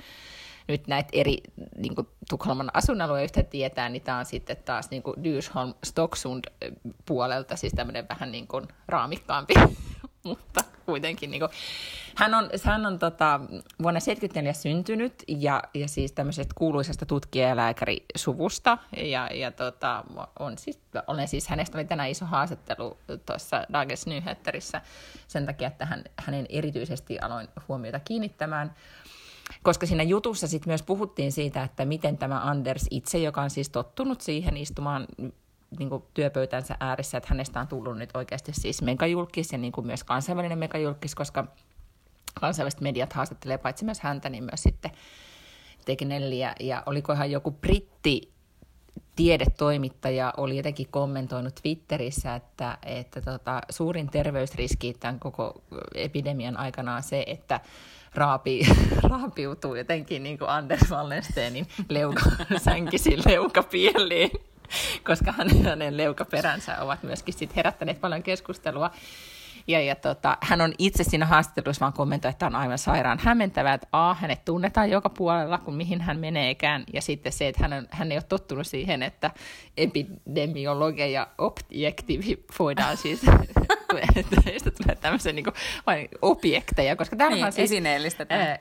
nyt 0.69 0.87
näitä 0.87 1.09
eri 1.13 1.39
niin 1.77 1.95
kuin 1.95 2.09
Tukholman 2.31 2.71
asuinalueen 2.75 3.25
yhtä 3.25 3.43
tietää, 3.43 3.89
niin 3.89 4.03
tämä 4.03 4.19
on 4.19 4.25
sitten 4.25 4.57
taas 4.57 4.91
niin 4.91 5.03
kuin 5.03 5.25
Dysholm 5.25 5.75
Stocksund 5.85 6.45
puolelta, 7.07 7.57
siis 7.57 7.73
tämmöinen 7.73 8.09
vähän 8.09 8.33
niin 8.33 8.47
kuin 8.47 8.69
raamikkaampi, 8.89 9.55
mutta 10.25 10.65
kuitenkin. 10.91 11.31
Niin 11.31 11.41
kuin, 11.41 11.51
hän 12.15 12.35
on, 12.35 12.51
hän 12.65 12.87
on 12.87 12.99
tota, 12.99 13.41
vuonna 13.83 14.01
74 14.01 14.53
syntynyt 14.53 15.23
ja, 15.29 15.63
ja 15.75 15.89
siis 15.89 16.13
tämmöisestä 16.13 16.55
kuuluisesta 16.57 17.07
tutkija- 17.07 17.49
ja. 17.49 17.57
Ja, 18.97 19.29
ja 19.35 19.51
tota, 19.51 20.05
on 20.39 20.59
siis, 20.59 20.81
olen 21.07 21.29
siis, 21.29 21.49
hänestä 21.49 21.79
oli 21.79 21.85
tänään 21.85 22.11
iso 22.11 22.25
haastattelu 22.25 22.99
tuossa 23.27 23.67
Dagens 23.73 24.07
Nyheterissä 24.07 24.81
sen 25.29 25.47
takia, 25.47 25.69
että 25.69 25.87
hän, 25.87 26.05
hänen 26.17 26.47
erityisesti 26.49 27.19
aloin 27.19 27.49
huomiota 27.69 28.01
kiinnittämään. 28.01 28.75
Koska 29.63 29.87
siinä 29.87 30.03
jutussa 30.03 30.49
sitten 30.49 30.71
myös 30.71 30.83
puhuttiin 30.83 31.33
siitä, 31.33 31.63
että 31.63 31.85
miten 31.85 32.19
tämä 32.19 32.41
Anders 32.41 32.87
itse, 32.91 33.19
joka 33.19 33.43
on 33.43 33.51
siis 33.51 33.71
tottunut 33.71 34.21
siihen 34.21 34.57
istumaan 34.57 35.07
niin 35.79 35.89
kuin 35.89 36.03
työpöytänsä 36.15 36.77
ääressä, 36.81 37.19
että 37.19 37.29
hänestä 37.31 37.61
on 37.61 37.69
tullut 37.69 37.99
nyt 37.99 38.11
oikeasti 38.15 38.53
siis 38.55 38.83
megajulkis 38.83 39.53
ja 39.53 39.59
niin 39.59 39.73
kuin 39.73 39.87
myös 39.87 40.05
kansainvälinen 40.05 40.59
megajulkis, 40.59 41.15
koska 41.15 41.47
kansainväliset 42.41 42.81
mediat 42.81 43.13
haastattelee 43.13 43.59
paitsi 43.59 43.85
myös 43.85 44.01
häntä, 44.01 44.29
niin 44.29 44.45
myös 44.45 44.63
sitten 44.63 44.91
Tegnelliä. 45.85 46.55
Ja 46.61 46.83
olikohan 46.87 47.31
joku 47.31 47.51
britti 47.51 48.33
tiedetoimittaja 49.17 50.35
oli 50.37 50.57
jotenkin 50.57 50.89
kommentoinut 50.91 51.55
Twitterissä, 51.63 52.35
että, 52.35 52.79
että 52.87 53.21
tota, 53.21 53.61
suurin 53.71 54.11
terveysriski 54.11 54.95
tämän 55.01 55.21
koko 55.21 55.63
epidemian 55.95 56.57
aikana 56.57 56.97
on 56.97 57.03
se, 57.03 57.25
että 57.27 57.61
raapi, 58.15 58.67
raapiutuu 59.11 59.75
jotenkin 59.75 60.23
niin 60.23 60.39
kuin 60.39 60.51
Anders 60.51 60.91
Wallensteinin 60.91 61.67
leuka, 61.89 62.23
sänkisin 62.65 63.23
leukapieliin, 63.27 64.31
koska 65.07 65.35
hänen 65.65 65.97
leukaperänsä 65.97 66.81
ovat 66.81 67.03
myöskin 67.03 67.35
sit 67.35 67.57
herättäneet 67.57 68.01
paljon 68.01 68.23
keskustelua. 68.23 68.91
Ja, 69.67 69.81
ja 69.81 69.95
tota, 69.95 70.39
hän 70.41 70.61
on 70.61 70.73
itse 70.79 71.05
siinä 71.05 71.27
haastattelussa 71.27 71.81
vaan 71.81 71.93
kommentoi, 71.93 72.31
että 72.31 72.47
on 72.47 72.55
aivan 72.55 72.79
sairaan 72.79 73.19
hämmentävää, 73.19 73.75
että 73.75 73.87
A, 73.93 74.15
hänet 74.15 74.45
tunnetaan 74.45 74.91
joka 74.91 75.11
puolella, 75.11 75.59
kun 75.59 75.75
mihin 75.75 76.01
hän 76.01 76.21
meneekään. 76.21 76.85
Ja 76.93 77.03
sitten 77.03 77.33
se, 77.33 77.49
että 77.49 77.63
hän, 77.63 77.73
on, 77.73 77.89
hän 77.91 78.13
ei 78.13 78.17
ole 78.17 78.23
tottunut 78.23 78.67
siihen, 78.67 79.03
että 79.03 79.31
epidemiologeja 79.77 81.27
objektivoidaan 81.39 82.97
siis, 82.97 83.21
että 84.57 84.71
tulee 84.71 84.97
tämmöisiä 85.01 85.33
niin 85.33 85.45
kuin, 85.45 85.55
objekteja, 86.23 86.97
koska 86.97 87.17
täällä 87.17 87.35
niin, 87.35 87.47
on 87.47 87.53
siis... 87.53 87.71
esineellistetään. 87.71 88.41
Ää, 88.41 88.59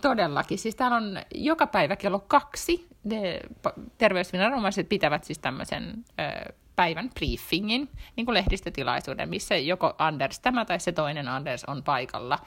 Todellakin. 0.00 0.58
Siis 0.58 0.76
täällä 0.76 0.96
on 0.96 1.18
joka 1.34 1.66
päivä 1.66 1.96
kello 1.96 2.18
kaksi. 2.18 2.88
Ne 3.04 3.40
terveysviranomaiset 3.98 4.88
pitävät 4.88 5.24
siis 5.24 5.38
tämmöisen 5.38 6.04
ö, 6.20 6.52
päivän 6.76 7.10
briefingin, 7.14 7.88
niin 8.16 8.24
kuin 8.24 8.34
lehdistötilaisuuden, 8.34 9.28
missä 9.28 9.56
joko 9.56 9.94
Anders 9.98 10.40
tämä 10.40 10.64
tai 10.64 10.80
se 10.80 10.92
toinen 10.92 11.28
Anders 11.28 11.64
on 11.64 11.82
paikalla. 11.82 12.38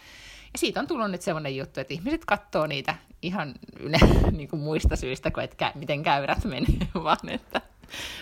Ja 0.53 0.57
siitä 0.57 0.79
on 0.79 0.87
tullut 0.87 1.11
nyt 1.11 1.21
sellainen 1.21 1.55
juttu, 1.55 1.79
että 1.79 1.93
ihmiset 1.93 2.25
katsoo 2.25 2.67
niitä 2.67 2.95
ihan 3.21 3.53
yle, 3.79 3.97
niin 4.31 4.49
kuin 4.49 4.59
muista 4.59 4.95
syistä 4.95 5.31
kuin 5.31 5.43
että 5.43 5.71
miten 5.75 6.03
käyrät 6.03 6.45
menee, 6.45 6.87
vaan 7.03 7.29
että... 7.29 7.61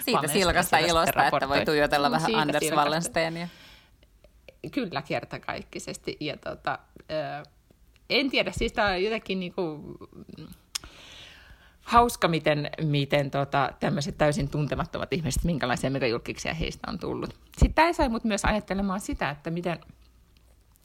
Siitä 0.05 0.27
silkasta 0.27 0.77
ilosta, 0.77 1.25
että 1.25 1.49
voi 1.49 1.65
tuijotella 1.65 2.11
vähän 2.11 2.35
Anders 2.35 2.59
silkasta. 2.59 2.83
Wallensteinia. 2.83 3.47
Kyllä, 4.71 5.01
kertakaikkisesti. 5.01 6.17
Ja 6.19 6.37
tota, 6.37 6.79
en 8.09 8.29
tiedä, 8.29 8.51
siis 8.51 8.73
tämä 8.73 8.87
on 8.87 9.03
jotenkin 9.03 9.39
niin 9.39 9.53
kuin, 9.53 9.97
hauska, 11.81 12.27
miten, 12.27 12.69
miten 12.83 13.31
tota, 13.31 13.69
tämmöiset 13.79 14.17
täysin 14.17 14.49
tuntemattomat 14.49 15.13
ihmiset, 15.13 15.43
minkälaisia 15.43 15.89
megajulkiksia 15.89 16.53
heistä 16.53 16.91
on 16.91 16.99
tullut. 16.99 17.29
Sitten 17.57 17.73
tämä 17.73 17.93
sai 17.93 18.09
mut 18.09 18.23
myös 18.23 18.45
ajattelemaan 18.45 18.99
sitä, 18.99 19.29
että 19.29 19.49
miten, 19.49 19.79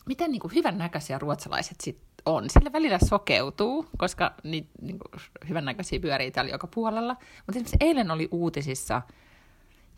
miten 0.07 0.33
niin 0.33 0.41
kuin 0.41 0.55
hyvännäköisiä 0.55 1.19
ruotsalaiset 1.19 1.81
sit 1.81 1.99
on. 2.27 2.51
Sillä 2.51 2.73
välillä 2.73 2.99
sokeutuu, 3.05 3.87
koska 3.99 4.35
niin, 4.43 4.69
niin 4.81 4.99
kuin 4.99 5.23
hyvännäköisiä 5.49 6.01
pyörii 6.01 6.31
täällä 6.31 6.51
joka 6.51 6.67
puolella. 6.67 7.15
Mutta 7.15 7.51
esimerkiksi 7.51 7.77
eilen 7.81 8.11
oli 8.11 8.29
uutisissa 8.31 9.03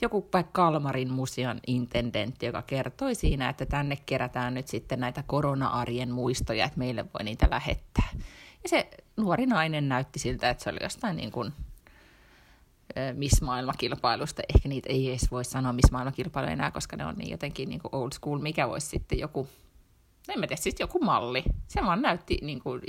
joku 0.03 0.29
vaikka 0.33 0.53
Kalmarin 0.53 1.13
museon 1.13 1.61
intendentti, 1.67 2.47
joka 2.47 2.63
kertoi 2.63 3.15
siinä, 3.15 3.49
että 3.49 3.67
tänne 3.67 3.99
kerätään 4.07 4.55
nyt 4.55 4.69
sitten 4.69 5.01
näitä 5.01 5.25
korona-arjen 5.27 6.11
muistoja, 6.11 6.65
että 6.65 6.79
meille 6.79 7.05
voi 7.05 7.25
niitä 7.25 7.47
lähettää. 7.51 8.09
Ja 8.63 8.69
se 8.69 8.91
nuori 9.17 9.47
nainen 9.47 9.89
näytti 9.89 10.19
siltä, 10.19 10.51
että 10.51 10.65
se 10.65 10.71
oli 10.71 10.79
jostain 10.83 11.17
niin 11.17 11.33
kuin 11.33 11.53
Miss 13.13 13.43
Maailmakilpailusta. 13.43 14.43
Ehkä 14.55 14.69
niitä 14.69 14.89
ei 14.93 15.11
edes 15.11 15.31
voi 15.31 15.45
sanoa 15.45 15.73
Miss 15.73 15.91
Maailmakilpailu 15.91 16.49
enää, 16.49 16.71
koska 16.71 16.97
ne 16.97 17.07
on 17.07 17.15
niin 17.17 17.31
jotenkin 17.31 17.69
niin 17.69 17.81
kuin 17.81 17.95
old 17.95 18.13
school. 18.13 18.39
Mikä 18.39 18.69
voisi 18.69 18.87
sitten 18.87 19.19
joku, 19.19 19.49
en 20.33 20.41
mä 20.41 20.47
tiedä, 20.47 20.63
siis 20.63 20.81
joku 20.81 20.99
malli. 20.99 21.45
Se 21.69 21.81
vaan 21.85 22.03
näytti 22.03 22.39
niin 22.43 22.61
kuin 22.61 22.83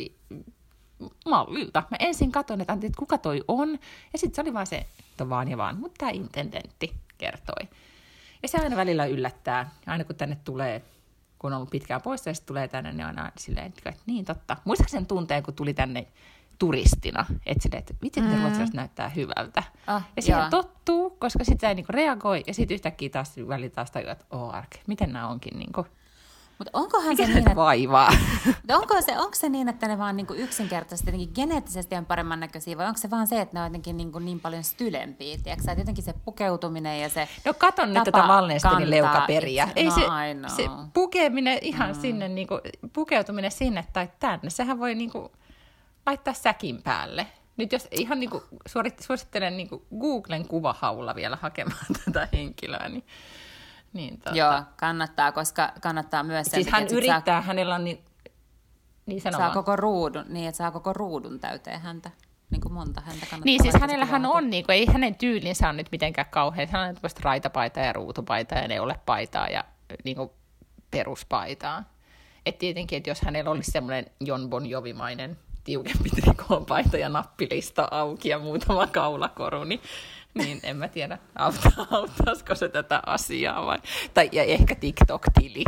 mallilta. 1.25 1.83
Mä 1.91 1.97
ensin 1.99 2.31
katsoin, 2.31 2.61
että, 2.61 2.73
että 2.73 2.99
kuka 2.99 3.17
toi 3.17 3.43
on, 3.47 3.71
ja 4.13 4.19
sitten 4.19 4.35
se 4.35 4.41
oli 4.41 4.53
vaan 4.53 4.67
se, 4.67 4.85
että 5.09 5.29
vaan 5.29 5.47
ja 5.47 5.57
vaan, 5.57 5.79
mutta 5.79 5.97
tämä 5.97 6.11
intendentti 6.11 6.93
kertoi. 7.17 7.67
Ja 8.41 8.47
se 8.47 8.57
aina 8.57 8.75
välillä 8.75 9.05
yllättää, 9.05 9.69
aina 9.85 10.03
kun 10.03 10.15
tänne 10.15 10.37
tulee 10.43 10.81
kun 11.39 11.53
on 11.53 11.57
ollut 11.57 11.69
pitkään 11.69 12.01
poissa 12.01 12.29
ja 12.29 12.33
sitten 12.33 12.47
tulee 12.47 12.67
tänne, 12.67 12.91
niin 12.91 13.05
aina 13.05 13.31
silleen, 13.37 13.65
että 13.65 13.93
niin 14.05 14.25
totta. 14.25 14.57
Muistatko 14.65 14.91
sen 14.91 15.05
tunteen, 15.05 15.43
kun 15.43 15.53
tuli 15.53 15.73
tänne 15.73 16.07
turistina, 16.59 17.25
että 17.45 17.63
silleen, 17.63 17.79
että 17.79 17.93
vitsi, 18.03 18.19
että 18.19 18.35
mm. 18.35 18.41
ruotsalaiset 18.41 18.75
näyttää 18.75 19.09
hyvältä. 19.09 19.63
Ah, 19.87 20.07
ja 20.15 20.21
siihen 20.21 20.41
joo. 20.41 20.49
tottuu, 20.49 21.09
koska 21.09 21.43
sitten 21.43 21.69
ei 21.69 21.75
niinku 21.75 21.91
reagoi, 21.91 22.43
ja 22.47 22.53
sitten 22.53 22.75
yhtäkkiä 22.75 23.09
taas 23.09 23.37
välillä 23.47 23.69
taas 23.69 23.91
tajua, 23.91 24.11
että 24.11 24.25
oh, 24.31 24.55
ark, 24.55 24.69
miten 24.87 25.13
nämä 25.13 25.27
onkin 25.27 25.59
niinku 25.59 25.85
mutta 26.57 26.71
onkohan 26.73 27.09
Mikä 27.09 27.25
se 27.25 27.27
niin, 27.27 27.37
että, 27.37 27.55
vaivaa? 27.55 28.09
onko, 28.71 29.01
se, 29.01 29.19
onko 29.19 29.35
se 29.35 29.49
niin, 29.49 29.69
että 29.69 29.87
ne 29.87 29.97
vaan 29.97 30.17
niinku 30.17 30.33
yksinkertaisesti 30.33 31.07
jotenkin 31.07 31.31
geneettisesti 31.35 31.95
on 31.95 32.05
paremman 32.05 32.39
näköisiä, 32.39 32.77
vai 32.77 32.87
onko 32.87 32.97
se 32.97 33.09
vaan 33.09 33.27
se, 33.27 33.41
että 33.41 33.57
ne 33.57 33.59
on 33.59 33.65
jotenkin 33.65 33.97
niinku 33.97 34.19
niin 34.19 34.39
paljon 34.39 34.63
stylempiä, 34.63 35.37
tiedätkö? 35.43 35.71
Että 35.71 35.81
jotenkin 35.81 36.03
se 36.03 36.13
pukeutuminen 36.25 37.01
ja 37.01 37.09
se 37.09 37.27
No 37.45 37.53
katon 37.53 37.93
nyt 37.93 38.03
tätä 38.03 38.27
Wallensteinin 38.27 38.89
leukaperiä. 38.89 39.69
Ei 39.75 39.85
no, 39.85 39.91
se, 40.49 40.55
se 40.55 40.63
pukeminen 40.93 41.59
ihan 41.61 41.95
mm. 41.95 42.01
sinne, 42.01 42.27
niinku, 42.27 42.59
pukeutuminen 42.93 43.51
sinne 43.51 43.85
tai 43.93 44.09
tänne, 44.19 44.49
sehän 44.49 44.79
voi 44.79 44.95
niinku 44.95 45.31
laittaa 46.05 46.33
säkin 46.33 46.83
päälle. 46.83 47.27
Nyt 47.57 47.71
jos 47.71 47.87
ihan 47.91 48.19
niinku 48.19 48.43
suosittelen 48.99 49.57
niinku 49.57 49.85
Googlen 49.99 50.47
kuvahaulla 50.47 51.15
vielä 51.15 51.37
hakemaan 51.41 51.85
tätä 52.05 52.27
henkilöä, 52.33 52.89
niin 52.89 53.03
niin, 53.93 54.21
tuota. 54.21 54.37
Joo, 54.37 54.63
kannattaa, 54.77 55.31
koska 55.31 55.71
kannattaa 55.81 56.23
myös 56.23 56.47
sen 56.47 56.63
Siis 56.63 56.73
hän 56.73 56.83
takia, 56.83 56.97
yrittää, 56.97 57.21
saa, 57.25 57.41
hänellä 57.41 57.75
on 57.75 57.83
niin, 57.83 58.05
niin 59.05 59.21
saa 59.21 59.53
koko 59.53 59.75
ruudun, 59.75 60.25
niin 60.27 60.47
että 60.47 60.57
saa 60.57 60.71
koko 60.71 60.93
ruudun 60.93 61.39
täyteen 61.39 61.81
häntä. 61.81 62.11
Niin 62.49 62.61
kuin 62.61 62.73
monta 62.73 63.01
häntä 63.01 63.25
kannattaa. 63.25 63.45
Niin, 63.45 63.61
siis 63.61 63.75
hänellähän 63.81 64.25
on, 64.25 64.49
niin 64.49 64.65
kuin, 64.65 64.73
ei 64.73 64.85
hänen 64.85 65.15
tyylinsä 65.15 65.69
on 65.69 65.77
nyt 65.77 65.87
mitenkään 65.91 66.27
kauhean. 66.31 66.67
Hän 66.69 66.89
on 66.89 67.11
raitapaitaa 67.21 67.83
ja 67.83 67.93
ruutupaitaa 67.93 68.59
ja 68.59 68.67
neullepaitaa 68.67 69.47
ja 69.47 69.63
niin 70.03 70.17
kuin 70.17 70.29
peruspaitaa. 70.91 71.83
Et 72.45 72.57
tietenkin, 72.57 72.97
että 72.97 73.09
jos 73.09 73.21
hänellä 73.21 73.51
olisi 73.51 73.71
semmoinen 73.71 74.05
Jon 74.19 74.49
Bon 74.49 74.65
Jovimainen 74.65 75.37
tiukempi 75.63 76.09
trikoonpaita 76.09 76.97
ja 76.97 77.09
nappilista 77.09 77.87
auki 77.91 78.29
ja 78.29 78.39
muutama 78.39 78.87
kaulakoru, 78.87 79.63
niin 79.63 79.81
niin 80.37 80.59
en 80.63 80.77
mä 80.77 80.87
tiedä, 80.87 81.17
auttaisiko 81.91 82.55
se 82.55 82.69
tätä 82.69 83.01
asiaa 83.05 83.65
vai... 83.65 83.77
Tai 84.13 84.29
ja 84.31 84.43
ehkä 84.43 84.75
TikTok-tili, 84.75 85.63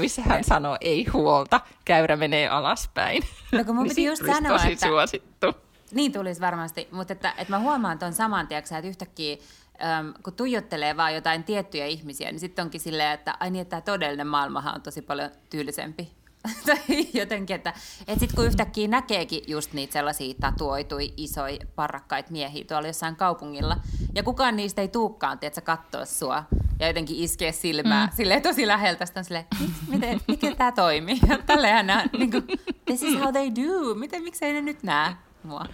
missä 0.00 0.22
hän 0.22 0.44
sanoo, 0.44 0.76
ei 0.80 1.06
huolta, 1.12 1.60
käyrä 1.84 2.16
menee 2.16 2.48
alaspäin. 2.48 3.22
No 3.52 3.64
kun 3.64 3.76
mun 3.76 3.88
piti 3.88 4.04
just 4.04 4.26
sanoa, 4.26 4.52
tosi 4.52 4.72
että... 4.72 4.86
suosittu. 4.86 5.46
Niin 5.92 6.12
tulisi 6.12 6.40
varmasti, 6.40 6.88
mutta 6.90 7.12
että, 7.12 7.30
että 7.30 7.52
mä 7.52 7.58
huomaan 7.58 7.98
tuon 7.98 8.12
saman, 8.12 8.48
tiiäksä, 8.48 8.78
että 8.78 8.88
yhtäkkiä 8.88 9.36
äm, 9.84 10.14
kun 10.22 10.32
tuijottelee 10.32 10.96
vaan 10.96 11.14
jotain 11.14 11.44
tiettyjä 11.44 11.86
ihmisiä, 11.86 12.30
niin 12.30 12.40
sitten 12.40 12.62
onkin 12.62 12.80
silleen, 12.80 13.12
että 13.12 13.34
ai 13.40 13.50
niin, 13.50 13.62
että 13.62 13.70
tämä 13.70 13.80
todellinen 13.80 14.26
maailmahan 14.26 14.74
on 14.74 14.82
tosi 14.82 15.02
paljon 15.02 15.30
tyylisempi 15.50 16.21
tai 16.66 17.06
jotenkin, 17.14 17.56
että, 17.56 17.70
että 18.00 18.20
sitten 18.20 18.36
kun 18.36 18.46
yhtäkkiä 18.46 18.88
näkeekin 18.88 19.42
just 19.46 19.72
niitä 19.72 19.92
sellaisia 19.92 20.34
tatuoitui 20.40 21.14
isoja 21.16 21.58
parrakkaita 21.74 22.32
miehiä 22.32 22.64
tuolla 22.64 22.86
jossain 22.86 23.16
kaupungilla, 23.16 23.76
ja 24.14 24.22
kukaan 24.22 24.56
niistä 24.56 24.82
ei 24.82 24.88
tuukkaan, 24.88 25.38
että 25.42 25.60
katsoa 25.60 26.04
sua 26.04 26.44
ja 26.80 26.86
jotenkin 26.86 27.16
iskee 27.16 27.52
silmää 27.52 28.06
mm. 28.06 28.12
silleen 28.16 28.42
tosi 28.42 28.66
läheltä, 28.66 29.06
sitten 29.06 29.20
on 29.20 29.24
silleen, 29.24 29.46
miten, 29.88 30.20
miten 30.28 30.56
tämä 30.56 30.72
toimii? 30.72 31.18
Ja 31.28 31.38
tälleenhän 31.38 31.86
nämä, 31.86 32.04
niin 32.18 32.30
kuin, 32.30 32.44
this 32.84 33.02
is 33.02 33.18
how 33.18 33.32
they 33.32 33.50
do, 33.50 33.94
miten, 33.94 34.22
miksei 34.22 34.52
ne 34.52 34.60
nyt 34.60 34.82
näe 34.82 35.16
mua? 35.42 35.64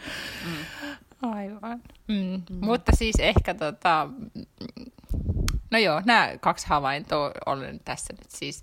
Mm. 0.46 0.64
Aivan. 1.22 1.82
Mm. 2.08 2.42
Mm. 2.50 2.66
Mutta 2.66 2.92
siis 2.96 3.16
ehkä 3.18 3.54
tota, 3.54 4.08
no 5.70 5.78
joo, 5.78 6.02
nämä 6.04 6.30
kaksi 6.40 6.66
havaintoa 6.66 7.32
olen 7.46 7.80
tässä 7.84 8.12
nyt 8.12 8.30
siis 8.30 8.62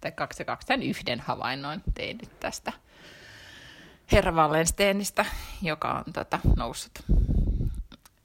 tai 0.00 0.12
kaksi 0.12 0.40
ja 0.40 0.44
kaksi, 0.44 0.66
tämän 0.66 0.82
yhden 0.82 1.20
havainnoin 1.20 1.82
tein 1.94 2.18
nyt 2.18 2.40
tästä 2.40 2.72
herra 4.12 4.32
Wallensteinista, 4.32 5.24
joka 5.62 5.92
on 6.06 6.12
tota, 6.12 6.38
noussut 6.56 6.92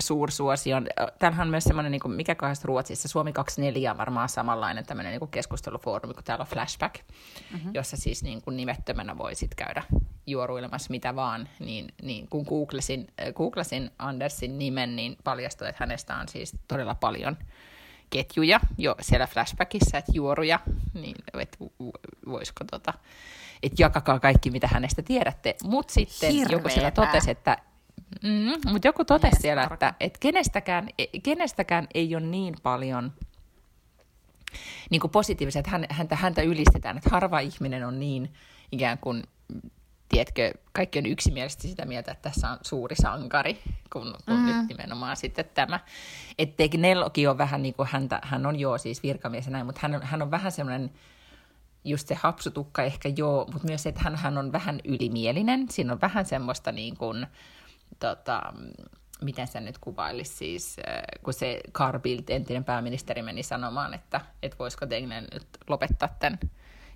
suursuosion. 0.02 0.88
Tämähän 1.20 1.48
on 1.48 1.52
myös 1.52 1.64
semmoinen, 1.64 1.92
niin 1.92 2.02
kuin, 2.02 2.12
mikä 2.12 2.36
kahdesta 2.36 2.68
Ruotsissa, 2.68 3.08
Suomi 3.08 3.34
24 3.34 3.92
on 3.92 3.98
varmaan 3.98 4.30
samanlainen 4.30 4.86
tämmöinen 4.86 5.12
niin 5.12 5.20
kuin 5.20 5.32
keskustelufoorumi, 5.32 6.14
kun 6.14 6.24
täällä 6.24 6.44
on 6.44 6.48
Flashback, 6.48 6.96
mm-hmm. 7.54 7.72
jossa 7.74 7.98
siis 7.98 8.24
niin 8.24 8.42
kuin 8.42 8.58
nimettömänä 8.58 9.18
voi 9.18 9.36
sit 9.36 9.56
käydä 9.56 9.84
juoruilemassa 10.28 10.92
mitä 10.92 11.16
vaan. 11.16 11.50
Niin, 11.60 11.94
niin 12.02 12.28
kun 12.28 12.46
googlasin, 12.50 13.08
googlasin 13.36 13.92
Andersin 14.00 14.60
nimen, 14.60 14.96
niin 14.96 15.18
paljastui, 15.24 15.70
että 15.70 15.84
hänestä 15.84 16.16
on 16.16 16.28
siis 16.28 16.54
todella 16.68 16.96
paljon 16.96 17.38
ketjuja 18.14 18.60
jo 18.78 18.96
siellä 19.02 19.28
Flashbackissa, 19.28 19.98
että 19.98 20.12
juoruja, 20.16 20.60
niin 20.94 21.16
että 21.34 21.58
voisiko 22.28 22.64
tota, 22.72 22.94
että 23.64 23.84
jakakaa 23.84 24.20
kaikki, 24.20 24.52
mitä 24.52 24.68
hänestä 24.68 25.02
tiedätte. 25.02 25.56
Mutta 25.64 25.94
sitten 25.94 26.32
Hirveetä. 26.32 26.54
joku 26.54 26.70
siellä 26.70 26.92
totesi, 26.92 27.32
että 27.32 27.58
Mm, 28.24 28.72
mutta 28.72 28.88
joku 28.88 29.06
totesi 29.06 29.42
siellä, 29.42 29.68
että, 29.74 29.94
että 30.00 30.20
kenestäkään, 30.20 30.90
kenestäkään 31.24 31.88
ei 31.94 32.16
ole 32.16 32.26
niin 32.26 32.56
paljon 32.64 33.12
niin 34.90 35.02
kuin 35.02 35.12
positiivisia, 35.12 35.60
että 35.60 35.72
hän, 35.72 35.86
häntä, 35.90 36.16
häntä 36.16 36.42
ylistetään, 36.42 36.98
että 36.98 37.10
harva 37.10 37.40
ihminen 37.40 37.88
on 37.88 38.00
niin 38.00 38.34
ikään 38.72 38.98
kuin, 38.98 39.24
tiedätkö, 40.14 40.60
kaikki 40.74 41.00
on 41.00 41.06
yksimielisesti 41.06 41.68
sitä 41.68 41.86
mieltä, 41.86 42.12
että 42.12 42.30
tässä 42.30 42.50
on 42.50 42.58
suuri 42.62 42.96
sankari, 42.96 43.54
kun, 43.94 44.16
kun 44.26 44.36
mm-hmm. 44.36 44.58
nyt 44.58 44.68
nimenomaan 44.68 45.18
sitten 45.18 45.46
tämä. 45.54 45.80
Että 46.38 46.64
Nellokin 46.78 47.30
on 47.30 47.38
vähän 47.38 47.62
niin 47.62 47.74
kuin 47.74 47.90
häntä, 47.92 48.20
hän 48.24 48.46
on 48.46 48.60
joo 48.60 48.78
siis 48.78 49.04
virkamies 49.04 49.46
ja 49.46 49.52
näin, 49.52 49.66
mutta 49.66 49.80
hän 49.82 49.96
on, 49.96 50.04
hän 50.04 50.22
on 50.22 50.32
vähän 50.32 50.52
semmoinen, 50.52 50.92
just 51.84 52.08
se 52.08 52.16
hapsutukka 52.16 52.84
ehkä 52.84 53.10
joo, 53.18 53.46
mutta 53.54 53.68
myös 53.68 53.84
se, 53.84 53.90
että 53.90 54.02
hän, 54.04 54.16
hän 54.16 54.38
on 54.38 54.52
vähän 54.52 54.80
ylimielinen. 54.84 55.70
Siinä 55.70 55.94
on 55.94 56.02
vähän 56.02 56.26
semmoista 56.26 56.72
niin 56.72 56.98
kuin, 56.98 57.28
tota, 58.00 58.42
miten 59.22 59.48
se 59.48 59.60
nyt 59.60 59.78
kuvailisi 59.78 60.36
siis, 60.36 60.78
äh, 60.80 61.02
kun 61.24 61.34
se 61.34 61.62
Carl 61.72 62.00
Bildt, 62.00 62.30
entinen 62.30 62.64
pääministeri, 62.64 63.22
meni 63.22 63.44
sanomaan, 63.44 63.94
että, 63.94 64.22
että 64.44 64.58
voisiko 64.60 64.90
Degnen 64.90 65.28
nyt 65.34 65.48
lopettaa 65.70 66.16
tämän 66.20 66.40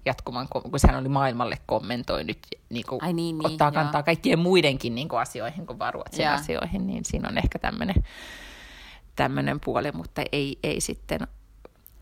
jatkuman, 0.08 0.48
kun 0.50 0.80
sehän 0.80 1.00
oli 1.00 1.10
maailmalle 1.10 1.58
kommentoinut, 1.66 2.38
niin 2.70 2.86
kuin 2.90 3.04
Ai 3.04 3.14
niin, 3.14 3.38
niin, 3.38 3.52
ottaa 3.52 3.72
kantaa 3.72 4.00
joo. 4.00 4.04
kaikkien 4.04 4.40
muidenkin 4.40 4.96
niin 4.96 5.08
kuin 5.08 5.20
asioihin 5.20 5.68
kuin 5.68 5.80
vaan 5.80 5.94
Ruotsin 5.94 6.24
ja. 6.24 6.34
asioihin, 6.34 6.88
niin 6.88 7.06
siinä 7.06 7.30
on 7.30 7.38
ehkä 7.38 7.60
tämmöinen 9.16 9.60
puoli, 9.60 9.92
mutta 9.92 10.22
ei, 10.32 10.60
ei 10.64 10.82
sitten 10.82 11.20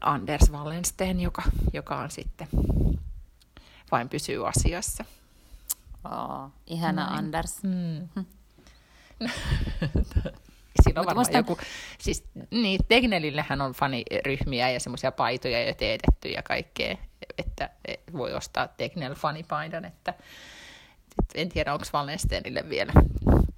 Anders 0.02 0.52
Wallensten, 0.52 1.20
joka, 1.20 1.44
joka 1.74 1.98
on 1.98 2.12
sitten 2.12 2.48
vain 3.92 4.10
pysyy 4.10 4.48
asiassa. 4.48 5.06
Oh, 6.04 6.52
ihana 6.68 7.06
Näin. 7.06 7.18
Anders. 7.18 7.64
Mm. 7.64 8.10
Hm. 8.16 8.26
Siinä 10.84 11.02
on 11.02 11.06
varmaan 11.06 11.28
musta... 11.28 11.38
joku, 11.38 11.58
siis 11.98 12.24
niin, 12.52 12.80
Tegnelillehän 12.88 13.62
on 13.62 13.74
faniryhmiä 13.74 14.70
ja 14.70 14.80
semmoisia 14.80 15.12
paitoja 15.12 15.68
jo 15.68 15.74
teetetty 15.74 16.30
ja 16.30 16.44
kaikkea, 16.44 16.98
että 17.38 17.70
voi 18.18 18.34
ostaa 18.34 18.68
Tegnell 18.68 19.14
fanipaidan, 19.14 19.86
että, 19.86 20.14
että 21.20 21.34
en 21.36 21.50
tiedä, 21.50 21.74
onko 21.74 21.86
Wallensteinille 21.94 22.70
vielä 22.70 22.94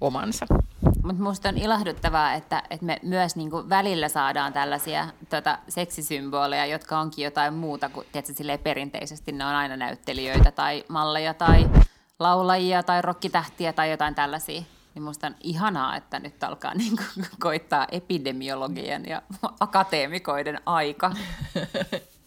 omansa. 0.00 0.46
Mutta 0.80 1.22
minusta 1.22 1.48
on 1.48 1.58
ilahduttavaa, 1.58 2.32
että, 2.32 2.62
että 2.70 2.86
me 2.86 2.98
myös 3.02 3.36
niinku 3.36 3.68
välillä 3.68 4.08
saadaan 4.08 4.52
tällaisia 4.52 5.08
tota, 5.30 5.58
seksisymboleja, 5.68 6.66
jotka 6.66 6.98
onkin 6.98 7.24
jotain 7.24 7.54
muuta 7.54 7.88
kuin 7.88 8.06
tietysti, 8.12 8.44
perinteisesti 8.62 9.32
ne 9.32 9.44
on 9.44 9.54
aina 9.54 9.76
näyttelijöitä 9.76 10.50
tai 10.50 10.84
malleja 10.88 11.34
tai 11.34 11.70
laulajia 12.18 12.82
tai 12.82 13.02
rokkitähtiä 13.02 13.72
tai 13.72 13.90
jotain 13.90 14.14
tällaisia 14.14 14.62
niin 14.98 15.02
minusta 15.02 15.26
on 15.26 15.34
ihanaa, 15.40 15.96
että 15.96 16.18
nyt 16.18 16.44
alkaa 16.44 16.74
niin 16.74 16.96
kuin 16.96 17.26
koittaa 17.38 17.86
epidemiologian 17.92 19.06
ja 19.06 19.22
akateemikoiden 19.60 20.60
aika. 20.66 21.12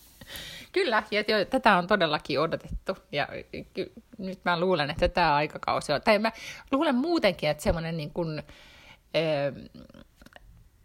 Kyllä, 0.72 1.04
ja 1.12 1.24
jo, 1.28 1.46
tätä 1.46 1.78
on 1.78 1.88
todellakin 1.88 2.40
odotettu. 2.40 2.98
Ja 3.12 3.28
ky, 3.74 3.92
nyt 4.18 4.40
mä 4.46 4.60
luulen, 4.60 4.90
että 4.90 5.08
tämä 5.08 5.36
aikakausi 5.36 5.94
on, 5.94 6.02
tai 6.02 6.20
mä 6.20 6.32
luulen 6.72 6.96
muutenkin, 6.96 7.50
että 7.50 7.64
semmoinen 7.64 7.98
niin 7.98 8.12
kuin, 8.12 8.40
äh, 8.40 9.70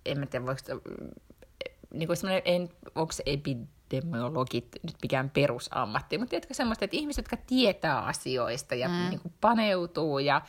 en 0.07 0.19
mä 0.19 0.27
tiedä, 0.27 0.47
voiko, 0.47 0.61
niin 1.95 2.07
kuin 2.07 2.17
semmoinen, 2.17 2.43
en, 2.45 2.69
onko 2.95 3.13
epidemiologit 3.27 4.69
nyt 4.83 4.97
mikään 5.03 5.31
perusammatti, 5.31 6.19
mutta 6.19 6.31
tiedätkö 6.31 6.55
semmoista, 6.55 6.85
että 6.85 6.97
ihmiset, 6.97 7.25
jotka 7.25 7.45
tietää 7.47 8.05
asioista 8.05 8.75
ja 8.75 8.89
mm. 8.89 9.11
niin 9.11 9.21
kuin 9.21 9.35
paneutuu 9.41 10.19
ja 10.19 10.43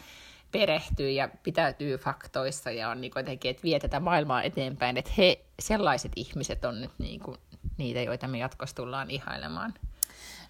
perehtyy 0.51 1.09
ja 1.09 1.29
pitäytyy 1.43 1.97
faktoissa 1.97 2.71
ja 2.71 2.89
on 2.89 3.01
niin 3.01 3.11
jotenkin, 3.15 3.51
että 3.51 3.63
vie 3.63 3.79
tätä 3.79 3.99
maailmaa 3.99 4.43
eteenpäin, 4.43 4.97
että 4.97 5.11
he, 5.17 5.45
sellaiset 5.59 6.11
ihmiset 6.15 6.65
on 6.65 6.81
nyt 6.81 6.91
niin 6.97 7.19
kuin 7.19 7.37
niitä, 7.77 8.01
joita 8.01 8.27
me 8.27 8.37
jatkossa 8.37 8.75
tullaan 8.75 9.11
ihailemaan. 9.11 9.73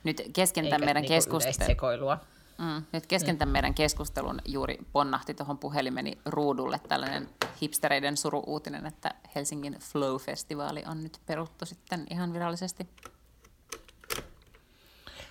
Nyt 0.03 0.21
kesken 0.33 0.65
tämän 0.65 0.85
meidän 0.85 1.01
niin 1.01 1.09
keskustelun. 1.09 2.17
Mm, 2.57 2.85
nyt 2.91 3.05
kesken 3.07 3.35
mm. 3.35 3.39
tämän 3.39 3.51
meidän 3.51 3.73
keskustelun 3.73 4.41
juuri 4.45 4.77
ponnahti 4.91 5.33
tuohon 5.33 5.57
puhelimeni 5.57 6.17
ruudulle 6.25 6.79
tällainen 6.87 7.29
hipstereiden 7.61 8.17
suru-uutinen, 8.17 8.85
että 8.85 9.13
Helsingin 9.35 9.73
Flow-festivaali 9.73 10.89
on 10.91 11.03
nyt 11.03 11.21
peruttu 11.25 11.65
sitten 11.65 12.05
ihan 12.09 12.33
virallisesti. 12.33 12.87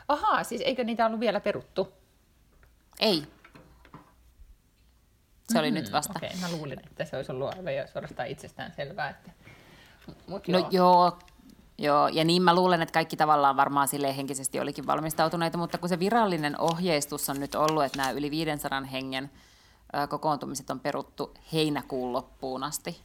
Ahaa, 0.09 0.45
siis 0.45 0.63
eikö 0.65 0.85
niitä 0.85 1.07
ollut 1.07 1.21
vielä 1.21 1.41
peruttu? 1.41 1.93
Ei, 3.01 3.27
se 5.53 5.59
oli 5.59 5.71
mm, 5.71 5.75
nyt 5.75 5.93
vasta. 5.93 6.13
Okei, 6.17 6.29
okay. 6.29 6.41
mä 6.41 6.57
luulin, 6.57 6.81
että 6.87 7.05
se 7.05 7.17
olisi 7.17 7.33
ollut 7.33 7.55
aivan 7.57 7.75
jo 7.75 7.87
suorastaan 7.87 8.29
itsestään 8.29 8.73
selvää. 8.73 9.11
Että... 9.11 9.31
Mut 10.27 10.49
no 10.49 10.59
joo. 10.59 10.69
joo. 10.71 11.19
Joo, 11.79 12.09
ja 12.09 12.25
niin 12.25 12.43
mä 12.43 12.55
luulen, 12.55 12.83
että 12.83 12.93
kaikki 12.93 13.17
tavallaan 13.17 13.57
varmaan 13.57 13.89
sille 13.89 14.17
henkisesti 14.17 14.61
olikin 14.61 14.87
valmistautuneita, 14.87 15.59
mutta 15.59 15.79
kun 15.79 15.89
se 15.89 15.99
virallinen 15.99 16.61
ohjeistus 16.61 17.31
on 17.31 17.41
nyt 17.41 17.55
ollut, 17.55 17.85
että 17.85 17.99
nämä 17.99 18.11
yli 18.11 18.31
500 18.31 18.81
hengen 18.81 19.31
kokoontumiset 20.09 20.71
on 20.71 20.81
peruttu 20.81 21.35
heinäkuun 21.53 22.13
loppuun 22.13 22.65
asti, 22.65 23.01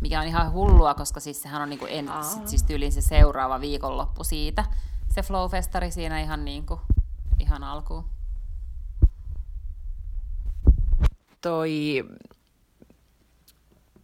mikä 0.00 0.20
on 0.20 0.26
ihan 0.26 0.52
hullua, 0.52 0.94
koska 0.94 1.20
siis 1.20 1.42
sehän 1.42 1.62
on 1.62 1.70
niin 1.70 1.78
kuin 1.78 1.92
en, 1.92 2.10
siis 2.44 2.62
tyyliin 2.62 2.92
se 2.92 3.00
seuraava 3.00 3.60
viikonloppu 3.60 4.24
siitä, 4.24 4.64
se 5.14 5.20
Flow-festari 5.20 5.90
siinä 5.90 6.20
ihan, 6.20 6.44
niin 6.44 6.66
kuin, 6.66 6.80
ihan 7.38 7.64
alkuun. 7.64 8.04
Toi, 11.40 12.04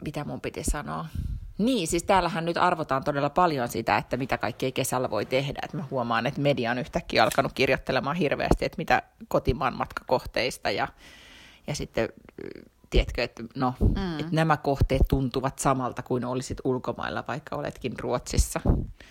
mitä 0.03 0.25
mun 0.25 0.41
piti 0.41 0.65
sanoa? 0.65 1.07
Niin, 1.59 1.89
siis 1.89 2.03
täällähän 2.03 2.45
nyt 2.45 2.57
arvotaan 2.57 3.05
todella 3.05 3.31
paljon 3.31 3.69
sitä, 3.69 3.97
että 3.97 4.17
mitä 4.17 4.39
kaikkea 4.39 4.73
kesällä 4.73 5.11
voi 5.11 5.27
tehdä. 5.27 5.61
Et 5.63 5.73
mä 5.73 5.85
huomaan, 5.91 6.27
että 6.27 6.41
media 6.41 6.71
on 6.71 6.79
yhtäkkiä 6.79 7.23
alkanut 7.23 7.53
kirjoittelemaan 7.53 8.17
hirveästi, 8.17 8.65
että 8.65 8.79
mitä 8.79 9.03
kotimaan 9.29 9.77
matkakohteista 9.77 10.71
ja, 10.71 10.89
ja 11.67 11.75
sitten 11.75 12.09
tiedätkö, 12.91 13.23
että, 13.23 13.43
no, 13.55 13.75
mm. 13.81 14.19
että 14.19 14.33
nämä 14.33 14.57
kohteet 14.57 15.03
tuntuvat 15.09 15.59
samalta 15.59 16.03
kuin 16.03 16.25
olisit 16.25 16.59
ulkomailla, 16.65 17.25
vaikka 17.29 17.57
oletkin 17.57 17.99
Ruotsissa. 17.99 18.61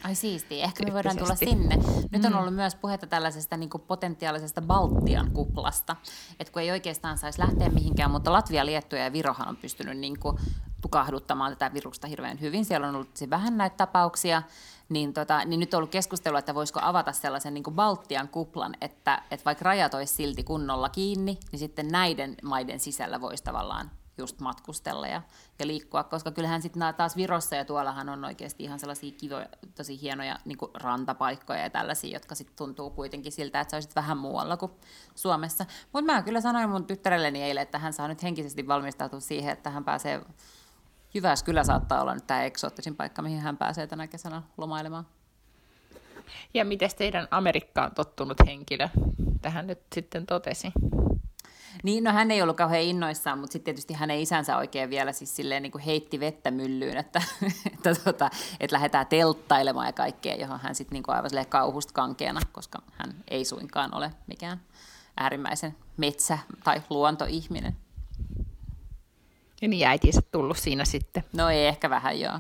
Ai 0.04 0.16
siisti, 0.16 0.62
ehkä 0.62 0.84
me 0.84 0.94
voidaan 0.94 1.18
tulla 1.18 1.36
sinne. 1.36 1.76
Nyt 2.12 2.26
on 2.26 2.32
mm. 2.32 2.40
ollut 2.40 2.56
myös 2.56 2.76
puhetta 2.76 3.08
tällaisesta 3.08 3.58
niin 3.58 3.70
potentiaalisesta 3.88 4.62
Baltian 4.62 5.32
kuplasta, 5.32 5.96
että 6.40 6.54
kun 6.54 6.62
ei 6.62 6.72
oikeastaan 6.72 7.18
saisi 7.18 7.40
lähteä 7.40 7.70
mihinkään, 7.70 8.12
mutta 8.12 8.32
Latvia, 8.32 8.66
Liettua 8.66 9.00
ja 9.00 9.14
Virohan 9.14 9.48
on 9.48 9.58
pystynyt 9.58 9.98
niin 9.98 10.20
kuin 10.20 10.38
tukahduttamaan 10.86 11.52
tätä 11.52 11.74
virusta 11.74 12.08
hirveän 12.08 12.42
hyvin. 12.42 12.66
Siellä 12.66 12.88
on 12.88 12.96
ollut 12.96 13.10
vähän 13.30 13.58
näitä 13.58 13.76
tapauksia, 13.76 14.42
niin, 14.90 15.14
tota, 15.14 15.46
niin 15.46 15.60
nyt 15.60 15.74
on 15.74 15.78
ollut 15.78 15.92
keskustelua, 15.92 16.40
että 16.40 16.56
voisiko 16.56 16.80
avata 16.84 17.12
sellaisen 17.12 17.54
niin 17.54 17.64
kuin 17.64 17.76
Baltian 17.76 18.28
kuplan, 18.28 18.74
että, 18.82 19.22
että 19.32 19.46
vaikka 19.46 19.66
rajat 19.66 19.94
olisi 19.94 20.14
silti 20.14 20.44
kunnolla 20.44 20.90
kiinni, 20.90 21.38
niin 21.52 21.60
sitten 21.60 21.88
näiden 21.88 22.36
maiden 22.44 22.80
sisällä 22.80 23.22
voisi 23.22 23.44
tavallaan 23.44 23.92
just 24.18 24.40
matkustella 24.40 25.08
ja, 25.08 25.22
ja 25.60 25.68
liikkua, 25.68 26.04
koska 26.04 26.32
kyllähän 26.32 26.62
sitten 26.62 26.96
taas 26.98 27.16
Virossa 27.16 27.56
ja 27.56 27.66
tuollahan 27.66 28.10
on 28.10 28.26
oikeasti 28.26 28.64
ihan 28.64 28.80
sellaisia 28.80 29.12
kivoja, 29.12 29.50
tosi 29.76 30.02
hienoja 30.02 30.40
niin 30.46 30.58
kuin 30.58 30.72
rantapaikkoja 30.74 31.60
ja 31.60 31.70
tällaisia, 31.70 32.16
jotka 32.16 32.36
sitten 32.36 32.56
tuntuu 32.56 32.90
kuitenkin 32.90 33.32
siltä, 33.32 33.60
että 33.60 33.72
sä 33.72 33.78
olisit 33.78 33.96
vähän 33.96 34.18
muualla 34.18 34.58
kuin 34.58 34.72
Suomessa. 35.16 35.66
Mutta 35.94 36.14
mä 36.14 36.22
kyllä 36.22 36.42
sanoin 36.42 36.70
mun 36.70 36.88
tyttärelleni 36.88 37.44
eilen, 37.44 37.64
että 37.64 37.80
hän 37.80 37.94
saa 37.94 38.08
nyt 38.08 38.24
henkisesti 38.24 38.68
valmistautua 38.68 39.20
siihen, 39.20 39.54
että 39.54 39.70
hän 39.70 39.84
pääsee 39.84 40.22
Jyväskylä 41.16 41.64
saattaa 41.64 42.02
olla 42.02 42.14
nyt 42.14 42.28
tämä 42.28 42.44
eksoottisin 42.44 42.96
paikka, 42.96 43.22
mihin 43.22 43.40
hän 43.40 43.58
pääsee 43.58 43.88
tänä 43.88 44.08
kesänä 44.08 44.42
lomailemaan. 44.58 45.08
Ja 46.54 46.66
miten 46.66 46.90
teidän 46.98 47.28
Amerikkaan 47.32 47.96
tottunut 47.96 48.38
henkilö 48.46 48.90
tähän 49.42 49.68
nyt 49.68 49.80
sitten 49.96 50.26
totesi? 50.26 50.72
Niin, 51.84 52.04
no 52.04 52.12
hän 52.12 52.32
ei 52.32 52.42
ollut 52.42 52.58
kauhean 52.58 52.84
innoissaan, 52.84 53.40
mutta 53.40 53.54
sitten 53.54 53.74
tietysti 53.74 53.94
hänen 53.94 54.20
isänsä 54.20 54.58
oikein 54.58 54.90
vielä 54.90 55.12
siis 55.12 55.36
silleen 55.36 55.64
niin 55.64 55.72
kuin 55.72 55.82
heitti 55.82 56.20
vettä 56.20 56.52
myllyyn, 56.52 56.98
että, 56.98 57.22
että, 57.74 57.96
tota, 57.96 58.30
että 58.60 58.74
lähdetään 58.74 59.08
telttailemaan 59.08 59.88
ja 59.88 59.94
kaikkea, 59.94 60.36
johon 60.36 60.60
hän 60.60 60.76
sitten 60.76 60.96
niin 60.96 61.04
kuin 61.04 61.16
aivan 61.16 61.46
kauhusta 61.50 61.94
kankeena, 61.94 62.42
koska 62.52 62.82
hän 62.92 63.16
ei 63.28 63.46
suinkaan 63.46 63.94
ole 63.94 64.12
mikään 64.28 64.62
äärimmäisen 65.18 65.76
metsä- 65.98 66.40
tai 66.64 66.82
luontoihminen. 66.90 67.85
Niin 69.68 69.88
äitinsä 69.88 70.22
tullut 70.32 70.58
siinä 70.58 70.86
sitten. 70.86 71.24
No 71.34 71.50
ei, 71.50 71.68
ehkä 71.68 71.90
vähän 71.90 72.20
joo. 72.20 72.40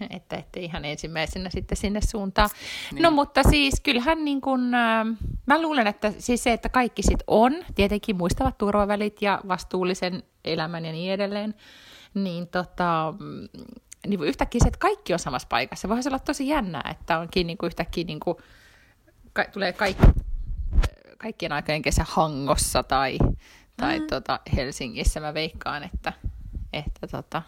että 0.10 0.36
ette 0.36 0.60
ihan 0.60 0.84
ensimmäisenä 0.84 1.50
sitten 1.50 1.76
sinne 1.76 2.00
suuntaan. 2.00 2.50
Niin. 2.92 3.02
No 3.02 3.10
mutta 3.10 3.42
siis 3.42 3.80
kyllähän 3.80 4.24
niin 4.24 4.40
kuin, 4.40 4.74
äh, 4.74 5.06
mä 5.46 5.62
luulen, 5.62 5.86
että 5.86 6.12
siis 6.18 6.42
se, 6.42 6.52
että 6.52 6.68
kaikki 6.68 7.02
sit 7.02 7.22
on, 7.26 7.52
tietenkin 7.74 8.16
muistavat 8.16 8.58
turvavälit 8.58 9.22
ja 9.22 9.40
vastuullisen 9.48 10.22
elämän 10.44 10.84
ja 10.84 10.92
niin 10.92 11.12
edelleen, 11.12 11.54
niin 12.14 12.48
tota, 12.48 13.14
mm, 13.20 13.48
niin 14.06 14.24
yhtäkkiä 14.24 14.58
se, 14.62 14.68
että 14.68 14.78
kaikki 14.78 15.12
on 15.12 15.18
samassa 15.18 15.48
paikassa. 15.48 15.88
Voisi 15.88 16.08
olla 16.08 16.18
tosi 16.18 16.48
jännää, 16.48 16.90
että 16.90 17.18
onkin 17.18 17.46
niin 17.46 17.58
kuin 17.58 17.66
yhtäkkiä 17.66 18.04
niin 18.04 18.20
kuin, 18.20 18.36
ka- 19.32 19.46
tulee 19.52 19.72
kaikki, 19.72 20.06
kaikkien 21.18 21.52
aikojen 21.52 21.82
kesä 21.82 22.04
Hangossa 22.08 22.82
tai, 22.82 23.18
tai 23.76 24.00
mm. 24.00 24.06
tota 24.06 24.40
Helsingissä. 24.56 25.20
Mä 25.20 25.34
veikkaan, 25.34 25.84
että, 25.84 26.12
että 26.72 27.06
tota, 27.06 27.42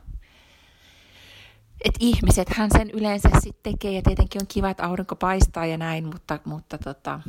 että 1.85 1.99
ihmisethän 2.01 2.71
sen 2.73 2.91
yleensä 2.91 3.29
sitten 3.41 3.73
tekee 3.73 3.93
ja 3.93 4.03
tietenkin 4.03 4.43
on 4.43 4.47
kiva, 4.47 4.71
että 4.71 4.85
aurinko 4.85 5.17
paistaa 5.17 5.67
ja 5.67 5.79
näin, 5.79 6.07
mutta, 6.07 6.39
mutta 6.45 6.79
tota, 6.79 7.21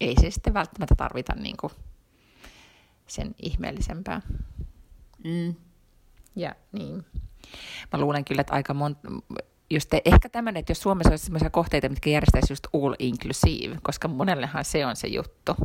ei 0.00 0.14
se 0.20 0.30
sitten 0.30 0.54
välttämättä 0.54 0.94
tarvita 0.94 1.34
niin 1.34 1.56
kuin 1.56 1.72
sen 3.06 3.34
ihmeellisempää. 3.42 4.20
Mm. 5.24 5.54
Ja 6.36 6.54
niin. 6.72 7.06
Mä 7.92 8.00
luulen 8.00 8.24
kyllä, 8.24 8.40
että 8.40 8.52
aika 8.52 8.74
monta, 8.74 9.00
just 9.70 9.94
ehkä 10.04 10.28
tämän, 10.28 10.56
että 10.56 10.70
jos 10.70 10.82
Suomessa 10.82 11.10
olisi 11.10 11.24
sellaisia 11.24 11.50
kohteita, 11.50 11.88
mitkä 11.88 12.10
järjestäisi 12.10 12.52
just 12.52 12.66
all 12.74 12.94
inclusive, 12.98 13.78
koska 13.82 14.08
monellehan 14.08 14.64
se 14.64 14.86
on 14.86 14.96
se 14.96 15.08
juttu. 15.08 15.56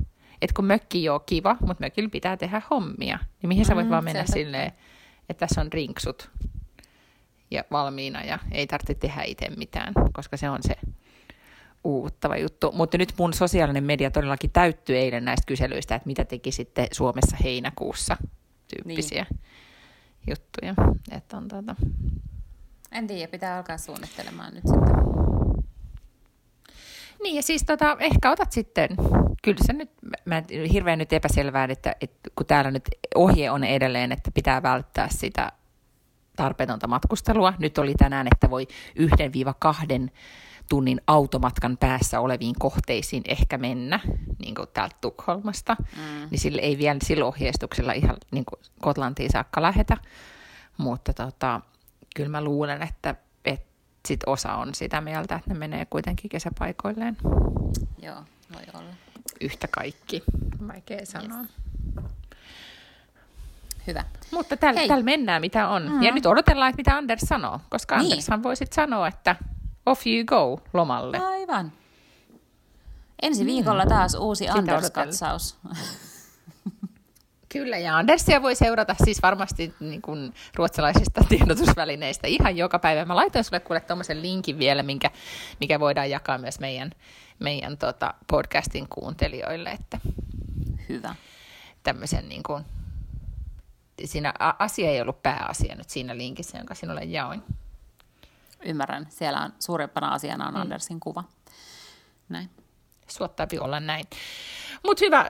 Että 0.45 0.55
kun 0.55 0.65
mökki 0.65 1.09
on 1.09 1.19
kiva, 1.25 1.57
mutta 1.61 1.83
mökillä 1.83 2.09
pitää 2.09 2.37
tehdä 2.37 2.61
hommia, 2.69 3.19
niin 3.41 3.47
mihin 3.47 3.65
sä 3.65 3.75
voit 3.75 3.87
mm, 3.87 3.91
vaan 3.91 4.03
mennä 4.03 4.25
silleen, 4.25 4.71
että 5.29 5.47
tässä 5.47 5.61
on 5.61 5.73
rinksut 5.73 6.29
ja 7.51 7.63
valmiina 7.71 8.23
ja 8.23 8.39
ei 8.51 8.67
tarvitse 8.67 8.93
tehdä 8.93 9.23
itse 9.23 9.49
mitään, 9.57 9.93
koska 10.13 10.37
se 10.37 10.49
on 10.49 10.59
se 10.61 10.75
uuvuttava 11.83 12.37
juttu. 12.37 12.71
Mutta 12.71 12.97
nyt 12.97 13.13
mun 13.17 13.33
sosiaalinen 13.33 13.83
media 13.83 14.11
todellakin 14.11 14.51
täyttyi 14.51 14.97
eilen 14.97 15.25
näistä 15.25 15.45
kyselyistä, 15.47 15.95
että 15.95 16.07
mitä 16.07 16.25
teki 16.25 16.51
sitten 16.51 16.87
Suomessa 16.91 17.37
heinäkuussa 17.43 18.17
tyyppisiä 18.67 19.25
niin. 19.29 19.41
juttuja. 20.29 20.73
Että 21.11 21.37
on 21.37 21.47
tuota... 21.47 21.75
En 22.91 23.07
tiedä, 23.07 23.31
pitää 23.31 23.57
alkaa 23.57 23.77
suunnittelemaan 23.77 24.53
nyt 24.53 24.63
sitten. 24.67 24.95
Niin 27.23 27.35
ja 27.35 27.41
siis 27.41 27.63
tota, 27.63 27.97
ehkä 27.99 28.31
otat 28.31 28.51
sitten, 28.51 28.89
kyllä 29.41 29.57
se 29.65 29.73
nyt, 29.73 29.89
mä 30.25 30.43
hirveän 30.73 30.99
nyt 30.99 31.13
epäselvää, 31.13 31.67
että, 31.69 31.95
että 32.01 32.29
kun 32.35 32.45
täällä 32.45 32.71
nyt 32.71 32.83
ohje 33.15 33.51
on 33.51 33.63
edelleen, 33.63 34.11
että 34.11 34.31
pitää 34.31 34.63
välttää 34.63 35.07
sitä 35.09 35.51
tarpeetonta 36.35 36.87
matkustelua. 36.87 37.53
Nyt 37.59 37.77
oli 37.77 37.93
tänään, 37.93 38.27
että 38.31 38.49
voi 38.49 38.67
yhden 38.95 39.33
viiva 39.33 39.53
kahden 39.59 40.11
tunnin 40.69 41.01
automatkan 41.07 41.77
päässä 41.77 42.19
oleviin 42.19 42.55
kohteisiin 42.59 43.23
ehkä 43.27 43.57
mennä, 43.57 43.99
niin 44.39 44.55
kuin 44.55 44.67
täältä 44.73 44.95
Tukholmasta, 45.01 45.75
mm. 45.79 46.27
niin 46.31 46.39
sille 46.39 46.61
ei 46.61 46.77
vielä 46.77 46.99
sillä 47.03 47.25
ohjeistuksella 47.25 47.93
ihan 47.93 48.17
niin 48.31 48.45
kuin 48.45 48.59
Kotlantiin 48.81 49.31
saakka 49.31 49.61
lähetä, 49.61 49.97
mutta 50.77 51.13
tota, 51.13 51.61
kyllä 52.15 52.29
mä 52.29 52.43
luulen, 52.43 52.81
että, 52.81 53.15
että 53.45 53.67
sit 54.07 54.19
osa 54.25 54.55
on 54.55 54.75
sitä 54.75 55.01
mieltä, 55.01 55.35
että 55.35 55.53
ne 55.53 55.59
menee 55.59 55.85
kuitenkin 55.85 56.29
kesäpaikoilleen. 56.29 57.17
Joo, 58.01 58.23
voi 58.53 58.63
olla. 58.73 58.93
Yhtä 59.41 59.67
kaikki, 59.67 60.23
vaikea 60.67 61.05
sanoa. 61.05 61.39
Yes. 61.39 61.49
Hyvä. 63.87 64.03
Mutta 64.31 64.57
tällä 64.57 64.87
täl 64.87 65.03
mennään, 65.03 65.41
mitä 65.41 65.67
on. 65.67 65.91
Mm. 65.91 66.03
Ja 66.03 66.11
nyt 66.11 66.25
odotellaan, 66.25 66.69
että 66.69 66.79
mitä 66.79 66.97
Anders 66.97 67.21
sanoo, 67.21 67.59
koska 67.69 67.97
niin. 67.97 68.05
Andershan 68.05 68.43
voisit 68.43 68.73
sanoa, 68.73 69.07
että 69.07 69.35
off 69.85 70.07
you 70.07 70.25
go 70.25 70.61
lomalle. 70.73 71.17
Aivan. 71.17 71.71
Ensi 73.21 73.43
mm. 73.43 73.47
viikolla 73.47 73.85
taas 73.85 74.15
uusi 74.15 74.49
Anders-katsaus. 74.49 75.57
Kyllä, 77.49 77.77
ja 77.77 77.97
Andersia 77.97 78.41
voi 78.41 78.55
seurata 78.55 78.95
siis 79.03 79.21
varmasti 79.21 79.73
niin 79.79 80.01
kuin 80.01 80.33
ruotsalaisista 80.55 81.21
tiedotusvälineistä 81.29 82.27
ihan 82.27 82.57
joka 82.57 82.79
päivä. 82.79 83.05
Mä 83.05 83.15
laitoin 83.15 83.43
sulle 83.43 83.59
kuule 83.59 83.79
tuommoisen 83.79 84.21
linkin 84.21 84.59
vielä, 84.59 84.83
minkä, 84.83 85.11
mikä 85.59 85.79
voidaan 85.79 86.09
jakaa 86.09 86.37
myös 86.37 86.59
meidän, 86.59 86.91
meidän 87.39 87.77
tota 87.77 88.13
podcastin 88.31 88.89
kuuntelijoille. 88.89 89.69
Että 89.69 89.99
Hyvä. 90.89 91.15
Tämmöisen 91.83 92.29
niin 92.29 92.43
kuin 92.43 92.65
siinä 94.05 94.33
asia 94.59 94.89
ei 94.89 95.01
ollut 95.01 95.23
pääasia 95.23 95.75
nyt 95.75 95.89
siinä 95.89 96.17
linkissä, 96.17 96.57
jonka 96.57 96.75
sinulle 96.75 97.03
jaoin. 97.03 97.43
Ymmärrän. 98.65 99.07
Siellä 99.09 99.41
on 99.41 99.53
suurempana 99.59 100.07
asiana 100.07 100.47
on 100.47 100.53
mm. 100.53 100.61
Andersin 100.61 100.99
kuva. 100.99 101.23
Näin. 102.29 102.49
Suottaapi 103.07 103.59
olla 103.59 103.79
näin. 103.79 104.05
Mutta 104.83 105.05
hyvä. 105.05 105.19
Äh, 105.19 105.29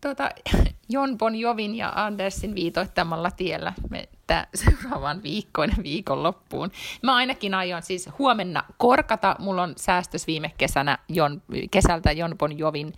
tota, 0.00 0.30
Jon 0.92 1.18
Bon 1.18 1.34
Jovin 1.34 1.74
ja 1.74 1.92
Andersin 1.94 2.54
viitoittamalla 2.54 3.30
tiellä 3.30 3.72
me 3.90 4.08
tää 4.26 4.46
seuraavan 4.54 5.22
viikkoon 5.22 5.70
viikonloppuun. 5.82 6.70
Mä 7.02 7.14
ainakin 7.14 7.54
aion 7.54 7.82
siis 7.82 8.08
huomenna 8.18 8.64
korkata. 8.78 9.36
Mulla 9.38 9.62
on 9.62 9.74
säästös 9.76 10.26
viime 10.26 10.52
kesänä 10.58 10.98
Jon, 11.08 11.42
kesältä 11.70 12.12
Jon 12.12 12.38
Bon 12.38 12.58
Jovin 12.58 12.92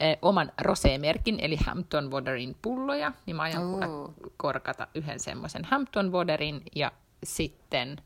eh, 0.00 0.18
oman 0.22 0.52
rosemerkin, 0.60 1.38
eli 1.40 1.56
Hampton 1.66 2.10
Waterin 2.10 2.56
pulloja, 2.62 3.12
niin 3.26 3.36
mä 3.36 3.42
aion 3.42 3.84
uh. 3.84 4.14
korkata 4.36 4.86
yhden 4.94 5.20
semmoisen 5.20 5.64
Hampton 5.64 6.12
Waterin 6.12 6.62
ja 6.74 6.92
sitten 7.24 7.96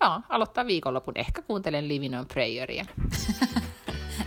joo, 0.00 0.20
aloittaa 0.28 0.66
viikonlopun. 0.66 1.14
Ehkä 1.16 1.42
kuuntelen 1.42 1.88
Living 1.88 2.18
on 2.18 2.26
Prayeria. 2.26 2.84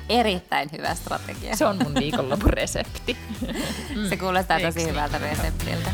Erittäin 0.10 0.70
hyvä 0.78 0.95
strategia. 0.95 1.55
Se 1.55 1.66
on 1.66 1.80
mun 1.84 1.95
viikonlopun 1.95 2.53
resepti. 2.53 3.18
Se 4.10 4.18
kuulostaa 4.18 4.60
tosi 4.60 4.88
hyvältä 4.88 5.18
reseptiltä. 5.18 5.91